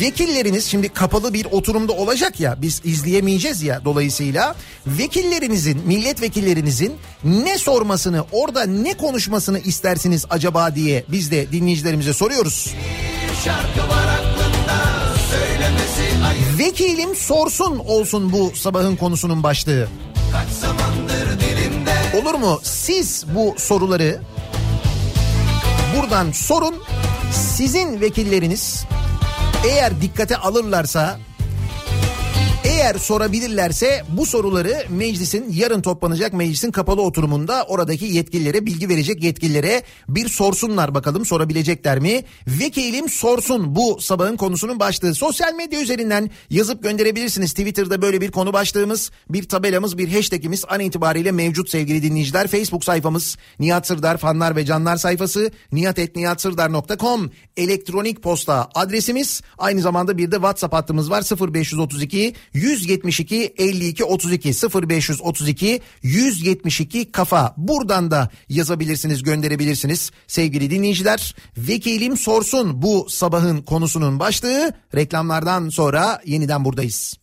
vekilleriniz 0.00 0.64
şimdi 0.66 0.88
kapalı 0.88 1.34
bir 1.34 1.44
oturumda 1.44 1.92
olacak 1.92 2.40
ya 2.40 2.62
biz 2.62 2.80
izleyemeyeceğiz 2.84 3.62
ya 3.62 3.84
dolayısıyla 3.84 4.54
vekillerinizin 4.86 5.80
milletvekillerinizin 5.86 6.96
ne 7.24 7.58
sormasını 7.58 8.24
orada 8.32 8.66
ne 8.66 8.96
konuşmasını 8.96 9.58
istersiniz 9.58 10.24
acaba 10.30 10.74
diye 10.74 11.04
biz 11.08 11.30
de 11.30 11.52
dinleyicilerimize 11.52 12.12
soruyoruz. 12.12 12.74
Şarkı 13.44 13.88
var 13.88 14.08
Vekilim 16.58 17.14
sorsun 17.14 17.78
olsun 17.78 18.32
bu 18.32 18.52
sabahın 18.56 18.96
konusunun 18.96 19.42
başlığı. 19.42 19.88
Kaç 20.32 20.48
zamandır 20.48 21.40
dilimde 21.40 22.22
Olur 22.22 22.34
mu? 22.34 22.60
Siz 22.62 23.24
bu 23.34 23.54
soruları 23.58 24.20
buradan 25.96 26.32
sorun. 26.32 26.74
Sizin 27.32 28.00
vekilleriniz 28.00 28.84
eğer 29.64 30.00
dikkate 30.00 30.36
alırlarsa 30.36 31.18
eğer 32.78 32.94
sorabilirlerse 32.94 34.02
bu 34.08 34.26
soruları 34.26 34.82
meclisin 34.88 35.52
yarın 35.52 35.82
toplanacak 35.82 36.32
meclisin 36.32 36.70
kapalı 36.70 37.02
oturumunda 37.02 37.64
oradaki 37.68 38.04
yetkililere 38.04 38.66
bilgi 38.66 38.88
verecek 38.88 39.22
yetkililere 39.22 39.82
bir 40.08 40.28
sorsunlar 40.28 40.94
bakalım 40.94 41.26
sorabilecekler 41.26 41.98
mi? 41.98 42.22
Vekilim 42.46 43.08
sorsun 43.08 43.76
bu 43.76 44.00
sabahın 44.00 44.36
konusunun 44.36 44.80
başlığı. 44.80 45.14
Sosyal 45.14 45.54
medya 45.54 45.80
üzerinden 45.80 46.30
yazıp 46.50 46.82
gönderebilirsiniz. 46.82 47.50
Twitter'da 47.50 48.02
böyle 48.02 48.20
bir 48.20 48.30
konu 48.30 48.52
başlığımız, 48.52 49.10
bir 49.30 49.48
tabelamız, 49.48 49.98
bir 49.98 50.12
hashtagimiz 50.12 50.64
an 50.68 50.80
itibariyle 50.80 51.32
mevcut 51.32 51.70
sevgili 51.70 52.02
dinleyiciler. 52.02 52.46
Facebook 52.46 52.84
sayfamız 52.84 53.36
Nihat 53.58 53.86
Sırdar 53.86 54.16
fanlar 54.16 54.56
ve 54.56 54.64
canlar 54.64 54.96
sayfası 54.96 55.50
nihatetnihatsırdar.com 55.72 57.30
elektronik 57.56 58.22
posta 58.22 58.68
adresimiz. 58.74 59.42
Aynı 59.58 59.80
zamanda 59.80 60.18
bir 60.18 60.30
de 60.30 60.36
WhatsApp 60.36 60.74
hattımız 60.74 61.10
var 61.10 61.52
0532 61.54 62.34
172 62.68 63.54
52 63.58 64.04
32 64.04 64.52
0532 64.52 65.80
172 66.02 67.12
kafa. 67.12 67.54
Buradan 67.56 68.10
da 68.10 68.28
yazabilirsiniz, 68.48 69.22
gönderebilirsiniz 69.22 70.10
sevgili 70.26 70.70
dinleyiciler. 70.70 71.34
Vekilim 71.56 72.16
sorsun 72.16 72.82
bu 72.82 73.06
sabahın 73.10 73.62
konusunun 73.62 74.20
başlığı. 74.20 74.72
Reklamlardan 74.94 75.68
sonra 75.68 76.20
yeniden 76.24 76.64
buradayız. 76.64 77.18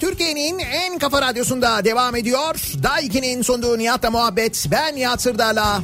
Türkiye'nin 0.00 0.58
en 0.58 0.98
kafa 0.98 1.22
radyosunda 1.22 1.84
devam 1.84 2.16
ediyor. 2.16 2.54
Daiki'nin 2.82 3.42
sunduğu 3.42 3.78
Nihat'la 3.78 4.10
muhabbet. 4.10 4.66
Ben 4.70 4.96
Nihat 4.96 5.22
Sırdar'la. 5.22 5.82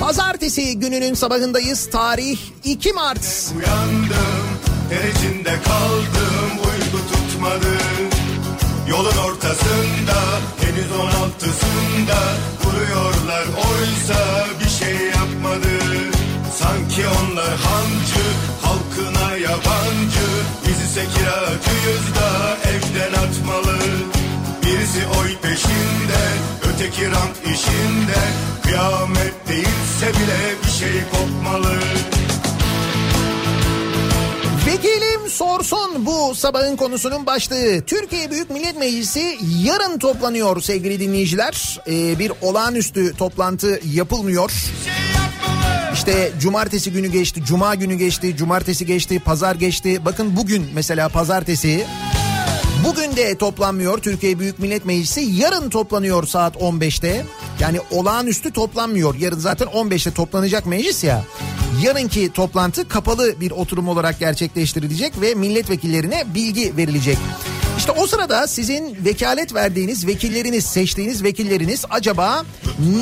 Pazartesi 0.00 0.78
gününün 0.78 1.14
sabahındayız. 1.14 1.90
Tarih 1.90 2.38
2 2.64 2.92
Mart. 2.92 3.52
Uyandım, 3.56 4.46
derecinde 4.90 5.54
kaldım, 5.64 6.50
uyku 6.64 6.98
tutmadı. 7.12 7.72
Yolun 8.88 9.16
ortasında, 9.16 10.18
henüz 10.60 10.92
on 11.00 11.06
altısında 11.06 12.18
vuruyorlar 12.64 13.44
oysa 13.44 14.46
bir 14.64 14.70
şey 14.70 15.06
yapmadı. 15.06 15.72
Sanki 16.58 17.02
onlar 17.06 17.54
hancı, 17.66 18.26
halkına 18.62 19.36
yabancı. 19.36 20.28
Biz 20.66 20.90
ise 20.90 21.04
kiracıyız 21.14 22.04
da 22.16 22.56
evden 22.70 23.12
atmalı. 23.12 23.78
Birisi 24.62 25.06
oy 25.20 25.29
peşinde, 25.29 25.29
öteki 26.80 27.06
rant 27.06 27.36
işinde. 27.44 28.18
Kıyamet 28.62 29.48
değilse 29.48 30.08
bile 30.08 30.54
bir 30.64 30.70
şey 30.70 31.02
kopmalı. 31.12 31.78
Vekilim 34.66 35.30
sorsun 35.30 36.06
bu 36.06 36.34
sabahın 36.34 36.76
konusunun 36.76 37.26
başlığı. 37.26 37.82
Türkiye 37.86 38.30
Büyük 38.30 38.50
Millet 38.50 38.78
Meclisi 38.78 39.38
yarın 39.64 39.98
toplanıyor 39.98 40.60
sevgili 40.60 41.00
dinleyiciler. 41.00 41.80
Ee, 41.86 42.18
bir 42.18 42.32
olağanüstü 42.42 43.16
toplantı 43.16 43.80
yapılmıyor. 43.94 44.52
İşte 45.94 46.32
cumartesi 46.40 46.92
günü 46.92 47.06
geçti, 47.06 47.44
cuma 47.44 47.74
günü 47.74 47.94
geçti, 47.94 48.36
cumartesi 48.36 48.86
geçti, 48.86 49.20
pazar 49.24 49.54
geçti. 49.54 50.04
Bakın 50.04 50.36
bugün 50.36 50.66
mesela 50.74 51.08
pazartesi 51.08 51.86
Bugün 52.84 53.16
de 53.16 53.38
toplanmıyor 53.38 53.98
Türkiye 53.98 54.38
Büyük 54.38 54.58
Millet 54.58 54.84
Meclisi. 54.84 55.20
Yarın 55.20 55.70
toplanıyor 55.70 56.26
saat 56.26 56.56
15'te. 56.56 57.24
Yani 57.60 57.80
olağanüstü 57.90 58.52
toplanmıyor. 58.52 59.14
Yarın 59.14 59.38
zaten 59.38 59.68
15'te 59.68 60.10
toplanacak 60.10 60.66
meclis 60.66 61.04
ya. 61.04 61.24
Yarınki 61.82 62.32
toplantı 62.32 62.88
kapalı 62.88 63.40
bir 63.40 63.50
oturum 63.50 63.88
olarak 63.88 64.18
gerçekleştirilecek 64.18 65.20
ve 65.20 65.34
milletvekillerine 65.34 66.24
bilgi 66.34 66.76
verilecek. 66.76 67.18
İşte 67.78 67.92
o 67.92 68.06
sırada 68.06 68.46
sizin 68.46 69.04
vekalet 69.04 69.54
verdiğiniz 69.54 70.06
vekilleriniz, 70.06 70.64
seçtiğiniz 70.64 71.22
vekilleriniz 71.24 71.84
acaba 71.90 72.44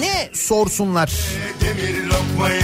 ne 0.01 0.31
sorsunlar? 0.33 1.12
Demir 1.61 2.05
lokmayı 2.05 2.62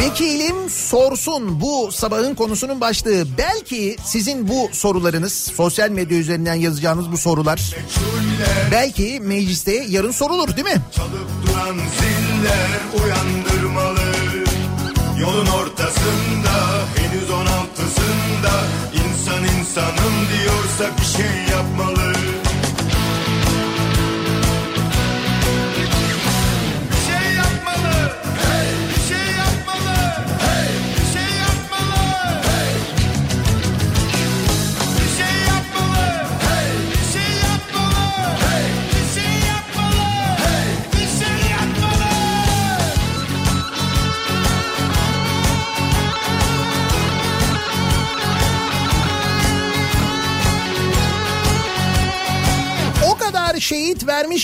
Vekilim 0.00 0.70
sorsun 0.70 1.60
bu 1.60 1.92
sabahın 1.92 2.34
konusunun 2.34 2.80
başlığı. 2.80 3.24
Belki 3.38 3.96
sizin 4.04 4.48
bu 4.48 4.68
sorularınız 4.72 5.32
sosyal 5.32 5.90
medya 5.90 6.18
üzerinden 6.18 6.54
yazacağınız 6.54 7.12
bu 7.12 7.18
sorular 7.18 7.74
belki 8.72 9.20
mecliste 9.22 9.86
yarın 9.88 10.10
sorulur 10.10 10.56
değil 10.56 10.66
mi? 10.66 10.82
Çalıp 10.96 11.28
duran 11.46 11.76
ziller 11.76 13.04
uyandırmalı 13.04 14.08
Yolun 15.20 15.46
ortasında 15.46 16.54
henüz 16.96 17.30
on 17.30 17.46
altısında 17.46 18.52
insan 18.94 19.44
insanım 19.58 20.14
diyorsa 20.32 20.96
bir 21.00 21.04
şey 21.04 21.54
yapmalı 21.56 21.87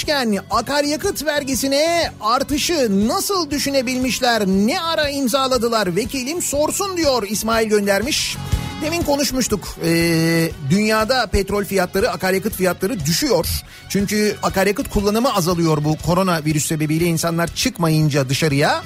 şehit 0.05 0.09
vermişken 0.09 0.45
akaryakıt 0.51 1.25
vergisine 1.25 2.13
artışı 2.21 3.09
nasıl 3.09 3.51
düşünebilmişler? 3.51 4.47
Ne 4.47 4.81
ara 4.81 5.09
imzaladılar? 5.09 5.97
Vekilim 5.97 6.43
sorsun 6.43 6.97
diyor 6.97 7.23
İsmail 7.29 7.69
göndermiş. 7.69 8.37
Demin 8.83 9.03
konuşmuştuk. 9.03 9.77
Ee, 9.85 10.51
dünyada 10.71 11.27
petrol 11.27 11.65
fiyatları, 11.65 12.11
akaryakıt 12.11 12.55
fiyatları 12.55 13.07
düşüyor. 13.07 13.47
Çünkü 13.89 14.37
akaryakıt 14.43 14.91
kullanımı 14.91 15.35
azalıyor 15.35 15.85
bu 15.85 15.97
koronavirüs 16.07 16.67
sebebiyle 16.67 17.05
insanlar 17.05 17.55
çıkmayınca 17.55 18.29
dışarıya. 18.29 18.83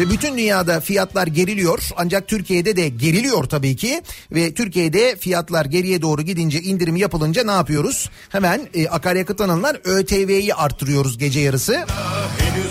Ve 0.00 0.10
bütün 0.10 0.36
dünyada 0.36 0.80
fiyatlar 0.80 1.26
geriliyor 1.26 1.88
ancak 1.96 2.28
Türkiye'de 2.28 2.76
de 2.76 2.88
geriliyor 2.88 3.44
tabii 3.44 3.76
ki 3.76 4.02
ve 4.32 4.54
Türkiye'de 4.54 5.16
fiyatlar 5.16 5.64
geriye 5.64 6.02
doğru 6.02 6.22
gidince 6.22 6.62
indirim 6.62 6.96
yapılınca 6.96 7.44
ne 7.44 7.50
yapıyoruz? 7.50 8.10
Hemen 8.28 8.68
e, 8.74 8.88
akaryakıttan 8.88 9.48
alınan 9.48 9.76
ÖTV'yi 9.84 10.54
arttırıyoruz 10.54 11.18
gece 11.18 11.40
yarısı. 11.40 11.86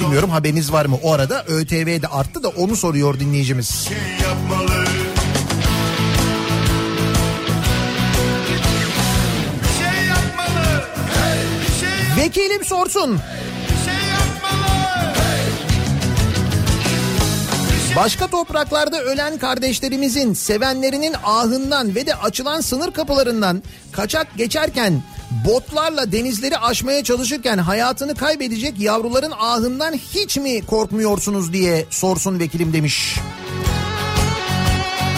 Bilmiyorum 0.02 0.30
haberiniz 0.30 0.72
var 0.72 0.86
mı? 0.86 1.00
O 1.04 1.12
arada 1.12 1.46
ÖTV 1.46 2.02
de 2.02 2.08
arttı 2.08 2.44
da 2.44 2.50
onu 2.50 2.76
soruyor 2.76 3.20
dinleyicimiz. 3.20 3.70
şey 3.88 3.98
yapmalı 4.28 4.86
şey 12.18 12.24
Vekilim 12.24 12.66
sorsun. 12.66 13.20
Başka 17.96 18.28
topraklarda 18.28 19.02
ölen 19.02 19.38
kardeşlerimizin 19.38 20.34
sevenlerinin 20.34 21.16
ahından 21.24 21.96
ve 21.96 22.08
de 22.08 22.16
açılan 22.16 22.62
sınır 22.62 22.92
kapılarından 22.92 23.64
kaçak 23.92 24.38
geçerken 24.38 25.04
botlarla 25.48 26.12
denizleri 26.12 26.58
aşmaya 26.58 27.04
çalışırken 27.04 27.58
hayatını 27.58 28.16
kaybedecek 28.16 28.80
yavruların 28.80 29.34
ahından 29.40 29.94
hiç 29.94 30.38
mi 30.38 30.66
korkmuyorsunuz 30.66 31.54
diye 31.54 31.86
sorsun 31.90 32.40
vekilim 32.40 32.74
demiş. 32.74 33.16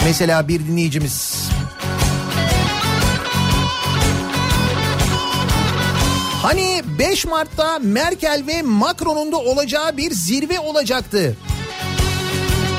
Mesela 0.04 0.48
bir 0.48 0.60
dinleyicimiz. 0.60 1.48
Hani 6.42 6.82
5 6.98 7.26
Mart'ta 7.26 7.78
Merkel 7.78 8.44
ve 8.46 8.62
Macron'un 8.62 9.32
da 9.32 9.36
olacağı 9.36 9.96
bir 9.96 10.10
zirve 10.10 10.60
olacaktı. 10.60 11.36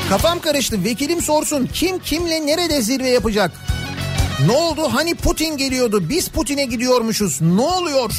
Kafam 0.10 0.40
karıştı. 0.40 0.84
Vekilim 0.84 1.22
sorsun 1.22 1.70
kim 1.74 2.00
kimle 2.00 2.46
nerede 2.46 2.82
zirve 2.82 3.10
yapacak? 3.10 3.52
Ne 4.46 4.52
oldu? 4.52 4.82
Hani 4.92 5.16
Putin 5.16 5.58
geliyordu. 5.58 6.10
Biz 6.10 6.28
Putin'e 6.28 6.66
gidiyormuşuz. 6.66 7.42
Ne 7.42 7.62
oluyor? 7.62 8.12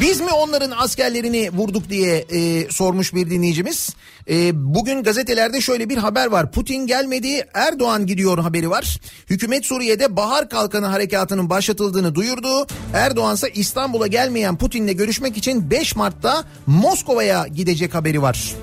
Biz 0.00 0.20
mi 0.20 0.30
onların 0.30 0.70
askerlerini 0.70 1.50
vurduk 1.50 1.88
diye 1.90 2.18
e, 2.18 2.70
sormuş 2.70 3.14
bir 3.14 3.30
dinleyicimiz. 3.30 3.96
E, 4.30 4.50
bugün 4.74 5.02
gazetelerde 5.02 5.60
şöyle 5.60 5.88
bir 5.88 5.96
haber 5.96 6.26
var. 6.26 6.52
Putin 6.52 6.86
gelmedi 6.86 7.48
Erdoğan 7.54 8.06
gidiyor 8.06 8.38
haberi 8.38 8.70
var. 8.70 9.00
Hükümet 9.30 9.66
Suriye'de 9.66 10.16
Bahar 10.16 10.48
Kalkanı 10.48 10.86
harekatının 10.86 11.50
başlatıldığını 11.50 12.14
duyurdu. 12.14 12.66
Erdoğan 12.94 13.34
ise 13.34 13.50
İstanbul'a 13.54 14.06
gelmeyen 14.06 14.58
Putin'le 14.58 14.96
görüşmek 14.96 15.36
için 15.36 15.70
5 15.70 15.96
Mart'ta 15.96 16.44
Moskova'ya 16.66 17.46
gidecek 17.46 17.94
haberi 17.94 18.22
var. 18.22 18.54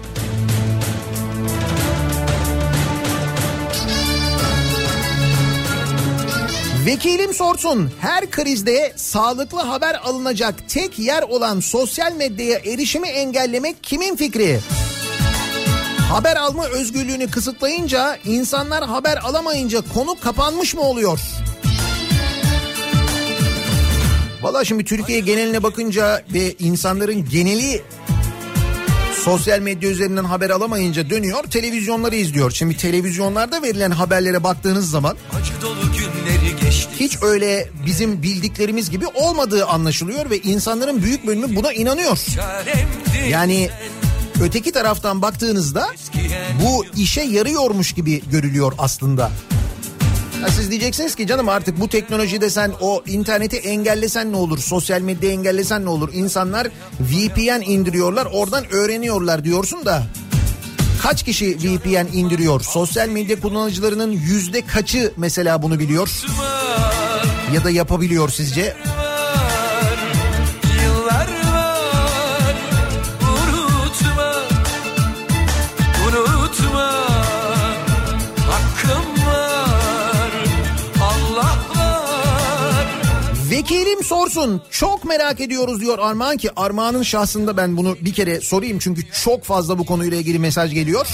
Vekilim 6.86 7.34
sorsun 7.34 7.92
her 8.00 8.32
krizde 8.32 8.94
sağlıklı 8.96 9.60
haber 9.60 9.96
alınacak 10.04 10.56
tek 10.70 11.00
yer 11.00 11.24
olan 11.24 11.60
sosyal 11.60 12.16
medyaya 12.16 12.60
erişimi 12.60 13.08
engellemek 13.08 13.84
kimin 13.84 14.16
fikri? 14.16 14.60
Haber 16.12 16.36
alma 16.36 16.68
özgürlüğünü 16.68 17.32
kısıtlayınca 17.32 18.18
insanlar 18.26 18.84
haber 18.84 19.18
alamayınca 19.18 19.82
konu 19.94 20.20
kapanmış 20.20 20.76
mı 20.76 20.82
oluyor? 20.82 21.20
Valla 24.42 24.66
şimdi 24.66 24.86
Türkiye 24.86 25.20
geneline 25.20 25.64
bakınca 25.64 26.24
ve 26.34 26.54
insanların 26.60 27.30
geneli 27.30 27.82
sosyal 29.24 29.60
medya 29.60 29.90
üzerinden 29.90 30.24
haber 30.24 30.50
alamayınca 30.50 31.10
dönüyor 31.10 31.44
televizyonları 31.44 32.16
izliyor. 32.16 32.52
Şimdi 32.52 32.78
televizyonlarda 32.78 33.62
verilen 33.62 33.92
haberlere 33.92 34.44
baktığınız 34.44 34.90
zaman 34.90 35.18
hiç 37.00 37.18
öyle 37.22 37.70
bizim 37.86 38.24
bildiklerimiz 38.24 38.90
gibi 38.90 39.06
olmadığı 39.08 39.66
anlaşılıyor 39.66 40.30
ve 40.30 40.38
insanların 40.38 41.04
büyük 41.04 41.28
bölümü 41.28 41.56
buna 41.56 41.74
inanıyor. 41.74 42.20
Yani 43.30 43.70
öteki 44.42 44.72
taraftan 44.72 45.22
baktığınızda 45.22 45.88
bu 46.66 46.86
işe 46.96 47.22
yarıyormuş 47.22 47.94
gibi 47.94 48.22
görülüyor 48.32 48.74
aslında. 48.78 49.32
Ha 50.42 50.48
siz 50.50 50.70
diyeceksiniz 50.72 51.16
ki 51.16 51.28
canım 51.28 51.50
artık 51.50 51.80
bu 51.80 51.90
teknolojide 51.90 52.50
sen 52.50 52.72
o 52.82 53.04
interneti 53.08 53.58
engellesen 53.58 54.32
ne 54.32 54.36
olur? 54.38 54.60
Sosyal 54.60 55.02
medyayı 55.02 55.36
engellesen 55.36 55.86
ne 55.86 55.90
olur? 55.90 56.10
İnsanlar 56.14 56.68
VPN 57.00 57.62
indiriyorlar 57.62 58.28
oradan 58.34 58.72
öğreniyorlar 58.72 59.44
diyorsun 59.44 59.86
da 59.86 60.04
kaç 61.02 61.24
kişi 61.24 61.58
VPN 61.58 62.18
indiriyor? 62.18 62.62
Sosyal 62.62 63.10
medya 63.10 63.40
kullanıcılarının 63.40 64.12
yüzde 64.12 64.66
kaçı 64.66 65.14
mesela 65.18 65.62
bunu 65.62 65.80
biliyor? 65.80 66.10
Ya 67.54 67.64
da 67.64 67.70
yapabiliyor 67.70 68.30
sizce? 68.30 68.76
Vekilim 83.52 84.04
sorsun. 84.04 84.62
Çok 84.72 85.06
merak 85.06 85.42
ediyoruz 85.42 85.82
diyor 85.82 86.00
Armağan 86.00 86.38
ki 86.38 86.50
Armağan'ın 86.56 87.04
şahsında 87.04 87.58
ben 87.58 87.78
bunu 87.78 87.98
bir 88.02 88.14
kere 88.14 88.42
sorayım 88.42 88.80
çünkü 88.80 89.02
çok 89.24 89.44
fazla 89.44 89.78
bu 89.78 89.86
konuyla 89.86 90.18
ilgili 90.18 90.40
mesaj 90.40 90.74
geliyor. 90.74 91.08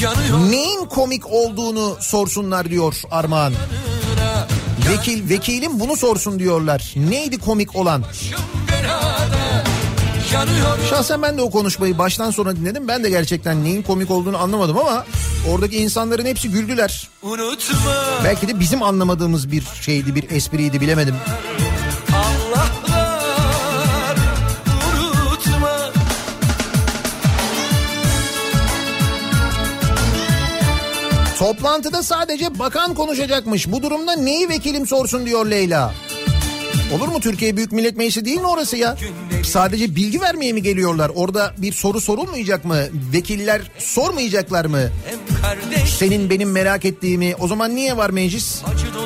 Yanıyor 0.00 0.50
Neyin 0.50 0.86
komik 0.86 1.26
olduğunu 1.26 1.96
sorsunlar 2.00 2.70
diyor 2.70 2.94
Armağan. 3.10 3.52
Vekil 4.90 5.28
vekilim 5.28 5.80
bunu 5.80 5.96
sorsun 5.96 6.38
diyorlar. 6.38 6.94
Neydi 6.96 7.38
komik 7.38 7.76
olan? 7.76 8.04
Şahsen 10.90 11.22
ben 11.22 11.38
de 11.38 11.42
o 11.42 11.50
konuşmayı 11.50 11.98
baştan 11.98 12.30
sona 12.30 12.56
dinledim. 12.56 12.88
Ben 12.88 13.04
de 13.04 13.10
gerçekten 13.10 13.64
neyin 13.64 13.82
komik 13.82 14.10
olduğunu 14.10 14.38
anlamadım 14.38 14.78
ama 14.78 15.06
oradaki 15.48 15.76
insanların 15.76 16.26
hepsi 16.26 16.50
güldüler. 16.50 17.08
unutma 17.22 17.94
Belki 18.24 18.48
de 18.48 18.60
bizim 18.60 18.82
anlamadığımız 18.82 19.52
bir 19.52 19.64
şeydi, 19.80 20.14
bir 20.14 20.30
espriydi 20.30 20.80
bilemedim. 20.80 21.14
Allah 21.16 21.59
Toplantıda 31.40 32.02
sadece 32.02 32.58
bakan 32.58 32.94
konuşacakmış. 32.94 33.72
Bu 33.72 33.82
durumda 33.82 34.16
neyi 34.16 34.48
vekilim 34.48 34.86
sorsun 34.86 35.26
diyor 35.26 35.46
Leyla. 35.46 35.94
Olur 36.96 37.08
mu 37.08 37.20
Türkiye 37.20 37.56
Büyük 37.56 37.72
Millet 37.72 37.96
Meclisi 37.96 38.24
değil 38.24 38.40
mi 38.40 38.46
orası 38.46 38.76
ya? 38.76 38.96
Sadece 39.44 39.96
bilgi 39.96 40.20
vermeye 40.20 40.52
mi 40.52 40.62
geliyorlar? 40.62 41.10
Orada 41.14 41.54
bir 41.58 41.72
soru 41.72 42.00
sorulmayacak 42.00 42.64
mı? 42.64 42.78
Vekiller 43.12 43.62
sormayacaklar 43.78 44.64
mı? 44.64 44.80
Senin 45.98 46.30
benim 46.30 46.50
merak 46.50 46.84
ettiğimi 46.84 47.34
o 47.36 47.48
zaman 47.48 47.74
niye 47.74 47.96
var 47.96 48.10
meclis? 48.10 48.62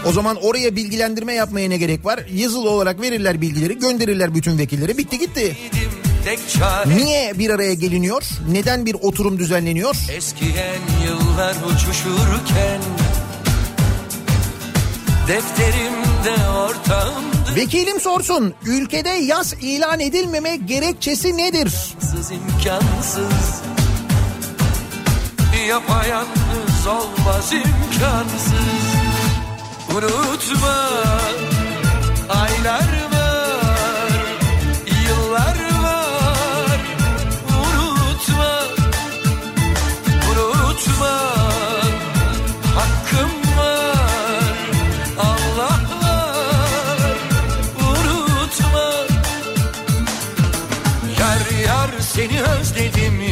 O 0.07 0.13
zaman 0.13 0.37
oraya 0.43 0.77
bilgilendirme 0.77 1.35
yapmaya 1.35 1.69
ne 1.69 1.77
gerek 1.77 2.05
var? 2.05 2.21
Yazılı 2.35 2.71
olarak 2.71 3.01
verirler 3.01 3.41
bilgileri 3.41 3.79
gönderirler 3.79 4.35
bütün 4.35 4.59
vekilleri 4.59 4.99
bitti 4.99 5.19
gitti. 5.19 5.41
idim 5.41 5.55
tek 5.71 5.85
çare 5.85 6.04
Niye 6.87 7.39
bir 7.39 7.51
araya 7.51 7.75
geliniyor? 7.75 8.23
Neden 8.51 8.87
bir 8.87 8.95
oturum 8.95 9.39
düzenleniyor? 9.39 9.97
Eskiyen 10.17 10.81
yıllar 11.07 11.55
uçuşurken 11.75 12.81
Defterimde 15.29 16.49
ortağımdı 16.49 17.55
Vekilim 17.57 18.01
sorsun 18.01 18.55
ülkede 18.67 19.09
yas 19.09 19.53
ilan 19.61 20.01
edilmeme 20.01 20.57
gerekçesi 20.57 21.37
nedir? 21.37 21.73
Sız 22.01 22.31
imkansız 22.31 23.63
Yapayalnız 25.69 26.87
olmaz 26.87 27.53
imkansız 27.53 28.85
Unutma 29.91 30.91
Aylar 32.29 32.94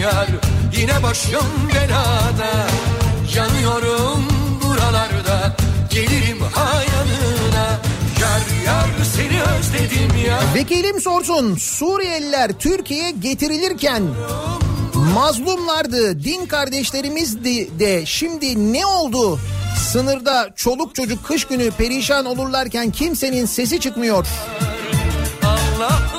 yar 0.03 0.29
Yine 0.77 1.03
başım 1.03 1.47
belada 1.75 2.67
Yanıyorum 3.37 4.25
buralarda 4.63 5.57
Gelirim 5.91 6.41
ha 6.53 6.75
yanına 6.75 7.81
Yar 8.21 8.65
yar 8.67 8.89
seni 9.17 9.43
özledim 9.43 10.27
yar 10.27 10.55
Vekilim 10.55 11.01
sorsun 11.01 11.57
Suriyeliler 11.57 12.53
Türkiye'ye 12.53 13.11
getirilirken 13.11 14.03
mazlumlardı, 15.15 16.25
din 16.25 16.47
kardeşlerimizdi 16.47 17.79
de 17.79 18.07
şimdi 18.07 18.73
ne 18.73 18.87
oldu? 18.87 19.39
Sınırda 19.93 20.51
çoluk 20.57 20.95
çocuk 20.95 21.25
kış 21.25 21.45
günü 21.45 21.71
perişan 21.71 22.25
olurlarken 22.27 22.91
kimsenin 22.91 23.47
sesi 23.47 23.81
çıkmıyor. 23.81 24.27
Allah 25.45 26.12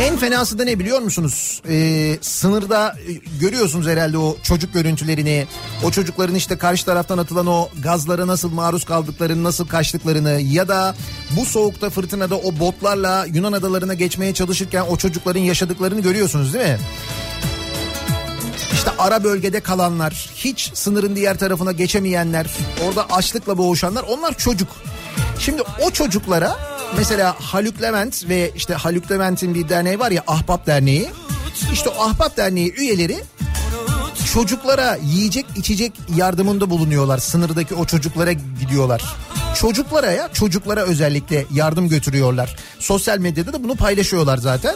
En 0.00 0.16
fenası 0.16 0.58
da 0.58 0.64
ne 0.64 0.78
biliyor 0.78 0.98
musunuz? 1.00 1.62
Ee, 1.68 2.18
sınırda 2.20 2.96
e, 3.08 3.12
görüyorsunuz 3.40 3.86
herhalde 3.86 4.18
o 4.18 4.36
çocuk 4.42 4.74
görüntülerini. 4.74 5.46
O 5.84 5.90
çocukların 5.90 6.34
işte 6.34 6.58
karşı 6.58 6.84
taraftan 6.84 7.18
atılan 7.18 7.46
o 7.46 7.68
gazlara 7.82 8.26
nasıl 8.26 8.50
maruz 8.52 8.84
kaldıklarını, 8.84 9.44
nasıl 9.44 9.66
kaçtıklarını 9.66 10.40
ya 10.40 10.68
da 10.68 10.94
bu 11.30 11.44
soğukta 11.46 11.90
fırtınada 11.90 12.36
o 12.36 12.58
botlarla 12.58 13.26
Yunan 13.34 13.52
adalarına 13.52 13.94
geçmeye 13.94 14.34
çalışırken 14.34 14.84
o 14.90 14.96
çocukların 14.96 15.40
yaşadıklarını 15.40 16.00
görüyorsunuz 16.00 16.54
değil 16.54 16.68
mi? 16.68 16.78
İşte 18.72 18.90
ara 18.98 19.24
bölgede 19.24 19.60
kalanlar, 19.60 20.30
hiç 20.34 20.70
sınırın 20.74 21.16
diğer 21.16 21.38
tarafına 21.38 21.72
geçemeyenler, 21.72 22.46
orada 22.86 23.06
açlıkla 23.10 23.58
boğuşanlar 23.58 24.02
onlar 24.02 24.38
çocuk. 24.38 24.68
Şimdi 25.38 25.62
o 25.86 25.90
çocuklara 25.90 26.79
mesela 26.96 27.36
Haluk 27.40 27.82
Levent 27.82 28.28
ve 28.28 28.50
işte 28.56 28.74
Haluk 28.74 29.10
Levent'in 29.10 29.54
bir 29.54 29.68
derneği 29.68 29.98
var 29.98 30.10
ya 30.10 30.22
Ahbap 30.26 30.66
Derneği. 30.66 31.10
İşte 31.72 31.88
o 31.88 32.02
Ahbap 32.02 32.36
Derneği 32.36 32.74
üyeleri 32.74 33.16
çocuklara 34.32 34.98
yiyecek 35.04 35.46
içecek 35.56 35.92
yardımında 36.16 36.70
bulunuyorlar. 36.70 37.18
Sınırdaki 37.18 37.74
o 37.74 37.84
çocuklara 37.84 38.32
gidiyorlar. 38.32 39.02
Çocuklara 39.60 40.10
ya 40.10 40.32
çocuklara 40.32 40.82
özellikle 40.82 41.46
yardım 41.54 41.88
götürüyorlar. 41.88 42.56
Sosyal 42.78 43.18
medyada 43.18 43.52
da 43.52 43.64
bunu 43.64 43.76
paylaşıyorlar 43.76 44.38
zaten. 44.38 44.74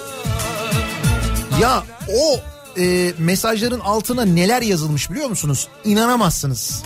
Ya 1.60 1.82
o 2.16 2.40
e, 2.80 3.12
mesajların 3.18 3.80
altına 3.80 4.24
neler 4.24 4.62
yazılmış 4.62 5.10
biliyor 5.10 5.28
musunuz? 5.28 5.68
İnanamazsınız. 5.84 6.82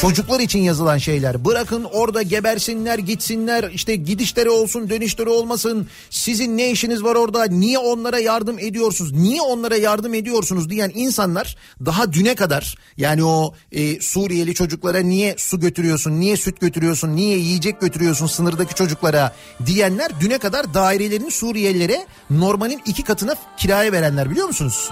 Çocuklar 0.00 0.40
için 0.40 0.58
yazılan 0.58 0.98
şeyler. 0.98 1.44
Bırakın 1.44 1.84
orada 1.84 2.22
gebersinler, 2.22 2.98
gitsinler, 2.98 3.70
işte 3.70 3.96
gidişleri 3.96 4.50
olsun, 4.50 4.90
dönüşleri 4.90 5.28
olmasın. 5.28 5.88
Sizin 6.10 6.56
ne 6.56 6.70
işiniz 6.70 7.04
var 7.04 7.14
orada? 7.14 7.44
Niye 7.44 7.78
onlara 7.78 8.18
yardım 8.18 8.58
ediyorsunuz? 8.58 9.12
Niye 9.12 9.42
onlara 9.42 9.76
yardım 9.76 10.14
ediyorsunuz 10.14 10.70
diyen 10.70 10.92
insanlar 10.94 11.56
daha 11.86 12.12
düne 12.12 12.34
kadar 12.34 12.74
yani 12.96 13.24
o 13.24 13.54
e, 13.72 14.00
Suriyeli 14.00 14.54
çocuklara 14.54 14.98
niye 14.98 15.34
su 15.38 15.60
götürüyorsun, 15.60 16.20
niye 16.20 16.36
süt 16.36 16.60
götürüyorsun, 16.60 17.16
niye 17.16 17.38
yiyecek 17.38 17.80
götürüyorsun 17.80 18.26
sınırdaki 18.26 18.74
çocuklara 18.74 19.34
diyenler 19.66 20.20
düne 20.20 20.38
kadar 20.38 20.74
dairelerini 20.74 21.30
Suriyelilere 21.30 22.06
normalin 22.30 22.82
iki 22.86 23.04
katına 23.04 23.34
kiraya 23.56 23.92
verenler 23.92 24.30
biliyor 24.30 24.46
musunuz? 24.46 24.90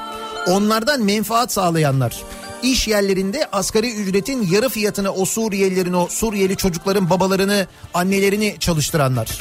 Onlardan 0.49 1.03
menfaat 1.03 1.53
sağlayanlar 1.53 2.23
iş 2.65 2.89
yerlerinde 2.89 3.49
asgari 3.53 3.95
ücretin 3.95 4.49
yarı 4.51 4.69
fiyatına 4.69 5.11
o 5.11 5.25
Suriyelilerin 5.25 5.93
o 5.93 6.09
Suriyeli 6.09 6.57
çocukların 6.57 7.11
babalarını 7.11 7.67
annelerini 7.95 8.57
çalıştıranlar. 8.61 9.39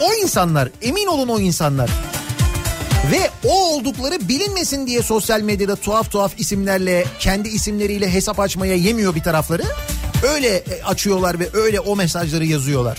O 0.00 0.14
insanlar 0.14 0.68
emin 0.82 1.06
olun 1.06 1.28
o 1.28 1.40
insanlar. 1.40 1.90
Ve 3.12 3.30
o 3.44 3.74
oldukları 3.74 4.28
bilinmesin 4.28 4.86
diye 4.86 5.02
sosyal 5.02 5.40
medyada 5.40 5.76
tuhaf 5.76 6.10
tuhaf 6.10 6.32
isimlerle 6.38 7.04
kendi 7.18 7.48
isimleriyle 7.48 8.12
hesap 8.12 8.40
açmaya 8.40 8.74
yemiyor 8.74 9.14
bir 9.14 9.22
tarafları. 9.22 9.62
Öyle 10.34 10.56
e, 10.56 10.82
açıyorlar 10.82 11.40
ve 11.40 11.48
öyle 11.52 11.80
o 11.80 11.96
mesajları 11.96 12.44
yazıyorlar. 12.44 12.98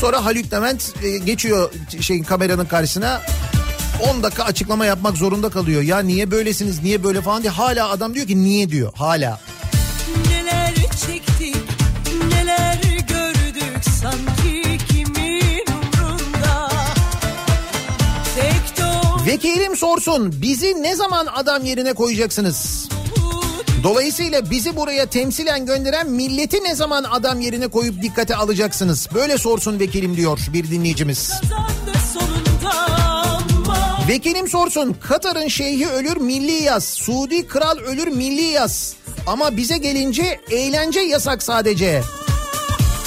Sonra 0.00 0.24
Haluk 0.24 0.52
Levent 0.52 0.92
e, 1.04 1.18
geçiyor 1.18 1.70
şeyin 2.00 2.24
kameranın 2.24 2.66
karşısına 2.66 3.20
10 4.02 4.22
dakika 4.22 4.44
açıklama 4.44 4.86
yapmak 4.86 5.16
zorunda 5.16 5.50
kalıyor. 5.50 5.82
Ya 5.82 5.98
niye 5.98 6.30
böylesiniz 6.30 6.82
niye 6.82 7.04
böyle 7.04 7.20
falan 7.20 7.42
diye 7.42 7.50
hala 7.52 7.88
adam 7.88 8.14
diyor 8.14 8.26
ki 8.26 8.42
niye 8.44 8.68
diyor 8.68 8.92
hala. 8.94 9.40
Neler 10.28 10.74
çektik, 11.06 11.56
neler 12.28 12.78
gördük 13.08 13.84
sanki 14.00 14.78
kimin 14.88 15.64
umrunda. 15.68 16.68
Vekilim 19.26 19.76
sorsun 19.76 20.42
bizi 20.42 20.82
ne 20.82 20.96
zaman 20.96 21.26
adam 21.34 21.64
yerine 21.64 21.92
koyacaksınız? 21.92 22.88
Dolayısıyla 23.82 24.50
bizi 24.50 24.76
buraya 24.76 25.06
temsilen 25.06 25.66
gönderen 25.66 26.10
milleti 26.10 26.64
ne 26.64 26.74
zaman 26.74 27.04
adam 27.04 27.40
yerine 27.40 27.68
koyup 27.68 28.02
dikkate 28.02 28.36
alacaksınız? 28.36 29.08
Böyle 29.14 29.38
sorsun 29.38 29.80
vekilim 29.80 30.16
diyor 30.16 30.38
bir 30.52 30.70
dinleyicimiz. 30.70 31.32
ama 31.56 31.81
Vekilim 34.08 34.48
sorsun 34.48 34.96
Katar'ın 35.08 35.48
şeyhi 35.48 35.88
ölür 35.88 36.16
milli 36.16 36.62
yaz. 36.62 36.84
Suudi 36.84 37.46
kral 37.46 37.78
ölür 37.78 38.06
milli 38.06 38.42
yaz. 38.42 38.94
Ama 39.26 39.56
bize 39.56 39.78
gelince 39.78 40.40
eğlence 40.50 41.00
yasak 41.00 41.42
sadece. 41.42 42.02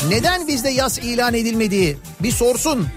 Neden 0.10 0.48
bizde 0.48 0.70
yaz 0.70 0.98
ilan 0.98 1.34
edilmedi? 1.34 1.98
Bir 2.20 2.32
sorsun. 2.32 2.88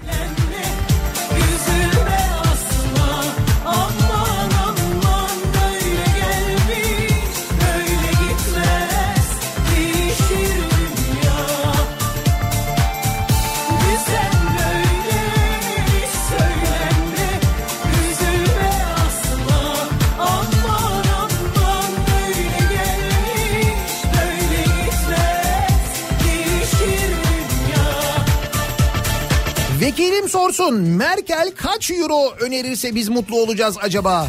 Vekilim 29.99 30.29
sorsun 30.29 30.75
Merkel 30.75 31.51
kaç 31.55 31.91
euro 31.91 32.33
önerirse 32.39 32.95
biz 32.95 33.09
mutlu 33.09 33.41
olacağız 33.41 33.75
acaba? 33.81 34.27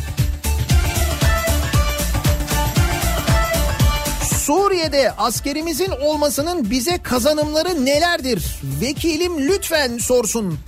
Suriye'de 4.45 5.13
askerimizin 5.13 5.91
olmasının 5.91 6.71
bize 6.71 6.99
kazanımları 7.03 7.85
nelerdir? 7.85 8.43
Vekilim 8.81 9.49
lütfen 9.49 9.99
sorsun. 9.99 10.59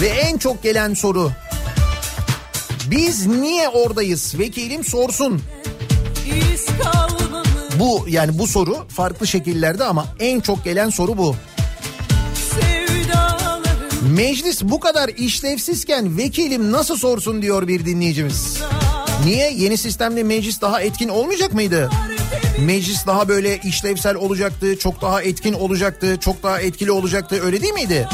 Ve 0.00 0.06
en 0.06 0.38
çok 0.38 0.62
gelen 0.62 0.94
soru. 0.94 1.30
Biz 2.90 3.26
niye 3.26 3.68
oradayız? 3.68 4.38
Vekilim 4.38 4.84
sorsun. 4.84 5.42
Bu 7.78 8.04
yani 8.08 8.38
bu 8.38 8.46
soru 8.46 8.88
farklı 8.88 9.26
şekillerde 9.26 9.84
ama 9.84 10.06
en 10.20 10.40
çok 10.40 10.64
gelen 10.64 10.90
soru 10.90 11.18
bu. 11.18 11.36
Meclis 14.12 14.62
bu 14.62 14.80
kadar 14.80 15.08
işlevsizken 15.08 16.16
vekilim 16.16 16.72
nasıl 16.72 16.96
sorsun 16.96 17.42
diyor 17.42 17.68
bir 17.68 17.86
dinleyicimiz. 17.86 18.58
Niye? 19.24 19.52
Yeni 19.56 19.76
sistemde 19.78 20.22
meclis 20.22 20.60
daha 20.60 20.80
etkin 20.80 21.08
olmayacak 21.08 21.54
mıydı? 21.54 21.90
Meclis 22.60 23.06
daha 23.06 23.28
böyle 23.28 23.58
işlevsel 23.58 24.14
olacaktı, 24.14 24.78
çok 24.78 25.02
daha 25.02 25.22
etkin 25.22 25.52
olacaktı, 25.52 26.16
çok 26.20 26.42
daha 26.42 26.60
etkili 26.60 26.90
olacaktı 26.90 27.40
öyle 27.44 27.62
değil 27.62 27.72
miydi? 27.72 28.08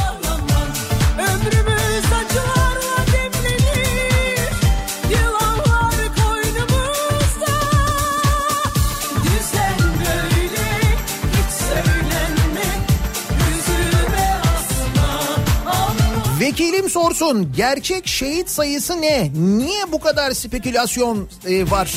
Vekilim 16.50 16.90
sorsun 16.90 17.52
gerçek 17.56 18.06
şehit 18.06 18.50
sayısı 18.50 19.00
ne? 19.00 19.30
Niye 19.34 19.92
bu 19.92 20.00
kadar 20.00 20.30
spekülasyon 20.30 21.28
e, 21.46 21.70
var? 21.70 21.94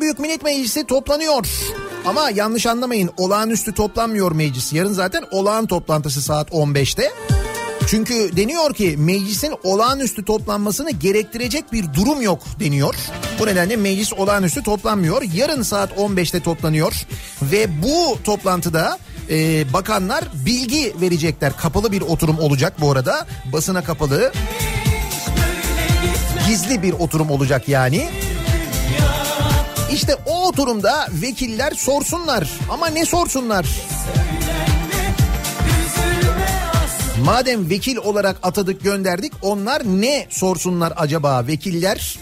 Büyük 0.00 0.18
Millet 0.18 0.42
Meclisi 0.42 0.86
toplanıyor. 0.86 1.46
Ama 2.06 2.30
yanlış 2.30 2.66
anlamayın 2.66 3.10
olağanüstü 3.16 3.74
toplanmıyor 3.74 4.32
meclis. 4.32 4.72
Yarın 4.72 4.92
zaten 4.92 5.24
olağan 5.30 5.66
toplantısı 5.66 6.22
saat 6.22 6.50
15'te. 6.50 7.12
Çünkü 7.86 8.36
deniyor 8.36 8.74
ki 8.74 8.94
meclisin 8.98 9.54
olağanüstü 9.62 10.24
toplanmasını 10.24 10.90
gerektirecek 10.90 11.72
bir 11.72 11.94
durum 11.94 12.22
yok 12.22 12.42
deniyor. 12.60 12.94
Bu 13.40 13.46
nedenle 13.46 13.76
meclis 13.76 14.12
olağanüstü 14.12 14.62
toplanmıyor. 14.62 15.22
Yarın 15.34 15.62
saat 15.62 15.92
15'te 15.92 16.40
toplanıyor 16.40 16.92
ve 17.42 17.82
bu 17.82 18.18
toplantıda 18.24 18.98
e, 19.30 19.72
bakanlar 19.72 20.24
bilgi 20.46 20.94
verecekler. 21.00 21.56
Kapalı 21.56 21.92
bir 21.92 22.00
oturum 22.00 22.38
olacak 22.38 22.80
bu 22.80 22.92
arada. 22.92 23.26
Basına 23.52 23.84
kapalı. 23.84 24.32
Gizli 26.48 26.82
bir 26.82 26.92
oturum 26.92 27.30
olacak 27.30 27.68
yani. 27.68 28.08
İşte 29.92 30.14
o 30.26 30.48
oturumda 30.48 31.06
vekiller 31.12 31.72
sorsunlar. 31.72 32.50
Ama 32.70 32.86
ne 32.86 33.06
sorsunlar? 33.06 33.66
Madem 37.24 37.70
vekil 37.70 37.96
olarak 37.96 38.36
atadık 38.42 38.82
gönderdik 38.82 39.32
onlar 39.42 39.82
ne 39.84 40.26
sorsunlar 40.30 40.92
acaba 40.96 41.46
vekiller? 41.46 42.18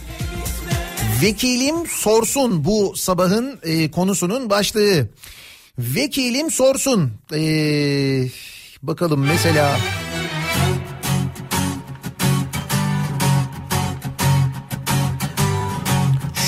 Vekilim 1.23 1.87
sorsun 1.87 2.65
bu 2.65 2.97
sabahın 2.97 3.61
e, 3.63 3.91
konusunun 3.91 4.51
başlığı. 4.51 5.09
Vekilim 5.79 6.51
sorsun. 6.51 7.13
E, 7.35 7.41
bakalım 8.83 9.27
mesela... 9.27 9.77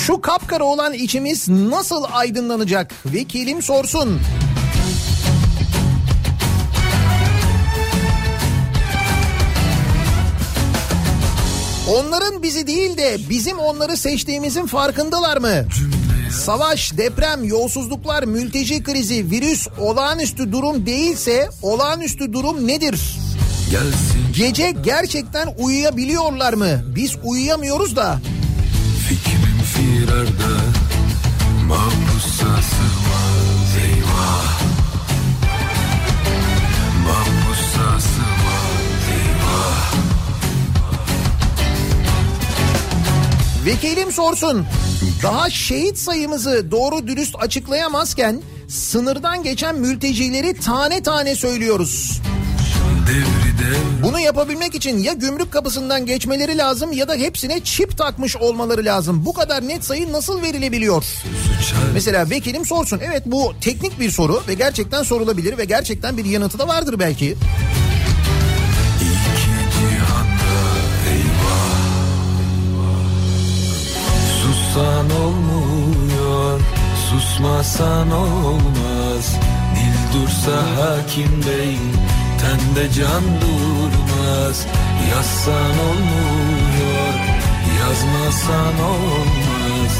Şu 0.09 0.21
kapkara 0.21 0.63
olan 0.63 0.93
içimiz 0.93 1.49
nasıl 1.49 2.03
aydınlanacak? 2.11 2.93
Vekilim 3.05 3.61
sorsun. 3.61 4.19
Onların 11.89 12.43
bizi 12.43 12.67
değil 12.67 12.97
de 12.97 13.17
bizim 13.29 13.59
onları 13.59 13.97
seçtiğimizin 13.97 14.65
farkındalar 14.65 15.37
mı? 15.37 15.65
Savaş, 16.31 16.97
deprem, 16.97 17.43
yolsuzluklar, 17.43 18.23
mülteci 18.23 18.83
krizi, 18.83 19.31
virüs 19.31 19.67
olağanüstü 19.79 20.51
durum 20.51 20.85
değilse 20.85 21.49
olağanüstü 21.61 22.33
durum 22.33 22.67
nedir? 22.67 23.19
Gelsin 23.71 24.19
Gece 24.37 24.71
gerçekten 24.71 25.47
uyuyabiliyorlar 25.57 26.53
mı? 26.53 26.81
Biz 26.95 27.15
uyuyamıyoruz 27.23 27.95
da. 27.95 28.19
Firarda 30.09 30.55
Mahpusa 31.67 32.61
sığmaz 32.61 33.77
eyvah 33.85 34.61
Mahpusa 37.07 37.99
sığmaz 37.99 39.03
eyvah 39.11 39.93
Vekilim 43.65 44.11
sorsun. 44.11 44.65
Daha 45.23 45.49
şehit 45.49 45.97
sayımızı 45.97 46.71
doğru 46.71 47.07
dürüst 47.07 47.35
açıklayamazken 47.39 48.41
sınırdan 48.67 49.43
geçen 49.43 49.75
mültecileri 49.75 50.53
tane 50.59 51.03
tane 51.03 51.35
söylüyoruz. 51.35 52.21
Bunu 54.03 54.19
yapabilmek 54.19 54.75
için 54.75 54.97
ya 54.97 55.13
gümrük 55.13 55.51
kapısından 55.51 56.05
geçmeleri 56.05 56.57
lazım 56.57 56.91
ya 56.91 57.07
da 57.07 57.15
hepsine 57.15 57.59
çip 57.63 57.97
takmış 57.97 58.37
olmaları 58.37 58.85
lazım. 58.85 59.25
Bu 59.25 59.33
kadar 59.33 59.67
net 59.67 59.83
sayı 59.83 60.11
nasıl 60.11 60.41
verilebiliyor? 60.41 61.05
Mesela 61.93 62.29
vekilim 62.29 62.65
sorsun. 62.65 62.99
Evet 63.03 63.23
bu 63.25 63.53
teknik 63.61 63.99
bir 63.99 64.11
soru 64.11 64.43
ve 64.47 64.53
gerçekten 64.53 65.03
sorulabilir 65.03 65.57
ve 65.57 65.65
gerçekten 65.65 66.17
bir 66.17 66.25
yanıtı 66.25 66.59
da 66.59 66.67
vardır 66.67 66.99
belki. 66.99 67.35
Sussan 74.41 75.11
olmuyor 75.11 76.59
Susmasan 77.09 78.11
olmaz 78.11 79.35
Dil 79.75 80.19
dursa 80.19 80.51
hakim 80.51 81.43
bey 81.47 81.77
Tende 82.41 82.93
can 82.93 83.23
durmaz 83.41 84.65
Yazsan 85.11 85.79
olmuyor 85.79 87.13
Yazmasan 87.79 88.83
olmaz 88.83 89.91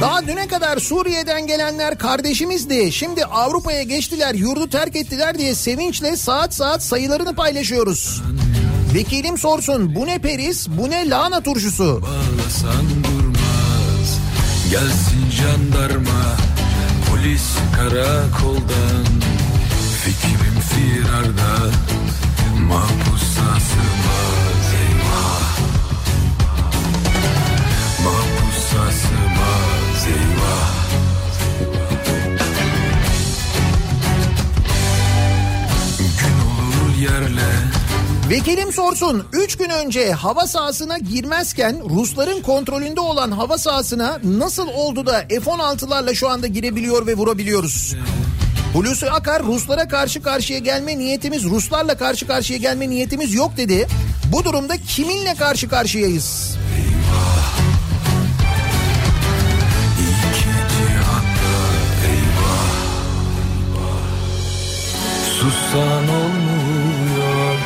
Daha 0.00 0.26
düne 0.26 0.48
kadar 0.48 0.78
Suriye'den 0.78 1.46
gelenler 1.46 1.98
kardeşimizdi. 1.98 2.92
Şimdi 2.92 3.24
Avrupa'ya 3.24 3.82
geçtiler, 3.82 4.34
yurdu 4.34 4.70
terk 4.70 4.96
ettiler 4.96 5.38
diye 5.38 5.54
sevinçle 5.54 6.16
saat 6.16 6.54
saat 6.54 6.82
sayılarını 6.82 7.34
paylaşıyoruz. 7.34 8.22
Vekilim 8.94 9.38
sorsun 9.38 9.94
bu 9.94 10.06
ne 10.06 10.18
peris, 10.18 10.68
bu 10.68 10.90
ne 10.90 11.10
lahana 11.10 11.40
turşusu. 11.40 12.02
Bağlasan 12.02 13.04
durmaz 13.04 14.18
Gelsin 14.70 15.30
jandarma 15.30 16.36
Polis 17.10 17.42
karakoldan 17.76 19.06
Fikrim 20.04 20.49
firarda 21.10 21.70
Mahpusa 22.68 23.60
sığmaz 23.60 24.66
eyvah. 24.80 25.58
Mahpusa 28.04 28.92
sığmaz 28.92 30.06
eyvah. 30.06 30.70
Gün 35.98 36.36
olur 36.46 36.96
yerle. 37.02 37.50
Vekilim 38.30 38.72
sorsun 38.72 39.24
3 39.32 39.56
gün 39.56 39.70
önce 39.70 40.12
hava 40.12 40.46
sahasına 40.46 40.98
girmezken 40.98 41.76
Rusların 41.90 42.42
kontrolünde 42.42 43.00
olan 43.00 43.30
hava 43.30 43.58
sahasına 43.58 44.20
nasıl 44.24 44.68
oldu 44.68 45.06
da 45.06 45.20
F-16'larla 45.28 46.14
şu 46.14 46.28
anda 46.28 46.46
girebiliyor 46.46 47.06
ve 47.06 47.14
vurabiliyoruz? 47.14 47.94
Hulusi 48.72 49.10
Akar 49.10 49.42
Ruslara 49.42 49.88
karşı 49.88 50.22
karşıya 50.22 50.58
gelme 50.58 50.98
niyetimiz, 50.98 51.44
Ruslarla 51.44 51.96
karşı 51.96 52.26
karşıya 52.26 52.58
gelme 52.58 52.90
niyetimiz 52.90 53.34
yok 53.34 53.56
dedi. 53.56 53.86
Bu 54.32 54.44
durumda 54.44 54.76
kiminle 54.76 55.34
karşı 55.34 55.68
karşıyayız? 55.68 56.56
Sussan 65.40 66.08
olmuyor, 66.08 67.58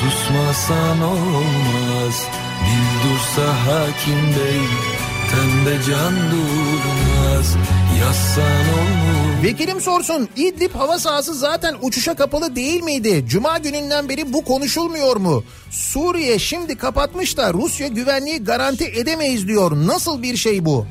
susmasan 0.00 1.02
olmaz. 1.02 2.26
Dil 2.66 3.10
dursa 3.10 3.48
hakim 3.66 4.34
değil, 4.34 4.91
Tende 5.32 5.82
can 5.82 6.14
durmaz 6.14 7.56
Yazsan 8.00 8.44
olmuyor 8.44 9.42
Vekilim 9.42 9.80
sorsun 9.80 10.28
İdlib 10.36 10.74
hava 10.74 10.98
sahası 10.98 11.34
zaten 11.34 11.76
uçuşa 11.82 12.14
kapalı 12.14 12.56
değil 12.56 12.82
miydi? 12.82 13.24
Cuma 13.28 13.58
gününden 13.58 14.08
beri 14.08 14.32
bu 14.32 14.44
konuşulmuyor 14.44 15.16
mu? 15.16 15.44
Suriye 15.70 16.38
şimdi 16.38 16.76
kapatmış 16.76 17.36
da 17.36 17.52
Rusya 17.52 17.88
güvenliği 17.88 18.38
garanti 18.44 18.84
edemeyiz 18.84 19.48
diyor. 19.48 19.72
Nasıl 19.86 20.22
bir 20.22 20.36
şey 20.36 20.64
bu? 20.64 20.86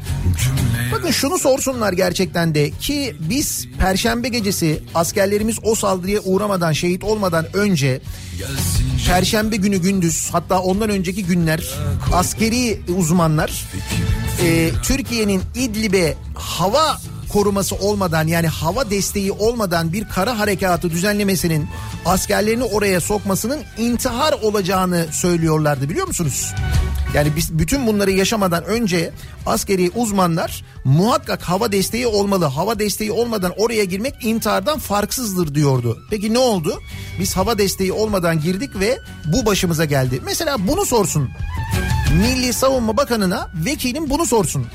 Bakın 0.91 1.11
şunu 1.11 1.37
sorsunlar 1.39 1.93
gerçekten 1.93 2.55
de 2.55 2.69
ki 2.71 3.15
biz 3.19 3.67
perşembe 3.79 4.27
gecesi 4.27 4.83
askerlerimiz 4.95 5.57
o 5.63 5.75
saldırıya 5.75 6.19
uğramadan 6.21 6.71
şehit 6.71 7.03
olmadan 7.03 7.45
önce 7.53 8.01
perşembe 9.07 9.55
günü 9.55 9.77
gündüz 9.77 10.29
hatta 10.31 10.59
ondan 10.59 10.89
önceki 10.89 11.25
günler 11.25 11.63
askeri 12.13 12.79
uzmanlar 12.97 13.65
e, 14.43 14.71
Türkiye'nin 14.83 15.41
İdlib'e 15.55 16.15
hava 16.35 17.01
koruması 17.33 17.75
olmadan 17.75 18.27
yani 18.27 18.47
hava 18.47 18.89
desteği 18.89 19.31
olmadan 19.31 19.93
bir 19.93 20.09
kara 20.09 20.39
harekatı 20.39 20.89
düzenlemesinin 20.89 21.67
askerlerini 22.05 22.63
oraya 22.63 23.01
sokmasının 23.01 23.59
intihar 23.77 24.33
olacağını 24.33 25.05
söylüyorlardı 25.11 25.89
biliyor 25.89 26.07
musunuz? 26.07 26.53
Yani 27.15 27.35
biz 27.35 27.59
bütün 27.59 27.87
bunları 27.87 28.11
yaşamadan 28.11 28.65
önce 28.65 29.11
askeri 29.45 29.91
uzmanlar 29.95 30.63
muhakkak 30.83 31.41
hava 31.41 31.71
desteği 31.71 32.07
olmalı. 32.07 32.45
Hava 32.45 32.79
desteği 32.79 33.11
olmadan 33.11 33.53
oraya 33.57 33.83
girmek 33.83 34.25
intihardan 34.25 34.79
farksızdır 34.79 35.55
diyordu. 35.55 35.99
Peki 36.09 36.33
ne 36.33 36.39
oldu? 36.39 36.79
Biz 37.19 37.37
hava 37.37 37.57
desteği 37.57 37.91
olmadan 37.91 38.41
girdik 38.41 38.79
ve 38.79 38.99
bu 39.25 39.45
başımıza 39.45 39.85
geldi. 39.85 40.21
Mesela 40.25 40.67
bunu 40.67 40.85
sorsun. 40.85 41.29
Milli 42.13 42.53
Savunma 42.53 42.97
Bakanı'na 42.97 43.49
vekilim 43.65 44.09
bunu 44.09 44.25
sorsun. 44.25 44.65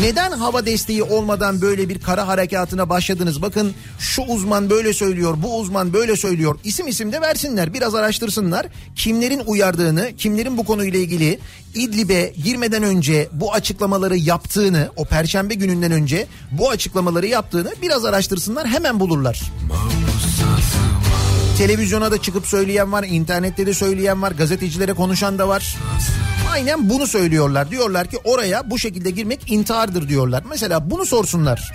Neden 0.00 0.32
hava 0.32 0.66
desteği 0.66 1.02
olmadan 1.02 1.60
böyle 1.60 1.88
bir 1.88 2.00
kara 2.00 2.28
harekatına 2.28 2.88
başladınız? 2.88 3.42
Bakın 3.42 3.74
şu 3.98 4.22
uzman 4.22 4.70
böyle 4.70 4.92
söylüyor, 4.92 5.34
bu 5.42 5.58
uzman 5.58 5.92
böyle 5.92 6.16
söylüyor. 6.16 6.58
İsim 6.64 6.88
isim 6.88 7.12
de 7.12 7.20
versinler, 7.20 7.74
biraz 7.74 7.94
araştırsınlar. 7.94 8.66
Kimlerin 8.96 9.42
uyardığını, 9.46 10.16
kimlerin 10.18 10.56
bu 10.56 10.64
konuyla 10.64 10.98
ilgili 10.98 11.38
İdlib'e 11.74 12.32
girmeden 12.44 12.82
önce 12.82 13.28
bu 13.32 13.52
açıklamaları 13.52 14.16
yaptığını, 14.16 14.90
o 14.96 15.04
perşembe 15.04 15.54
gününden 15.54 15.92
önce 15.92 16.26
bu 16.50 16.70
açıklamaları 16.70 17.26
yaptığını 17.26 17.72
biraz 17.82 18.04
araştırsınlar 18.04 18.68
hemen 18.68 19.00
bulurlar. 19.00 19.42
Televizyona 21.58 22.10
da 22.12 22.22
çıkıp 22.22 22.46
söyleyen 22.46 22.92
var, 22.92 23.04
internette 23.04 23.66
de 23.66 23.74
söyleyen 23.74 24.22
var, 24.22 24.32
gazetecilere 24.32 24.92
konuşan 24.92 25.38
da 25.38 25.48
var. 25.48 25.76
Aynen 26.52 26.88
bunu 26.88 27.06
söylüyorlar. 27.06 27.70
Diyorlar 27.70 28.06
ki 28.06 28.18
oraya 28.24 28.70
bu 28.70 28.78
şekilde 28.78 29.10
girmek 29.10 29.50
intihardır 29.50 30.08
diyorlar. 30.08 30.42
Mesela 30.50 30.90
bunu 30.90 31.06
sorsunlar. 31.06 31.72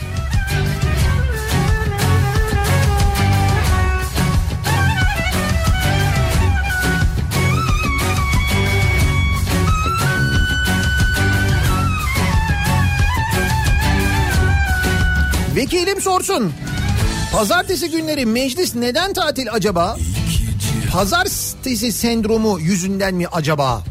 Vekilim 15.56 16.02
sorsun. 16.02 16.54
Pazartesi 17.34 17.92
günleri 17.92 18.26
meclis 18.26 18.76
neden 18.76 19.14
tatil 19.14 19.48
acaba? 19.52 19.98
Pazartesi 20.92 21.92
sendromu 21.92 22.60
yüzünden 22.60 23.16
mi 23.16 23.28
acaba? 23.28 23.84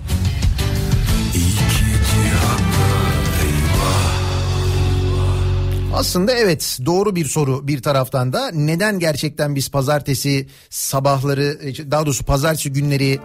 Aslında 5.96 6.32
evet 6.32 6.78
doğru 6.86 7.16
bir 7.16 7.24
soru 7.24 7.68
bir 7.68 7.82
taraftan 7.82 8.32
da 8.32 8.50
neden 8.50 8.98
gerçekten 8.98 9.54
biz 9.54 9.70
pazartesi 9.70 10.46
sabahları 10.70 11.60
daha 11.90 12.06
doğrusu 12.06 12.24
pazartesi 12.24 12.72
günleri 12.72 13.18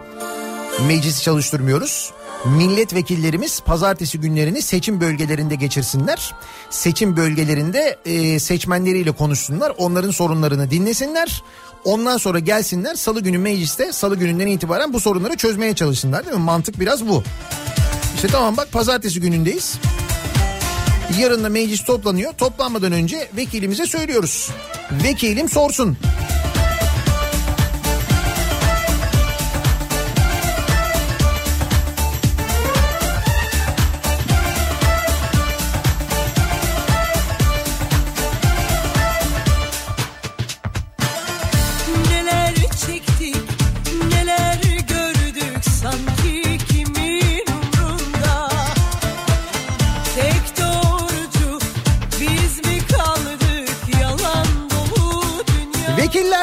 meclisi 0.86 1.22
çalıştırmıyoruz? 1.22 2.10
Milletvekillerimiz 2.44 3.60
pazartesi 3.60 4.20
günlerini 4.20 4.62
seçim 4.62 5.00
bölgelerinde 5.00 5.54
geçirsinler. 5.54 6.34
Seçim 6.70 7.16
bölgelerinde 7.16 7.96
e, 8.04 8.38
seçmenleriyle 8.38 9.12
konuşsunlar. 9.12 9.72
Onların 9.78 10.10
sorunlarını 10.10 10.70
dinlesinler. 10.70 11.42
Ondan 11.84 12.16
sonra 12.16 12.38
gelsinler 12.38 12.94
salı 12.94 13.20
günü 13.20 13.38
mecliste 13.38 13.92
salı 13.92 14.16
gününden 14.16 14.46
itibaren 14.46 14.92
bu 14.92 15.00
sorunları 15.00 15.36
çözmeye 15.36 15.74
çalışsınlar 15.74 16.26
değil 16.26 16.36
mi? 16.36 16.42
Mantık 16.42 16.80
biraz 16.80 17.08
bu. 17.08 17.22
İşte 18.14 18.28
tamam 18.28 18.56
bak 18.56 18.72
pazartesi 18.72 19.20
günündeyiz. 19.20 19.78
Yarın 21.20 21.44
da 21.44 21.48
meclis 21.48 21.84
toplanıyor. 21.84 22.32
Toplanmadan 22.32 22.92
önce 22.92 23.28
vekilimize 23.36 23.86
söylüyoruz. 23.86 24.50
Vekilim 25.04 25.48
sorsun. 25.48 25.98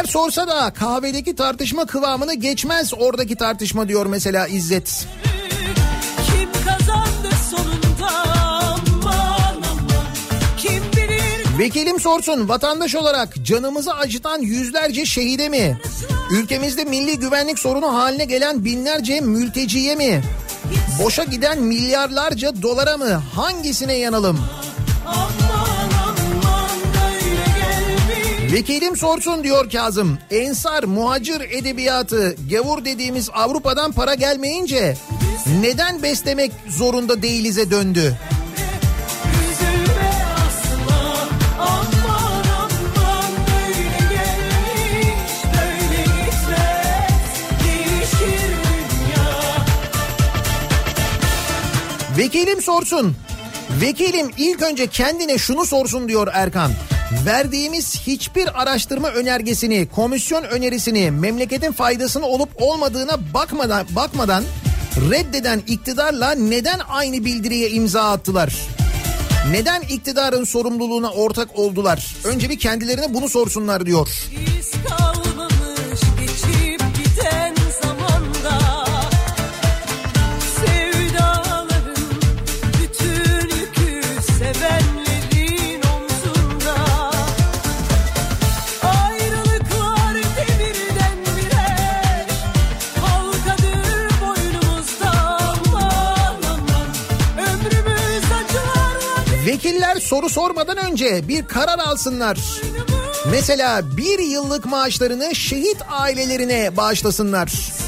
Sorsa 0.09 0.47
da 0.47 0.73
kahvedeki 0.73 1.35
tartışma 1.35 1.85
kıvamını 1.85 2.33
geçmez 2.33 2.93
oradaki 2.93 3.35
tartışma 3.35 3.87
diyor 3.87 4.05
mesela 4.05 4.47
İzzet. 4.47 5.07
Vekilim 11.59 11.99
sorsun 11.99 12.49
vatandaş 12.49 12.95
olarak 12.95 13.45
canımızı 13.45 13.93
acıtan 13.93 14.41
yüzlerce 14.41 15.05
şehide 15.05 15.49
mi? 15.49 15.77
Ülkemizde 16.31 16.83
milli 16.83 17.19
güvenlik 17.19 17.59
sorunu 17.59 17.93
haline 17.93 18.25
gelen 18.25 18.65
binlerce 18.65 19.21
mülteciye 19.21 19.95
mi? 19.95 20.21
Boşa 21.03 21.23
giden 21.23 21.59
milyarlarca 21.61 22.61
dolara 22.61 22.97
mı? 22.97 23.23
Hangisine 23.35 23.93
yanalım? 23.93 24.39
Vekilim 28.51 28.97
sorsun 28.97 29.43
diyor 29.43 29.69
Kazım. 29.69 30.17
Ensar, 30.31 30.83
muhacir 30.83 31.41
edebiyatı, 31.41 32.35
gavur 32.49 32.85
dediğimiz 32.85 33.29
Avrupa'dan 33.33 33.91
para 33.91 34.13
gelmeyince 34.13 34.97
neden 35.61 36.03
beslemek 36.03 36.51
zorunda 36.69 37.21
değilize 37.21 37.71
döndü? 37.71 38.17
Vekilim 52.17 52.61
sorsun. 52.61 53.15
Vekilim 53.69 54.31
ilk 54.37 54.61
önce 54.61 54.87
kendine 54.87 55.37
şunu 55.37 55.65
sorsun 55.65 56.07
diyor 56.07 56.27
Erkan. 56.33 56.71
Verdiğimiz 57.25 57.99
hiçbir 58.07 58.61
araştırma 58.61 59.09
önergesini, 59.09 59.87
komisyon 59.95 60.43
önerisini, 60.43 61.11
memleketin 61.11 61.71
faydasını 61.71 62.25
olup 62.25 62.49
olmadığına 62.55 63.33
bakmadan 63.33 63.85
bakmadan 63.95 64.43
reddeden 65.11 65.61
iktidarla 65.67 66.31
neden 66.31 66.79
aynı 66.89 67.25
bildiriye 67.25 67.69
imza 67.69 68.11
attılar? 68.11 68.53
Neden 69.51 69.81
iktidarın 69.81 70.43
sorumluluğuna 70.43 71.11
ortak 71.11 71.59
oldular? 71.59 72.15
Önce 72.23 72.49
bir 72.49 72.59
kendilerine 72.59 73.13
bunu 73.13 73.29
sorsunlar 73.29 73.85
diyor. 73.85 74.09
Biz 74.57 74.71
soru 100.19 100.29
sormadan 100.29 100.77
önce 100.77 101.27
bir 101.27 101.45
karar 101.45 101.79
alsınlar. 101.79 102.37
Mesela 103.31 103.97
bir 103.97 104.19
yıllık 104.19 104.65
maaşlarını 104.65 105.35
şehit 105.35 105.77
ailelerine 105.89 106.77
bağışlasınlar. 106.77 107.78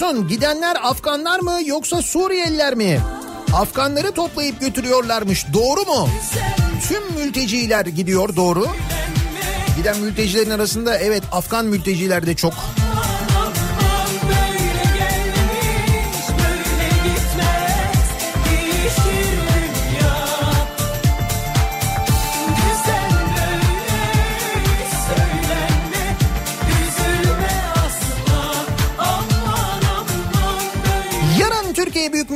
Sorsun 0.00 0.28
gidenler 0.28 0.76
Afganlar 0.82 1.40
mı 1.40 1.58
yoksa 1.66 2.02
Suriyeliler 2.02 2.74
mi? 2.74 3.00
Afganları 3.54 4.12
toplayıp 4.12 4.60
götürüyorlarmış 4.60 5.46
doğru 5.52 5.80
mu? 5.80 6.08
Tüm 6.88 7.12
mülteciler 7.12 7.86
gidiyor 7.86 8.36
doğru. 8.36 8.66
Giden 9.76 9.98
mültecilerin 9.98 10.50
arasında 10.50 10.98
evet 10.98 11.22
Afgan 11.32 11.66
mülteciler 11.66 12.26
de 12.26 12.34
çok. 12.34 12.52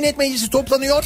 Millet 0.04 0.18
Meclisi 0.18 0.50
toplanıyor. 0.50 1.04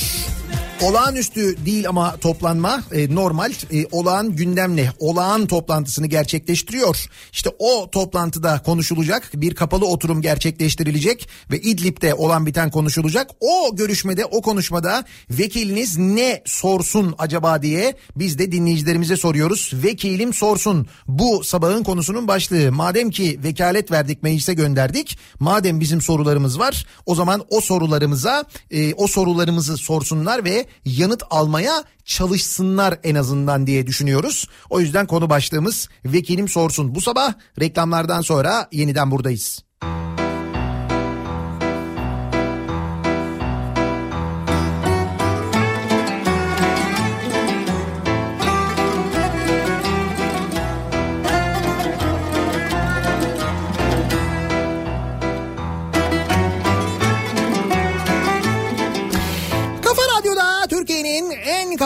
Olağanüstü 0.82 1.66
değil 1.66 1.88
ama 1.88 2.16
toplanma 2.16 2.82
e, 2.92 3.14
normal 3.14 3.52
e, 3.72 3.86
olağan 3.92 4.36
gündemle 4.36 4.92
olağan 4.98 5.46
toplantısını 5.46 6.06
gerçekleştiriyor. 6.06 7.06
İşte 7.32 7.50
o 7.58 7.90
toplantıda 7.90 8.62
konuşulacak 8.62 9.30
bir 9.34 9.54
kapalı 9.54 9.86
oturum 9.86 10.22
gerçekleştirilecek 10.22 11.28
ve 11.50 11.60
İdlib'de 11.60 12.14
olan 12.14 12.46
biten 12.46 12.70
konuşulacak. 12.70 13.30
O 13.40 13.76
görüşmede 13.76 14.24
o 14.24 14.42
konuşmada 14.42 15.04
vekiliniz 15.30 15.98
ne 15.98 16.42
sorsun 16.44 17.14
acaba 17.18 17.62
diye 17.62 17.94
biz 18.16 18.38
de 18.38 18.52
dinleyicilerimize 18.52 19.16
soruyoruz. 19.16 19.72
Vekilim 19.74 20.34
sorsun 20.34 20.86
bu 21.08 21.44
sabahın 21.44 21.82
konusunun 21.82 22.28
başlığı. 22.28 22.72
Madem 22.72 23.10
ki 23.10 23.40
vekalet 23.44 23.90
verdik 23.90 24.22
meclise 24.22 24.54
gönderdik 24.54 25.18
madem 25.40 25.80
bizim 25.80 26.00
sorularımız 26.00 26.58
var 26.58 26.86
o 27.06 27.14
zaman 27.14 27.44
o 27.50 27.60
sorularımıza 27.60 28.44
e, 28.70 28.94
o 28.94 29.06
sorularımızı 29.06 29.76
sorsunlar 29.76 30.44
ve 30.44 30.67
yanıt 30.84 31.22
almaya 31.30 31.84
çalışsınlar 32.04 32.98
en 33.02 33.14
azından 33.14 33.66
diye 33.66 33.86
düşünüyoruz. 33.86 34.48
O 34.70 34.80
yüzden 34.80 35.06
konu 35.06 35.30
başlığımız 35.30 35.88
vekilim 36.04 36.48
sorsun. 36.48 36.94
Bu 36.94 37.00
sabah 37.00 37.34
reklamlardan 37.60 38.20
sonra 38.20 38.68
yeniden 38.72 39.10
buradayız. 39.10 39.64
Kafa 39.80 40.17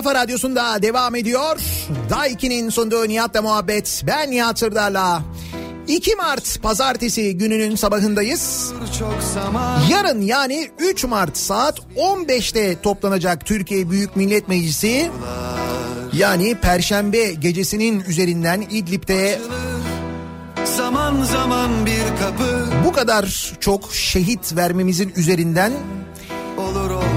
kafa 0.02 0.14
radyosunda 0.14 0.82
devam 0.82 1.14
ediyor. 1.14 1.60
Daiki'nin 2.10 2.70
sunduğu 2.70 3.08
Nihat'la 3.08 3.42
muhabbet. 3.42 4.02
Ben 4.06 4.30
Nihat 4.30 4.58
Sırdar'la. 4.58 5.22
2 5.88 6.16
Mart 6.16 6.62
pazartesi 6.62 7.38
gününün 7.38 7.76
sabahındayız. 7.76 8.72
Yarın 9.90 10.20
yani 10.20 10.70
3 10.78 11.04
Mart 11.04 11.36
saat 11.36 11.78
15'te 11.96 12.80
toplanacak 12.80 13.46
Türkiye 13.46 13.90
Büyük 13.90 14.16
Millet 14.16 14.48
Meclisi. 14.48 15.10
Yani 16.12 16.54
Perşembe 16.54 17.32
gecesinin 17.32 18.00
üzerinden 18.00 18.60
İdlib'de 18.70 19.38
zaman 20.76 21.24
zaman 21.24 21.86
bir 21.86 22.18
kapı 22.20 22.68
bu 22.84 22.92
kadar 22.92 23.52
çok 23.60 23.94
şehit 23.94 24.56
vermemizin 24.56 25.12
üzerinden 25.16 25.72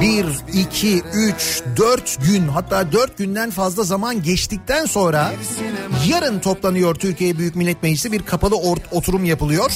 1, 0.06 0.26
2, 0.53 1.02
3, 1.14 1.64
4 1.77 2.18
gün 2.27 2.48
hatta 2.48 2.91
4 2.91 3.18
günden 3.18 3.52
fazla 3.52 3.84
zaman 3.84 4.23
geçtikten 4.23 4.86
sonra 4.86 5.34
yarın 6.07 6.40
toplanıyor 6.40 6.95
Türkiye 6.95 7.38
Büyük 7.38 7.56
Millet 7.56 7.84
Meclisi 7.84 8.11
bir 8.11 8.22
kapalı 8.22 8.56
oturum 8.91 9.26
yapılıyor. 9.26 9.72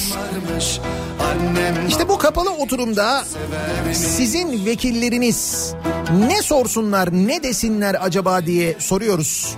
İşte 1.88 2.08
bu 2.08 2.18
kapalı 2.18 2.50
oturumda 2.50 3.24
sizin 3.92 4.66
vekilleriniz 4.66 5.72
ne 6.28 6.42
sorsunlar 6.42 7.12
ne 7.12 7.42
desinler 7.42 7.96
acaba 8.00 8.46
diye 8.46 8.76
soruyoruz. 8.78 9.56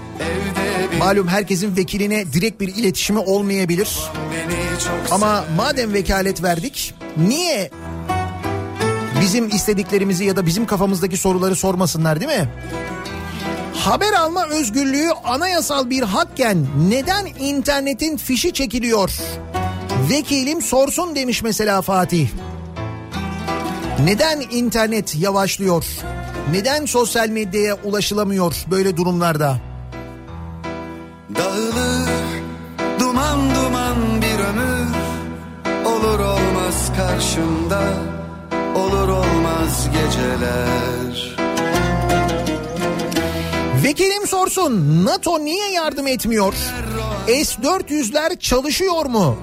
bir 0.92 0.98
Malum 0.98 1.28
herkesin 1.28 1.76
vekiline 1.76 2.32
direkt 2.32 2.60
bir 2.60 2.68
iletişimi 2.68 3.18
olmayabilir. 3.18 3.98
Ama 5.10 5.44
madem 5.56 5.94
vekalet 5.94 6.42
verdik 6.42 6.94
niye 7.16 7.70
bizim 9.22 9.48
istediklerimizi 9.48 10.24
ya 10.24 10.36
da 10.36 10.46
bizim 10.46 10.66
kafamızdaki 10.66 11.16
soruları 11.16 11.56
sormasınlar 11.56 12.20
değil 12.20 12.40
mi? 12.40 12.48
Haber 13.74 14.12
alma 14.12 14.46
özgürlüğü 14.46 15.10
anayasal 15.24 15.90
bir 15.90 16.02
hakken 16.02 16.66
neden 16.88 17.26
internetin 17.26 18.16
fişi 18.16 18.52
çekiliyor? 18.52 19.10
Vekilim 20.10 20.62
sorsun 20.62 21.14
demiş 21.14 21.42
mesela 21.42 21.82
Fatih. 21.82 22.28
Neden 24.04 24.40
internet 24.50 25.16
yavaşlıyor? 25.16 25.84
Neden 26.52 26.86
sosyal 26.86 27.28
medyaya 27.28 27.74
ulaşılamıyor 27.74 28.54
böyle 28.70 28.96
durumlarda? 28.96 29.56
Dağılır 31.36 32.08
duman 33.00 33.40
duman 33.54 34.22
bir 34.22 34.38
ömür 34.44 34.92
Olur 35.84 36.18
olmaz 36.18 36.92
karşımda 36.96 37.82
Olur 38.76 39.08
olmaz 39.08 39.88
geceler 39.92 41.36
Vekilim 43.84 44.26
sorsun 44.26 45.04
NATO 45.04 45.44
niye 45.44 45.72
yardım 45.72 46.06
etmiyor? 46.06 46.54
S-400'ler 47.26 48.38
çalışıyor 48.38 49.06
mu? 49.06 49.36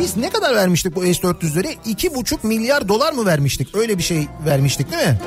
Biz 0.00 0.16
ne 0.16 0.30
kadar 0.30 0.54
vermiştik 0.54 0.96
bu 0.96 1.02
S-400'lere? 1.02 1.74
2,5 1.86 2.46
milyar 2.46 2.88
dolar 2.88 3.12
mı 3.12 3.26
vermiştik? 3.26 3.76
Öyle 3.76 3.98
bir 3.98 4.02
şey 4.02 4.26
vermiştik 4.46 4.92
değil 4.92 5.02
mi? 5.08 5.20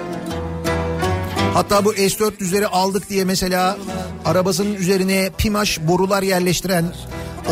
Hatta 1.53 1.85
bu 1.85 1.93
S-400'leri 1.93 2.65
aldık 2.65 3.09
diye 3.09 3.23
mesela 3.25 3.77
arabasının 4.25 4.73
üzerine 4.73 5.29
pimaş 5.37 5.79
borular 5.81 6.23
yerleştiren, 6.23 6.85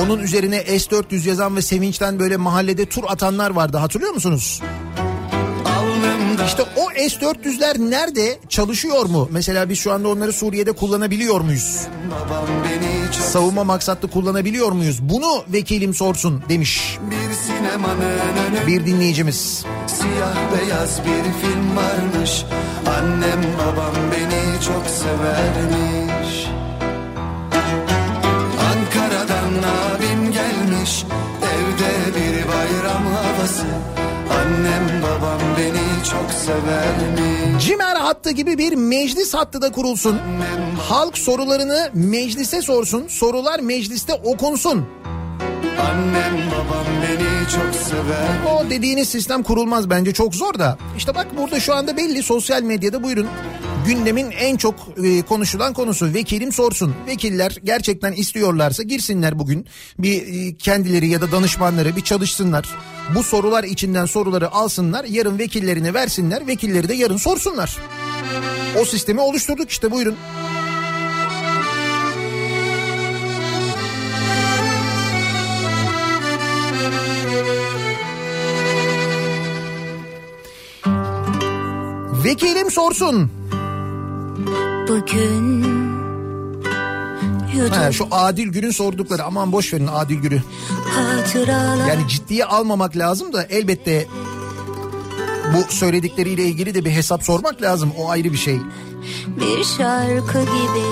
onun 0.02 0.20
üzerine 0.20 0.62
S-400 0.64 1.28
yazan 1.28 1.56
ve 1.56 1.62
sevinçten 1.62 2.20
böyle 2.20 2.38
mahallede 2.38 2.86
tur 2.86 3.04
atanlar 3.08 3.50
vardı 3.50 3.78
hatırlıyor 3.78 4.14
musunuz? 4.14 4.62
İşte 6.46 6.64
o 6.76 6.90
S-400'ler 7.10 7.92
nerede? 7.92 8.40
Çalışıyor 8.50 9.06
mu? 9.06 9.28
Mesela 9.32 9.70
biz 9.70 9.80
şu 9.80 9.92
anda 9.92 10.08
onları 10.10 10.34
Suriye'de 10.34 10.72
kullanabiliyor 10.72 11.42
muyuz? 11.42 11.82
Savunma 13.12 13.64
maksatlı 13.64 14.10
kullanabiliyor 14.10 14.72
muyuz? 14.72 15.00
Bunu 15.02 15.44
vekilim 15.54 15.94
sorsun 15.94 16.44
demiş 16.50 16.98
Bir 17.12 18.68
bir 18.68 18.86
dinleyicimiz. 18.86 19.66
Siyah 19.88 20.36
beyaz 20.52 21.00
bir 21.00 21.48
film 21.48 21.78
varmış 21.78 22.46
Annem 22.98 23.42
babam 23.60 23.96
beni 24.12 24.62
çok 24.66 24.84
severmiş 24.88 26.48
Ankara'dan 28.70 29.54
abim 29.70 30.32
gelmiş 30.32 31.06
Evde 31.42 32.16
bir 32.16 32.48
bayram 32.48 33.04
havası 33.06 33.66
Annem 34.40 35.02
babam 35.04 35.40
beni 35.58 35.85
çok 36.12 36.32
severmiş 36.32 37.66
Cimer 37.66 37.96
hattı 37.96 38.32
gibi 38.32 38.58
bir 38.58 38.76
meclis 38.76 39.34
hattı 39.34 39.62
da 39.62 39.72
kurulsun. 39.72 40.20
Halk 40.90 41.18
sorularını 41.18 41.90
meclise 41.94 42.62
sorsun. 42.62 43.08
Sorular 43.08 43.60
mecliste 43.60 44.14
okunsun. 44.14 44.86
Annem 45.80 46.34
babam 46.52 46.86
beni 47.02 47.35
sever 47.35 47.35
O 48.50 48.70
dediğiniz 48.70 49.10
sistem 49.10 49.44
kurulmaz 49.44 49.90
bence 49.90 50.14
çok 50.14 50.36
zor 50.36 50.60
da. 50.60 50.78
İşte 50.98 51.16
bak 51.16 51.28
burada 51.38 51.60
şu 51.60 51.76
anda 51.76 51.98
belli 51.98 52.24
sosyal 52.24 52.62
medyada 52.62 53.04
buyurun. 53.04 53.28
Gündemin 53.88 54.32
en 54.32 54.58
çok 54.58 54.76
e, 55.04 55.22
konuşulan 55.22 55.74
konusu 55.74 56.14
vekilim 56.14 56.52
sorsun. 56.52 56.96
Vekiller 57.08 57.58
gerçekten 57.64 58.12
istiyorlarsa 58.12 58.84
girsinler 58.84 59.40
bugün. 59.40 59.66
Bir 60.00 60.48
e, 60.48 60.58
kendileri 60.58 61.08
ya 61.08 61.22
da 61.22 61.32
danışmanları 61.32 61.96
bir 61.96 62.02
çalışsınlar. 62.02 62.70
Bu 63.16 63.24
sorular 63.24 63.64
içinden 63.64 64.06
soruları 64.06 64.52
alsınlar. 64.52 65.06
Yarın 65.06 65.40
vekillerine 65.40 65.94
versinler. 65.94 66.48
Vekilleri 66.48 66.90
de 66.90 66.94
yarın 66.94 67.18
sorsunlar. 67.18 67.78
O 68.82 68.86
sistemi 68.86 69.22
oluşturduk 69.22 69.70
işte 69.70 69.92
buyurun. 69.92 70.16
Vekilim 82.26 82.72
sorsun. 82.72 83.32
Bugün 84.88 85.66
Ha, 87.70 87.92
şu 87.92 88.08
Adil 88.12 88.48
Gül'ün 88.48 88.72
sordukları 88.72 89.24
aman 89.24 89.52
boş 89.52 89.74
verin 89.74 89.88
Adil 89.88 90.22
hatıralar 90.96 91.88
Yani 91.88 92.08
ciddiye 92.08 92.46
almamak 92.46 92.98
lazım 92.98 93.34
da 93.34 93.44
elbette 93.44 94.08
bu 95.54 95.74
söyledikleriyle 95.74 96.44
ilgili 96.44 96.74
de 96.74 96.86
bir 96.86 96.92
hesap 96.92 97.24
sormak 97.24 97.62
lazım. 97.62 97.92
O 97.98 98.10
ayrı 98.10 98.32
bir 98.32 98.38
şey. 98.38 98.58
bir 99.28 99.64
şarkı 99.64 100.42
gibi 100.42 100.86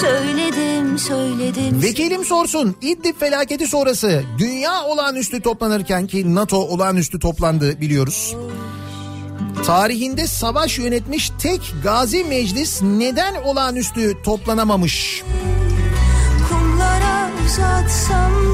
Söyledim 0.00 0.98
söyledim 0.98 1.82
Vekilim 1.82 2.24
sorsun 2.24 2.76
İdlib 2.80 3.20
felaketi 3.20 3.66
sonrası 3.66 4.22
dünya 4.38 4.84
olağanüstü 4.84 5.40
toplanırken 5.40 6.06
ki 6.06 6.34
NATO 6.34 6.56
olağanüstü 6.56 7.18
toplandı 7.18 7.80
biliyoruz. 7.80 8.36
Tarihinde 9.64 10.26
savaş 10.26 10.78
yönetmiş 10.78 11.32
tek 11.38 11.74
gazi 11.82 12.24
meclis 12.24 12.82
neden 12.82 13.34
olağanüstü 13.34 14.22
toplanamamış? 14.22 15.22
Kumlara 16.48 17.30
uzatsam 17.46 18.45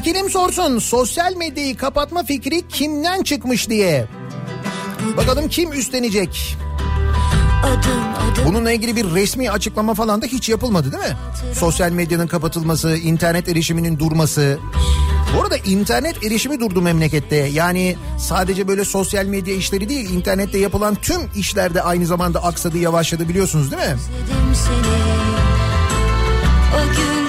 Vekilim 0.00 0.30
sorsun 0.30 0.78
sosyal 0.78 1.36
medyayı 1.36 1.76
kapatma 1.76 2.22
fikri 2.22 2.68
kimden 2.68 3.22
çıkmış 3.22 3.68
diye. 3.68 4.06
Bakalım 5.16 5.48
kim 5.48 5.72
üstlenecek? 5.72 6.56
Bununla 8.46 8.72
ilgili 8.72 8.96
bir 8.96 9.14
resmi 9.14 9.50
açıklama 9.50 9.94
falan 9.94 10.22
da 10.22 10.26
hiç 10.26 10.48
yapılmadı 10.48 10.92
değil 10.92 11.02
mi? 11.02 11.16
Sosyal 11.54 11.90
medyanın 11.90 12.26
kapatılması, 12.26 12.96
internet 12.96 13.48
erişiminin 13.48 13.98
durması. 13.98 14.58
Bu 15.36 15.42
arada 15.42 15.56
internet 15.56 16.24
erişimi 16.24 16.60
durdu 16.60 16.82
memlekette. 16.82 17.36
Yani 17.36 17.96
sadece 18.18 18.68
böyle 18.68 18.84
sosyal 18.84 19.24
medya 19.24 19.54
işleri 19.54 19.88
değil, 19.88 20.10
internette 20.10 20.58
yapılan 20.58 20.94
tüm 20.94 21.20
işlerde 21.36 21.82
aynı 21.82 22.06
zamanda 22.06 22.44
aksadı, 22.44 22.78
yavaşladı 22.78 23.28
biliyorsunuz 23.28 23.70
değil 23.70 23.82
mi? 23.82 23.88
özledim 23.88 24.54
seni 24.54 25.00
O 26.76 26.86
güldüğüm 26.86 27.19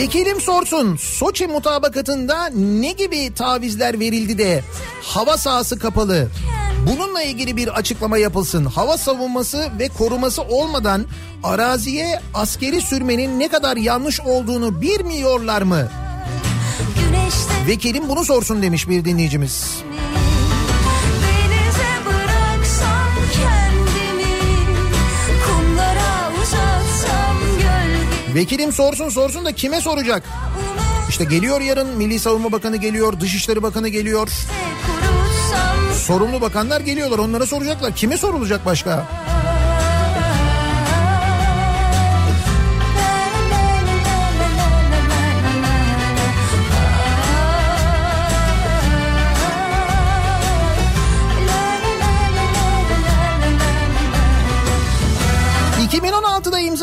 Vekilim 0.00 0.40
sorsun 0.40 0.96
Soçi 0.96 1.46
mutabakatında 1.46 2.46
ne 2.46 2.92
gibi 2.92 3.34
tavizler 3.34 4.00
verildi 4.00 4.38
de 4.38 4.64
hava 5.02 5.36
sahası 5.36 5.78
kapalı. 5.78 6.28
Bununla 6.86 7.22
ilgili 7.22 7.56
bir 7.56 7.68
açıklama 7.68 8.18
yapılsın. 8.18 8.64
Hava 8.64 8.98
savunması 8.98 9.68
ve 9.78 9.88
koruması 9.88 10.42
olmadan 10.42 11.04
araziye 11.42 12.20
askeri 12.34 12.80
sürmenin 12.80 13.40
ne 13.40 13.48
kadar 13.48 13.76
yanlış 13.76 14.20
olduğunu 14.20 14.80
bilmiyorlar 14.80 15.62
mı? 15.62 15.88
güneşte 16.94 17.66
Vekilim 17.66 18.08
bunu 18.08 18.24
sorsun 18.24 18.62
demiş 18.62 18.88
bir 18.88 19.04
dinleyicimiz. 19.04 19.74
Denize 19.84 20.09
Vekilim 28.34 28.72
sorsun 28.72 29.08
sorsun 29.08 29.44
da 29.44 29.52
kime 29.52 29.80
soracak? 29.80 30.22
İşte 31.08 31.24
geliyor 31.24 31.60
yarın 31.60 31.88
Milli 31.96 32.18
Savunma 32.18 32.52
Bakanı 32.52 32.76
geliyor, 32.76 33.20
Dışişleri 33.20 33.62
Bakanı 33.62 33.88
geliyor. 33.88 34.28
Sorumlu 35.94 36.40
bakanlar 36.40 36.80
geliyorlar 36.80 37.18
onlara 37.18 37.46
soracaklar. 37.46 37.96
Kime 37.96 38.16
sorulacak 38.16 38.66
başka? 38.66 39.08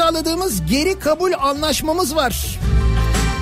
İmzaladığımız 0.07 0.65
geri 0.65 0.99
kabul 0.99 1.31
anlaşmamız 1.39 2.15
var. 2.15 2.59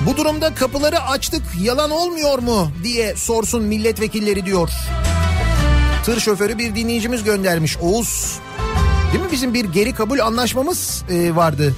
Bu 0.06 0.16
durumda 0.16 0.54
kapıları 0.54 1.00
açtık 1.00 1.42
yalan 1.62 1.90
olmuyor 1.90 2.38
mu 2.38 2.70
diye 2.84 3.16
sorsun 3.16 3.62
milletvekilleri 3.62 4.46
diyor. 4.46 4.70
Tır 6.04 6.20
şoförü 6.20 6.58
bir 6.58 6.74
dinleyicimiz 6.74 7.24
göndermiş 7.24 7.76
Oğuz. 7.76 8.38
Değil 9.12 9.24
mi 9.24 9.30
bizim 9.32 9.54
bir 9.54 9.64
geri 9.64 9.94
kabul 9.94 10.18
anlaşmamız 10.18 11.04
e, 11.10 11.36
vardı. 11.36 11.74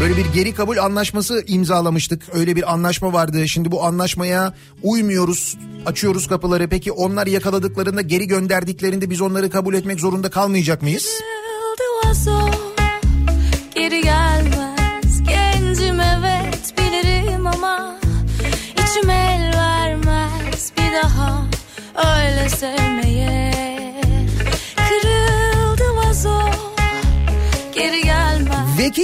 Böyle 0.00 0.16
bir 0.16 0.26
geri 0.26 0.54
kabul 0.54 0.76
anlaşması 0.76 1.44
imzalamıştık. 1.46 2.22
Öyle 2.32 2.56
bir 2.56 2.72
anlaşma 2.72 3.12
vardı. 3.12 3.48
Şimdi 3.48 3.72
bu 3.72 3.84
anlaşmaya 3.84 4.54
uymuyoruz. 4.82 5.56
Açıyoruz 5.86 6.28
kapıları. 6.28 6.68
Peki 6.68 6.92
onlar 6.92 7.26
yakaladıklarında 7.26 8.00
geri 8.00 8.26
gönderdiklerinde 8.26 9.10
biz 9.10 9.20
onları 9.20 9.50
kabul 9.50 9.74
etmek 9.74 10.00
zorunda 10.00 10.30
kalmayacak 10.30 10.82
mıyız? 10.82 11.06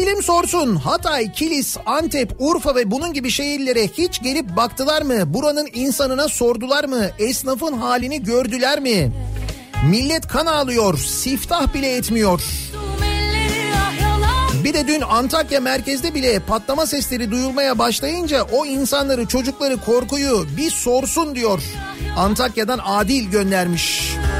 Vekilim 0.01 0.22
sorsun 0.22 0.77
Hatay, 0.77 1.32
Kilis, 1.32 1.77
Antep, 1.86 2.32
Urfa 2.39 2.74
ve 2.74 2.90
bunun 2.90 3.12
gibi 3.12 3.31
şehirlere 3.31 3.89
hiç 3.89 4.22
gelip 4.22 4.56
baktılar 4.56 5.02
mı? 5.02 5.35
Buranın 5.35 5.68
insanına 5.74 6.28
sordular 6.28 6.85
mı? 6.85 7.06
Esnafın 7.18 7.72
halini 7.72 8.22
gördüler 8.22 8.81
mi? 8.81 9.12
Millet 9.90 10.28
kan 10.28 10.47
ağlıyor, 10.47 10.98
siftah 10.98 11.74
bile 11.74 11.97
etmiyor. 11.97 12.43
Bir 14.64 14.74
de 14.74 14.89
dün 14.89 15.01
Antakya 15.01 15.60
merkezde 15.60 16.14
bile 16.14 16.39
patlama 16.39 16.86
sesleri 16.86 17.31
duyulmaya 17.31 17.78
başlayınca 17.78 18.43
o 18.52 18.66
insanları 18.66 19.27
çocukları 19.27 19.77
korkuyu 19.77 20.47
bir 20.56 20.70
sorsun 20.70 21.35
diyor. 21.35 21.62
Antakya'dan 22.16 22.81
Adil 22.85 23.31
göndermiş. 23.31 24.16
Beşiktaş 24.16 24.39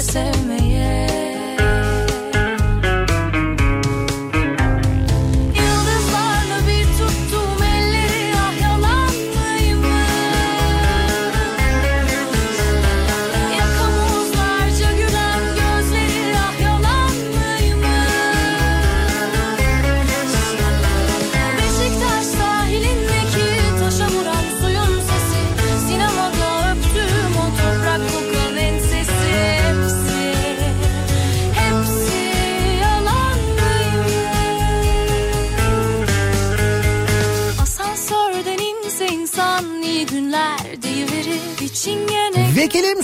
listen. 0.00 0.39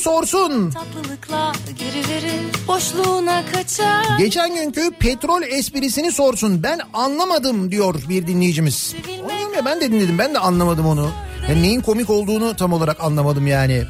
Sorsun. 0.06 0.72
Geçen 4.18 4.54
günkü 4.54 4.90
petrol 4.90 5.42
esprisini 5.42 6.12
sorsun. 6.12 6.62
Ben 6.62 6.80
anlamadım 6.94 7.70
diyor 7.70 7.94
bir 8.08 8.26
dinleyicimiz. 8.26 8.94
Onu 9.24 9.54
ya 9.56 9.64
ben 9.64 9.80
de 9.80 9.92
dinledim. 9.92 10.18
Ben 10.18 10.34
de 10.34 10.38
anlamadım 10.38 10.86
onu. 10.86 11.10
Yani 11.48 11.62
neyin 11.62 11.80
komik 11.80 12.10
olduğunu 12.10 12.56
tam 12.56 12.72
olarak 12.72 13.04
anlamadım 13.04 13.46
yani. 13.46 13.84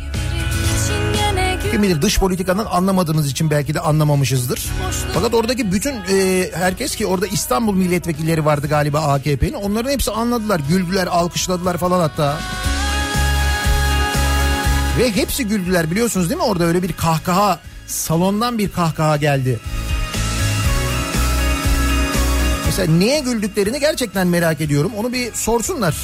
Kim 1.71 1.83
bilir 1.83 2.03
dış 2.03 2.19
politikanın 2.19 2.67
anlamadığımız 2.71 3.31
için 3.31 3.51
belki 3.51 3.75
de 3.75 3.81
anlamamışızdır. 3.81 4.67
Fakat 5.15 5.35
oradaki 5.35 5.73
bütün 5.73 5.95
e, 5.95 6.51
herkes 6.55 6.97
ki 6.97 7.07
orada 7.07 7.27
İstanbul 7.27 7.75
milletvekilleri 7.75 8.45
vardı 8.45 8.69
galiba 8.69 9.01
AKP'nin. 9.01 9.53
Onların 9.53 9.91
hepsi 9.91 10.11
anladılar. 10.11 10.61
Güldüler, 10.69 11.07
alkışladılar 11.07 11.77
falan 11.77 12.01
hatta. 12.01 12.39
Ve 14.99 15.17
hepsi 15.17 15.47
güldüler 15.47 15.91
biliyorsunuz 15.91 16.31
değil 16.31 16.41
mi? 16.41 16.47
Orada 16.47 16.65
öyle 16.65 16.83
bir 16.83 16.93
kahkaha, 16.93 17.61
salondan 17.87 18.59
bir 18.59 18.69
kahkaha 18.69 19.17
geldi. 19.17 19.59
Mesela 22.67 22.93
niye 22.93 23.21
güldüklerini 23.21 23.81
gerçekten 23.81 24.27
merak 24.27 24.61
ediyorum. 24.61 24.93
Onu 24.97 25.13
bir 25.13 25.33
sorsunlar. 25.33 25.95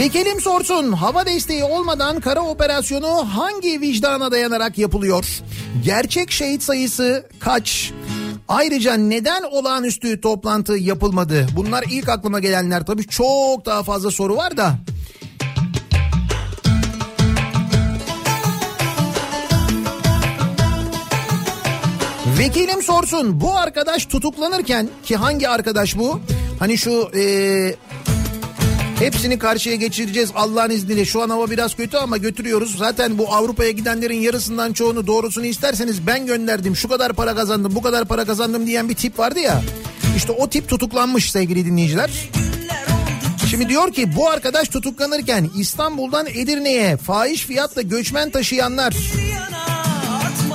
Vekilim 0.00 0.40
sorsun 0.40 0.92
hava 0.92 1.26
desteği 1.26 1.64
olmadan 1.64 2.20
kara 2.20 2.40
operasyonu 2.40 3.36
hangi 3.36 3.80
vicdana 3.80 4.30
dayanarak 4.32 4.78
yapılıyor? 4.78 5.26
Gerçek 5.84 6.30
şehit 6.30 6.62
sayısı 6.62 7.28
kaç? 7.40 7.92
Ayrıca 8.48 8.94
neden 8.94 9.42
olağanüstü 9.42 10.20
toplantı 10.20 10.76
yapılmadı? 10.76 11.46
Bunlar 11.56 11.84
ilk 11.90 12.08
aklıma 12.08 12.40
gelenler 12.40 12.86
tabii 12.86 13.06
çok 13.06 13.66
daha 13.66 13.82
fazla 13.82 14.10
soru 14.10 14.36
var 14.36 14.56
da. 14.56 14.74
Vekilim 22.38 22.82
sorsun 22.82 23.40
bu 23.40 23.56
arkadaş 23.56 24.06
tutuklanırken 24.06 24.88
ki 25.04 25.16
hangi 25.16 25.48
arkadaş 25.48 25.98
bu? 25.98 26.20
Hani 26.58 26.78
şu 26.78 27.10
eee 27.14 27.76
Hepsini 29.00 29.38
karşıya 29.38 29.76
geçireceğiz 29.76 30.30
Allah'ın 30.34 30.70
izniyle. 30.70 31.04
Şu 31.04 31.22
an 31.22 31.30
hava 31.30 31.50
biraz 31.50 31.74
kötü 31.74 31.96
ama 31.96 32.16
götürüyoruz. 32.16 32.78
Zaten 32.78 33.18
bu 33.18 33.34
Avrupa'ya 33.34 33.70
gidenlerin 33.70 34.20
yarısından 34.20 34.72
çoğunu 34.72 35.06
doğrusunu 35.06 35.46
isterseniz 35.46 36.06
ben 36.06 36.26
gönderdim. 36.26 36.76
Şu 36.76 36.88
kadar 36.88 37.12
para 37.12 37.34
kazandım, 37.34 37.74
bu 37.74 37.82
kadar 37.82 38.04
para 38.04 38.24
kazandım 38.24 38.66
diyen 38.66 38.88
bir 38.88 38.94
tip 38.94 39.18
vardı 39.18 39.40
ya. 39.40 39.62
İşte 40.16 40.32
o 40.32 40.48
tip 40.48 40.68
tutuklanmış 40.68 41.30
sevgili 41.30 41.66
dinleyiciler. 41.66 42.10
Şimdi 43.50 43.68
diyor 43.68 43.92
ki 43.92 44.16
bu 44.16 44.28
arkadaş 44.28 44.68
tutuklanırken 44.68 45.50
İstanbul'dan 45.56 46.26
Edirne'ye 46.26 46.96
fahiş 46.96 47.46
fiyatla 47.46 47.82
göçmen 47.82 48.30
taşıyanlar 48.30 48.96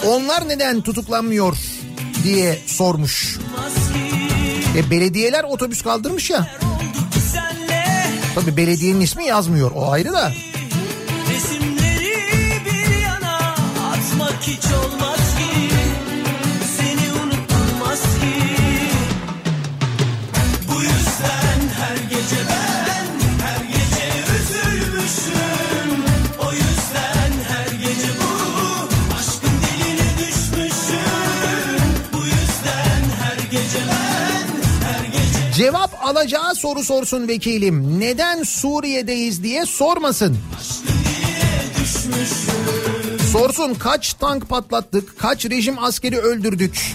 onlar 0.07 0.49
neden 0.49 0.81
tutuklanmıyor 0.81 1.57
diye 2.23 2.59
sormuş. 2.67 3.37
E 4.77 4.89
belediyeler 4.89 5.43
otobüs 5.43 5.81
kaldırmış 5.81 6.29
ya. 6.29 6.47
Tabii 8.35 8.57
belediyenin 8.57 9.01
ismi 9.01 9.25
yazmıyor 9.25 9.71
o 9.75 9.91
ayrı 9.91 10.13
da. 10.13 10.31
Alacağı 36.05 36.55
soru 36.55 36.83
sorsun 36.83 37.27
vekilim. 37.27 37.99
Neden 37.99 38.43
Suriye'deyiz 38.43 39.43
diye 39.43 39.65
sormasın. 39.65 40.37
Sorsun 43.31 43.73
kaç 43.73 44.13
tank 44.13 44.49
patlattık, 44.49 45.19
kaç 45.19 45.45
rejim 45.45 45.83
askeri 45.83 46.17
öldürdük. 46.17 46.93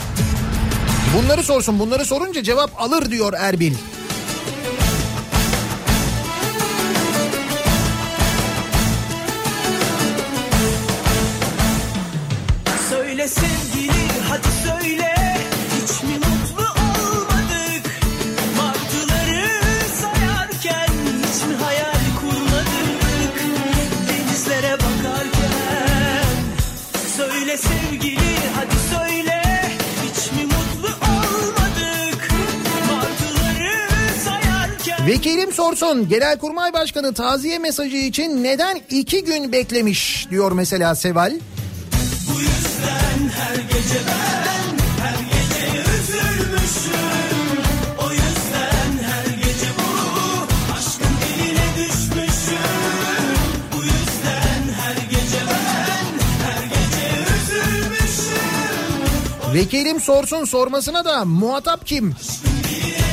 Bunları 1.16 1.42
sorsun. 1.42 1.78
Bunları 1.78 2.04
sorunca 2.04 2.42
cevap 2.42 2.82
alır 2.82 3.10
diyor 3.10 3.32
Erbil. 3.38 3.72
Söyle 3.74 3.99
Vekilim 35.20 35.52
sorsun. 35.52 36.08
Genelkurmay 36.08 36.72
Başkanı 36.72 37.14
taziye 37.14 37.58
mesajı 37.58 37.96
için 37.96 38.42
neden 38.42 38.80
iki 38.90 39.24
gün 39.24 39.52
beklemiş 39.52 40.26
diyor 40.30 40.52
mesela 40.52 40.94
Seval. 40.94 41.32
Bu 42.28 42.40
yüzden 42.40 43.28
her 43.36 43.54
gece 43.54 44.00
ben 44.06 45.02
her 45.02 45.18
gece 45.18 45.66
üzülmüşüm. 45.96 47.00
Vekilim 59.54 60.00
sorsun 60.00 60.44
sormasına 60.44 61.04
da 61.04 61.24
muhatap 61.24 61.86
kim? 61.86 62.14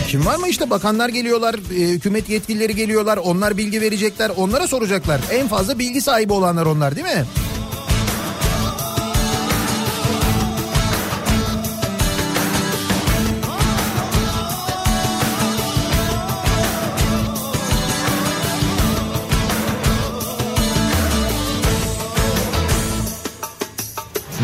Kim 0.07 0.25
var 0.25 0.35
mı 0.35 0.47
işte 0.47 0.69
bakanlar 0.69 1.09
geliyorlar, 1.09 1.53
e, 1.53 1.89
hükümet 1.89 2.29
yetkilileri 2.29 2.75
geliyorlar, 2.75 3.17
onlar 3.17 3.57
bilgi 3.57 3.81
verecekler, 3.81 4.31
onlara 4.37 4.67
soracaklar. 4.67 5.21
En 5.31 5.47
fazla 5.47 5.79
bilgi 5.79 6.01
sahibi 6.01 6.33
olanlar 6.33 6.65
onlar 6.65 6.95
değil 6.95 7.07
mi? 7.07 7.25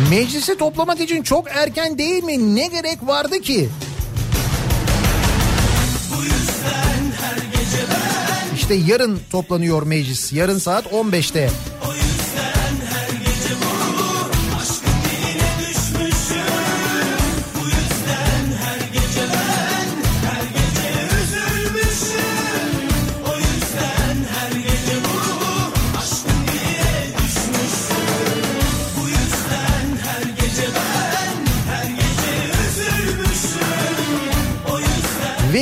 Meclisi 0.09 0.57
toplamak 0.57 0.99
için 0.99 1.23
çok 1.23 1.47
erken 1.49 1.97
değil 1.97 2.23
mi? 2.23 2.55
Ne 2.55 2.67
gerek 2.67 3.07
vardı 3.07 3.41
ki? 3.41 3.69
İşte 8.73 8.91
yarın 8.91 9.19
toplanıyor 9.31 9.83
meclis. 9.83 10.33
Yarın 10.33 10.57
saat 10.57 10.85
15'te. 10.85 11.49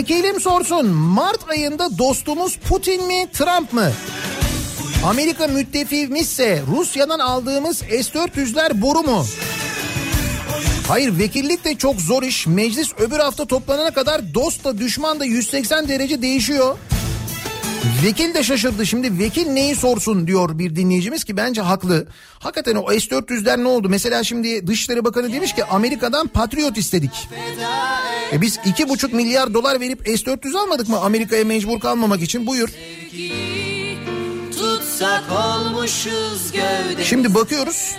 Vekilim 0.01 0.39
sorsun 0.39 0.87
Mart 0.87 1.49
ayında 1.49 1.97
dostumuz 1.97 2.57
Putin 2.57 3.07
mi 3.07 3.27
Trump 3.33 3.73
mı? 3.73 3.91
Amerika 5.05 5.47
müttefiğimizse 5.47 6.61
Rusya'dan 6.77 7.19
aldığımız 7.19 7.77
S-400'ler 7.77 8.81
boru 8.81 8.99
mu? 8.99 9.25
Hayır 10.87 11.19
vekillik 11.19 11.65
de 11.65 11.75
çok 11.75 12.01
zor 12.01 12.23
iş. 12.23 12.47
Meclis 12.47 12.93
öbür 12.99 13.19
hafta 13.19 13.45
toplanana 13.45 13.91
kadar 13.91 14.33
dost 14.33 14.63
da 14.63 14.77
düşman 14.77 15.19
da 15.19 15.25
180 15.25 15.89
derece 15.89 16.21
değişiyor. 16.21 16.77
Vekil 18.05 18.33
de 18.33 18.43
şaşırdı. 18.43 18.85
Şimdi 18.85 19.19
vekil 19.19 19.47
neyi 19.47 19.75
sorsun 19.75 20.27
diyor 20.27 20.59
bir 20.59 20.75
dinleyicimiz 20.75 21.23
ki 21.23 21.37
bence 21.37 21.61
haklı. 21.61 22.07
Hakikaten 22.39 22.75
o 22.75 22.91
S-400'ler 22.91 23.63
ne 23.63 23.67
oldu? 23.67 23.89
Mesela 23.89 24.23
şimdi 24.23 24.67
Dışişleri 24.67 25.05
Bakanı 25.05 25.33
demiş 25.33 25.55
ki 25.55 25.65
Amerika'dan 25.65 26.27
Patriot 26.27 26.77
istedik. 26.77 27.11
E 28.33 28.41
biz 28.41 28.59
iki 28.65 28.89
buçuk 28.89 29.13
milyar 29.13 29.53
dolar 29.53 29.79
verip 29.79 30.07
S-400 30.07 30.57
almadık 30.57 30.89
mı 30.89 30.99
Amerika'ya 30.99 31.45
mecbur 31.45 31.79
kalmamak 31.79 32.21
için? 32.21 32.47
Buyur. 32.47 32.69
Şimdi 37.03 37.35
bakıyoruz. 37.35 37.95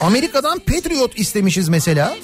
Amerika'dan 0.00 0.58
Patriot 0.58 1.18
istemişiz 1.18 1.68
mesela. 1.68 2.16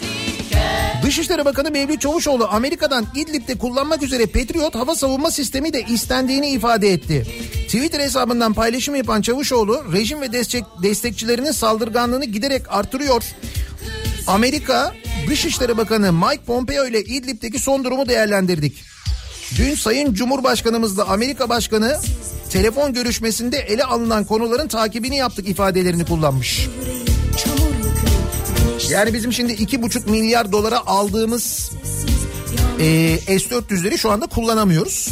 Dışişleri 1.02 1.44
Bakanı 1.44 1.70
Mevlüt 1.70 2.00
Çavuşoğlu 2.00 2.48
Amerika'dan 2.50 3.06
İdlib'de 3.14 3.58
kullanmak 3.58 4.02
üzere 4.02 4.26
Patriot 4.26 4.74
hava 4.74 4.94
savunma 4.94 5.30
sistemi 5.30 5.72
de 5.72 5.82
istendiğini 5.82 6.50
ifade 6.50 6.92
etti. 6.92 7.26
Twitter 7.64 8.00
hesabından 8.00 8.52
paylaşım 8.52 8.94
yapan 8.94 9.22
Çavuşoğlu 9.22 9.92
rejim 9.92 10.20
ve 10.20 10.32
destek, 10.32 10.64
destekçilerinin 10.82 11.52
saldırganlığını 11.52 12.24
giderek 12.24 12.62
artırıyor. 12.68 13.22
Amerika 14.26 14.94
Dışişleri 15.30 15.76
Bakanı 15.76 16.12
Mike 16.12 16.44
Pompeo 16.46 16.86
ile 16.86 17.00
İdlib'deki 17.00 17.58
son 17.58 17.84
durumu 17.84 18.08
değerlendirdik. 18.08 18.84
Dün 19.58 19.74
Sayın 19.74 20.14
Cumhurbaşkanımızla 20.14 21.08
Amerika 21.08 21.48
Başkanı 21.48 21.96
telefon 22.50 22.92
görüşmesinde 22.92 23.58
ele 23.58 23.84
alınan 23.84 24.24
konuların 24.24 24.68
takibini 24.68 25.16
yaptık 25.16 25.48
ifadelerini 25.48 26.04
kullanmış. 26.04 26.68
Yani 28.90 29.14
bizim 29.14 29.32
şimdi 29.32 29.52
iki 29.52 29.82
buçuk 29.82 30.06
milyar 30.06 30.52
dolara 30.52 30.86
aldığımız 30.86 31.70
e, 32.80 33.18
S-400'leri 33.18 33.98
şu 33.98 34.10
anda 34.10 34.26
kullanamıyoruz. 34.26 35.08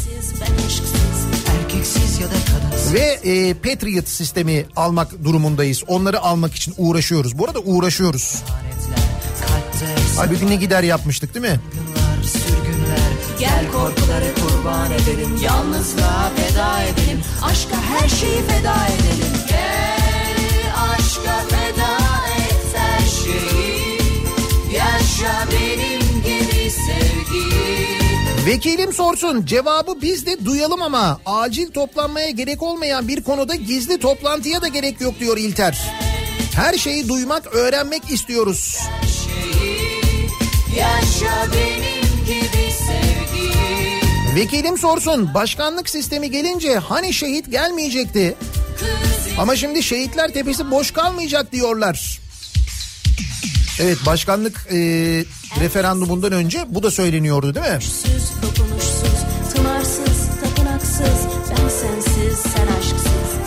Ve 2.92 3.00
e, 3.00 3.54
Patriot 3.54 4.08
sistemi 4.08 4.66
almak 4.76 5.24
durumundayız. 5.24 5.82
Onları 5.86 6.20
almak 6.20 6.54
için 6.54 6.74
uğraşıyoruz. 6.78 7.38
Bu 7.38 7.44
arada 7.44 7.60
uğraşıyoruz. 7.60 8.42
Halbuki 10.16 10.46
ne 10.46 10.56
gider 10.56 10.82
yapmıştık 10.82 11.34
değil 11.34 11.46
mi? 11.46 11.60
Gel 13.38 13.64
korkuları 13.72 14.34
kurban 14.34 14.92
edelim 14.92 15.38
Yalnızlığa 15.42 16.30
feda 16.36 16.82
edelim 16.82 17.20
Aşka 17.42 17.76
her 17.76 18.08
şeyi 18.08 18.42
feda 18.42 18.86
edelim 18.86 19.32
Gel 19.48 19.97
Vekilim 28.48 28.92
sorsun 28.92 29.46
cevabı 29.46 30.02
biz 30.02 30.26
de 30.26 30.44
duyalım 30.44 30.82
ama 30.82 31.20
acil 31.26 31.70
toplanmaya 31.70 32.30
gerek 32.30 32.62
olmayan 32.62 33.08
bir 33.08 33.22
konuda 33.22 33.54
gizli 33.54 33.98
toplantıya 33.98 34.62
da 34.62 34.68
gerek 34.68 35.00
yok 35.00 35.20
diyor 35.20 35.36
İlter. 35.36 35.78
Her 36.54 36.74
şeyi 36.74 37.08
duymak, 37.08 37.54
öğrenmek 37.54 38.10
istiyoruz. 38.10 38.78
Yaşa 40.76 41.46
benim 41.52 42.24
gibi 42.26 42.68
Vekilim 44.34 44.78
sorsun 44.78 45.34
başkanlık 45.34 45.88
sistemi 45.88 46.30
gelince 46.30 46.76
hani 46.76 47.14
şehit 47.14 47.50
gelmeyecekti? 47.50 48.34
Ama 49.38 49.56
şimdi 49.56 49.82
şehitler 49.82 50.32
tepesi 50.32 50.70
boş 50.70 50.90
kalmayacak 50.90 51.52
diyorlar. 51.52 52.20
Evet 53.80 53.98
başkanlık 54.06 54.66
e, 54.72 54.78
referandumundan 55.60 56.32
önce 56.32 56.64
bu 56.68 56.82
da 56.82 56.90
söyleniyordu 56.90 57.54
değil 57.54 57.66
mi? 57.66 57.78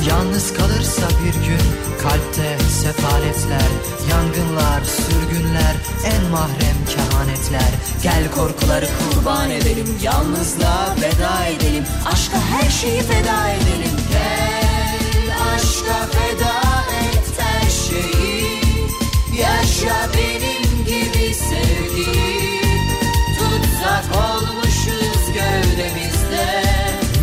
Yalnız 0.07 0.53
kalırsa 0.53 1.07
bir 1.09 1.47
gün 1.47 1.65
kalpte 2.01 2.57
sefaletler, 2.69 3.69
yangınlar, 4.09 4.81
sürgünler, 4.83 5.75
en 6.05 6.31
mahrem 6.31 6.77
kehanetler. 6.89 7.71
Gel 8.03 8.31
korkuları 8.31 8.87
kurban 8.99 9.51
edelim, 9.51 9.87
yalnızlığa 10.03 10.95
veda 10.97 11.45
edelim, 11.45 11.83
aşka 12.05 12.37
her 12.37 12.69
şeyi 12.69 13.01
feda 13.01 13.49
edelim. 13.49 13.95
Gel 14.11 15.35
aşka 15.55 16.07
feda 16.07 16.60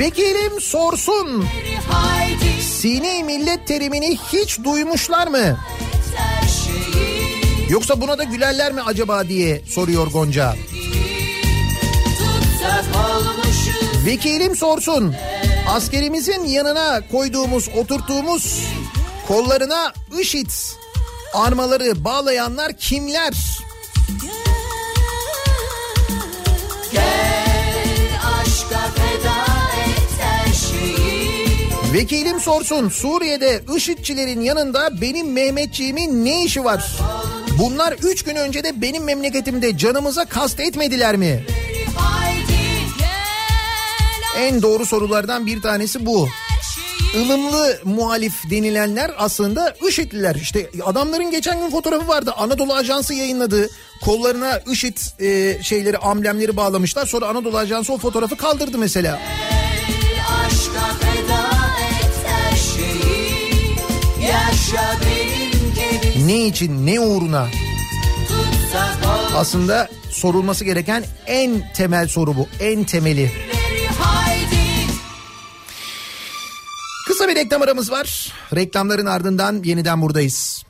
Vekilim 0.09 0.61
sorsun 0.61 1.45
sini 2.61 3.25
millet 3.25 3.67
terimini 3.67 4.19
hiç 4.33 4.65
duymuşlar 4.65 5.27
mı? 5.27 5.59
Yoksa 7.69 8.01
buna 8.01 8.19
da 8.19 8.25
gülerler 8.25 8.73
mi 8.73 8.83
acaba 8.83 9.29
diye 9.29 9.63
soruyor 9.69 10.07
Gonca. 10.07 10.55
Vekilim 14.07 14.57
sorsun 14.57 15.15
askerimizin 15.69 16.45
yanına 16.45 17.09
koyduğumuz 17.09 17.69
oturttuğumuz 17.77 18.63
kollarına 19.27 19.93
IŞİD 20.21 20.51
armaları 21.35 22.05
bağlayanlar 22.05 22.73
kimler? 22.73 23.58
Vekilim 31.99 32.41
sorsun 32.41 32.89
Suriye'de 32.89 33.63
IŞİD'çilerin 33.77 34.41
yanında 34.41 35.01
benim 35.01 35.33
Mehmetçiğimin 35.33 36.25
ne 36.25 36.45
işi 36.45 36.65
var? 36.65 36.97
Bunlar 37.59 37.93
üç 37.93 38.23
gün 38.25 38.37
önce 38.37 38.65
de 38.65 38.83
benim 38.83 39.05
memleketimde 39.05 39.79
canımıza 39.79 40.25
kast 40.25 40.61
etmediler 40.61 41.17
mi? 41.17 41.45
En 44.37 44.63
doğru 44.63 44.87
sorulardan 44.87 45.47
bir 45.47 45.63
tanesi 45.63 46.07
bu. 46.07 46.29
ılımlı 47.17 47.79
muhalif 47.85 48.51
denilenler 48.51 49.11
aslında 49.17 49.75
IŞİD'liler. 49.89 50.35
İşte 50.35 50.71
adamların 50.85 51.31
geçen 51.31 51.61
gün 51.61 51.71
fotoğrafı 51.71 52.09
vardı. 52.09 52.33
Anadolu 52.37 52.75
Ajansı 52.75 53.15
yayınladı. 53.15 53.71
Kollarına 54.05 54.61
IŞİD 54.73 54.97
e, 55.21 55.63
şeyleri, 55.63 55.99
amblemleri 55.99 56.57
bağlamışlar. 56.57 57.07
Sonra 57.07 57.27
Anadolu 57.27 57.59
Ajansı 57.59 57.93
o 57.93 57.99
fotoğrafı 57.99 58.37
kaldırdı 58.37 58.79
mesela. 58.79 59.21
aşka 60.47 61.08
Ne 66.27 66.47
için, 66.47 66.87
ne 66.87 67.01
uğruna? 67.01 67.47
Aslında 69.37 69.89
sorulması 70.11 70.65
gereken 70.65 71.05
en 71.27 71.73
temel 71.73 72.09
soru 72.09 72.37
bu. 72.37 72.49
En 72.61 72.85
temeli. 72.85 73.31
Kısa 77.07 77.29
bir 77.29 77.35
reklam 77.35 77.63
aramız 77.63 77.91
var. 77.91 78.33
Reklamların 78.55 79.07
ardından 79.07 79.63
yeniden 79.65 80.03
buradayız. 80.03 80.65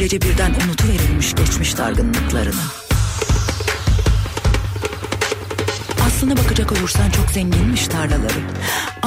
Böylece 0.00 0.20
birden 0.20 0.50
unutuverilmiş 0.50 1.34
geçmiş 1.34 1.78
dargınlıklarını. 1.78 2.62
Aslına 6.06 6.36
bakacak 6.36 6.72
olursan 6.72 7.10
çok 7.10 7.30
zenginmiş 7.30 7.88
tarlaları. 7.88 8.40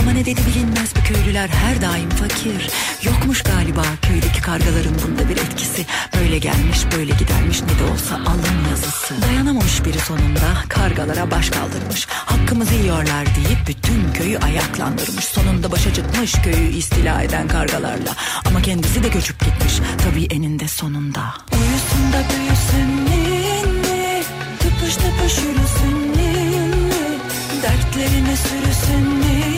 Ama 0.04 0.12
ne 0.12 0.26
dedi 0.26 0.42
bilinmez 0.48 0.96
bu 0.96 1.14
köylüler 1.14 1.48
her 1.48 1.82
daim 1.82 2.10
fakir. 2.10 2.70
Yokmuş 3.04 3.42
galiba 3.42 3.82
köydeki 4.02 4.42
kargaların 4.42 4.96
bunda 5.08 5.30
bir 5.30 5.38
etkisi. 5.38 5.86
Böyle 6.20 6.38
gelmiş 6.38 6.80
böyle 6.98 7.14
gidermiş 7.14 7.62
ne 7.62 7.80
de 7.80 7.92
olsa 7.94 8.16
alın 8.16 8.70
yazısı. 8.70 9.22
Dayanamamış 9.22 9.86
biri 9.86 10.00
sonunda 10.00 10.54
kargalara 10.70 11.32
baş 11.32 11.50
kaldırmış. 11.50 12.08
Hakkımızı 12.10 12.74
yiyorlar 12.74 13.26
deyip 13.26 13.68
bütün 13.68 14.14
köyü 14.14 14.40
ayaklandırmış. 14.40 15.26
Sonunda 15.26 15.72
başa 15.72 15.94
çıkmış 15.94 16.32
köyü 16.32 16.70
istila 16.70 17.22
eden 17.22 17.48
kargalarla. 17.48 18.16
Ama 18.46 18.62
kendisi 18.62 19.04
de 19.04 19.08
göçüp 19.08 19.40
gitmiş 19.40 19.74
tabii 20.04 20.26
eninde 20.26 20.68
sonunda. 20.68 21.22
Uyusun 21.52 22.14
da 22.14 22.22
büyüsün 22.30 23.06
ninni, 23.06 24.24
tıpış 24.60 24.96
tıpış 24.96 25.38
yürüsün 25.38 26.14
ninni, 26.18 27.20
dertlerine 27.64 28.36
sürüsün 28.36 29.22
ninni, 29.22 29.53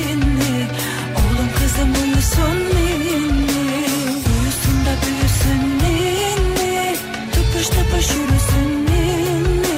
kızım 1.76 1.94
uyusun 2.04 2.58
ninni, 2.76 3.86
uyusun 4.30 4.78
da 4.86 4.94
büyüsün 5.06 5.62
ninni, 5.84 6.96
tıpış 7.32 7.68
tıpış 7.68 8.10
yürüsün 8.16 8.86
ninni, 8.86 9.78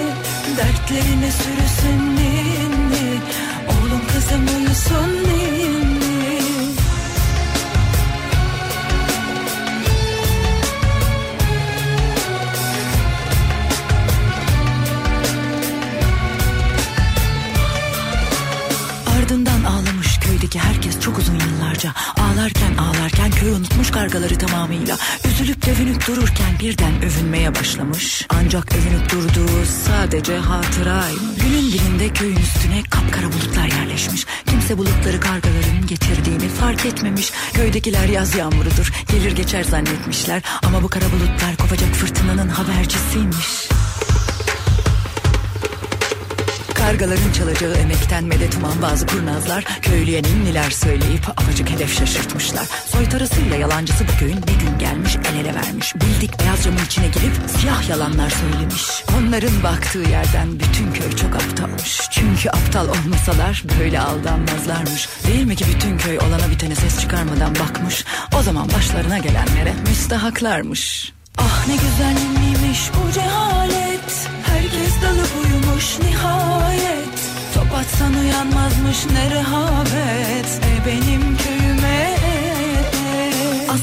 dertlerine 0.57 1.31
sürüsün 1.31 2.15
ninni, 2.15 3.19
oğlum 3.67 4.01
kızım 4.13 4.45
uyusun 4.57 5.23
ninni. 5.23 5.76
Köydeki 20.57 20.59
herkes 20.59 20.99
çok 20.99 21.17
uzun 21.17 21.33
yıllarca. 21.33 21.93
Ağlarken 22.17 22.77
ağlarken 22.77 23.31
köy 23.31 23.51
unutmuş 23.51 23.91
kargaları 23.91 24.37
tamamıyla. 24.37 24.97
Üzülüp 25.25 25.65
dövünüp 25.65 26.07
dururken 26.07 26.59
birden 26.59 27.01
övünmeye 27.03 27.55
başlamış. 27.55 28.27
Ancak 28.29 28.75
övünüp 28.75 29.11
durduğu 29.11 29.65
sadece 29.85 30.37
hatıraymış. 30.37 31.43
Günün 31.43 31.73
birinde 31.73 32.13
köyün 32.13 32.37
üstüne 32.37 32.83
kapkara 32.89 33.25
bulutlar 33.25 33.67
yerleşmiş. 33.67 34.25
Kimse 34.45 34.77
bulutları 34.77 35.19
kargaların 35.19 35.87
getirdiğini 35.87 36.49
fark 36.49 36.85
etmemiş. 36.85 37.31
Köydekiler 37.53 38.07
yaz 38.09 38.35
yağmurudur 38.35 38.91
gelir 39.11 39.31
geçer 39.31 39.63
zannetmişler. 39.63 40.41
Ama 40.63 40.83
bu 40.83 40.87
kara 40.87 41.05
bulutlar 41.05 41.57
kopacak 41.57 41.95
fırtınanın 41.95 42.49
habercisiymiş. 42.49 43.69
Kargaların 46.87 47.31
çalacağı 47.31 47.75
emekten 47.75 48.23
medet 48.23 48.55
uman 48.55 48.81
bazı 48.81 49.07
kurnazlar 49.07 49.63
köylüye 49.81 50.23
ninniler 50.23 50.69
söyleyip 50.69 51.29
apacık 51.29 51.69
hedef 51.69 51.99
şaşırtmışlar. 51.99 52.67
Soytarısıyla 52.85 53.55
yalancısı 53.55 54.03
bu 54.07 54.19
köyün 54.19 54.37
bir 54.37 54.65
gün 54.65 54.79
gelmiş 54.79 55.15
el 55.15 55.35
ele 55.39 55.55
vermiş. 55.55 55.95
Bildik 55.95 56.39
beyaz 56.39 56.63
camın 56.63 56.85
içine 56.85 57.07
girip 57.07 57.33
siyah 57.57 57.89
yalanlar 57.89 58.29
söylemiş. 58.29 59.03
Onların 59.17 59.63
baktığı 59.63 60.09
yerden 60.09 60.59
bütün 60.59 60.93
köy 60.93 61.11
çok 61.15 61.35
aptalmış. 61.35 62.01
Çünkü 62.11 62.49
aptal 62.49 62.87
olmasalar 62.87 63.63
böyle 63.79 63.99
aldanmazlarmış. 63.99 65.09
Değil 65.27 65.45
mi 65.45 65.55
ki 65.55 65.65
bütün 65.75 65.97
köy 65.97 66.17
olana 66.17 66.51
bitene 66.51 66.75
ses 66.75 67.01
çıkarmadan 67.01 67.55
bakmış. 67.55 68.05
O 68.39 68.41
zaman 68.41 68.69
başlarına 68.73 69.17
gelenlere 69.17 69.73
müstahaklarmış. 69.87 71.16
Ah 71.37 71.67
ne 71.67 71.75
güzel 71.75 72.17
bu 73.07 73.11
cehalet 73.11 74.29
Herkes 74.43 75.01
dalıp 75.01 75.29
uyumuş 75.43 75.99
nihayet 75.99 77.19
Top 77.53 77.73
atsan 77.73 78.13
uyanmazmış 78.13 79.05
ne 79.13 79.29
rehavet 79.35 80.61
E 80.63 80.87
benim 80.87 81.37
köyüme 81.37 82.17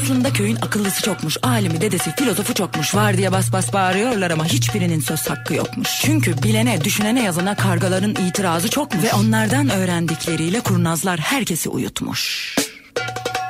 aslında 0.05 0.33
köyün 0.33 0.55
akıllısı 0.55 1.01
çokmuş, 1.01 1.37
alimi, 1.43 1.81
dedesi, 1.81 2.15
filozofu 2.15 2.53
çokmuş. 2.53 2.95
Var 2.95 3.17
diye 3.17 3.31
bas 3.31 3.51
bas 3.51 3.73
bağırıyorlar 3.73 4.31
ama 4.31 4.45
hiçbirinin 4.45 4.99
söz 4.99 5.29
hakkı 5.29 5.53
yokmuş. 5.53 5.89
Çünkü 6.01 6.43
bilene, 6.43 6.83
düşünene, 6.83 7.23
yazana 7.23 7.55
kargaların 7.55 8.15
itirazı 8.27 8.69
çokmuş. 8.69 9.03
Ve 9.03 9.13
onlardan 9.13 9.69
öğrendikleriyle 9.69 10.59
kurnazlar 10.59 11.19
herkesi 11.19 11.69
uyutmuş. 11.69 12.55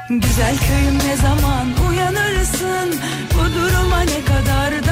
Güzel 0.10 0.58
köyüm 0.58 0.98
ne 0.98 1.18
zaman 1.18 1.68
uyanırsın? 1.90 3.00
Bu 3.34 3.56
duruma 3.56 4.00
ne 4.00 4.26
kadar 4.26 4.85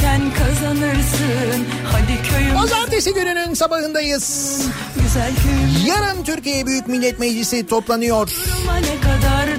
ki 0.00 0.06
uyurken 0.06 0.20
kazanırsın 0.34 1.64
Hadi 1.84 2.28
köyüm 2.30 2.54
Pazartesi 2.54 3.14
gününün 3.14 3.54
sabahındayız. 3.54 4.56
güzel 5.02 5.32
köyüm 5.42 5.86
Yarın 5.86 6.24
Türkiye 6.24 6.66
Büyük 6.66 6.88
Millet 6.88 7.18
Meclisi 7.18 7.66
toplanıyor. 7.66 8.30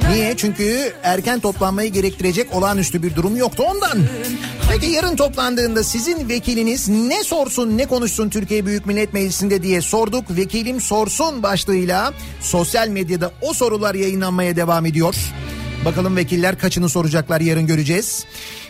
Niye? 0.10 0.38
Çünkü 0.38 0.94
erken 1.04 1.40
toplanmayı 1.40 1.92
gerektirecek 1.92 2.56
olağanüstü 2.56 3.04
bir 3.04 3.16
durum 3.16 3.36
yoktu 3.36 3.64
ondan. 3.68 4.00
Peki 4.70 4.86
yarın 4.86 5.16
toplandığında 5.16 5.84
sizin 5.84 6.30
vekiliniz 6.30 6.90
ne 6.90 7.24
sorsun 7.24 7.78
ne 7.78 7.86
konuşsun 7.86 8.30
Türkiye 8.30 8.66
Büyük 8.66 8.86
Millet 8.86 9.14
Meclisi'nde 9.14 9.64
diye 9.64 9.82
sorduk. 9.82 10.26
Vekilim 10.30 10.82
sorsun 10.82 11.44
başlığıyla 11.44 12.14
sosyal 12.42 12.88
medyada 12.88 13.32
o 13.42 13.54
sorular 13.54 13.96
yayınlanmaya 13.96 14.56
devam 14.56 14.86
ediyor. 14.86 15.16
Bakalım 15.86 16.16
vekiller 16.16 16.60
kaçını 16.60 16.90
soracaklar 16.90 17.41
yarın 17.41 17.68
göreceğiz. 17.68 18.26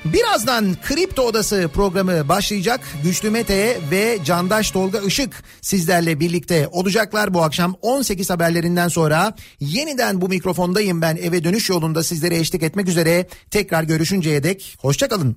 Birazdan 0.05 0.75
Kripto 0.83 1.21
Odası 1.21 1.69
programı 1.73 2.29
başlayacak. 2.29 2.81
Güçlü 3.03 3.29
Mete 3.29 3.77
ve 3.91 4.17
Candaş 4.25 4.71
Tolga 4.71 4.99
Işık 4.99 5.43
sizlerle 5.61 6.19
birlikte 6.19 6.67
olacaklar 6.71 7.33
bu 7.33 7.43
akşam 7.43 7.75
18 7.81 8.29
haberlerinden 8.29 8.87
sonra. 8.87 9.35
Yeniden 9.59 10.21
bu 10.21 10.29
mikrofondayım 10.29 11.01
ben 11.01 11.15
eve 11.15 11.43
dönüş 11.43 11.69
yolunda 11.69 12.03
sizlere 12.03 12.37
eşlik 12.37 12.63
etmek 12.63 12.87
üzere. 12.87 13.27
Tekrar 13.51 13.83
görüşünceye 13.83 14.43
dek 14.43 14.77
hoşçakalın. 14.81 15.35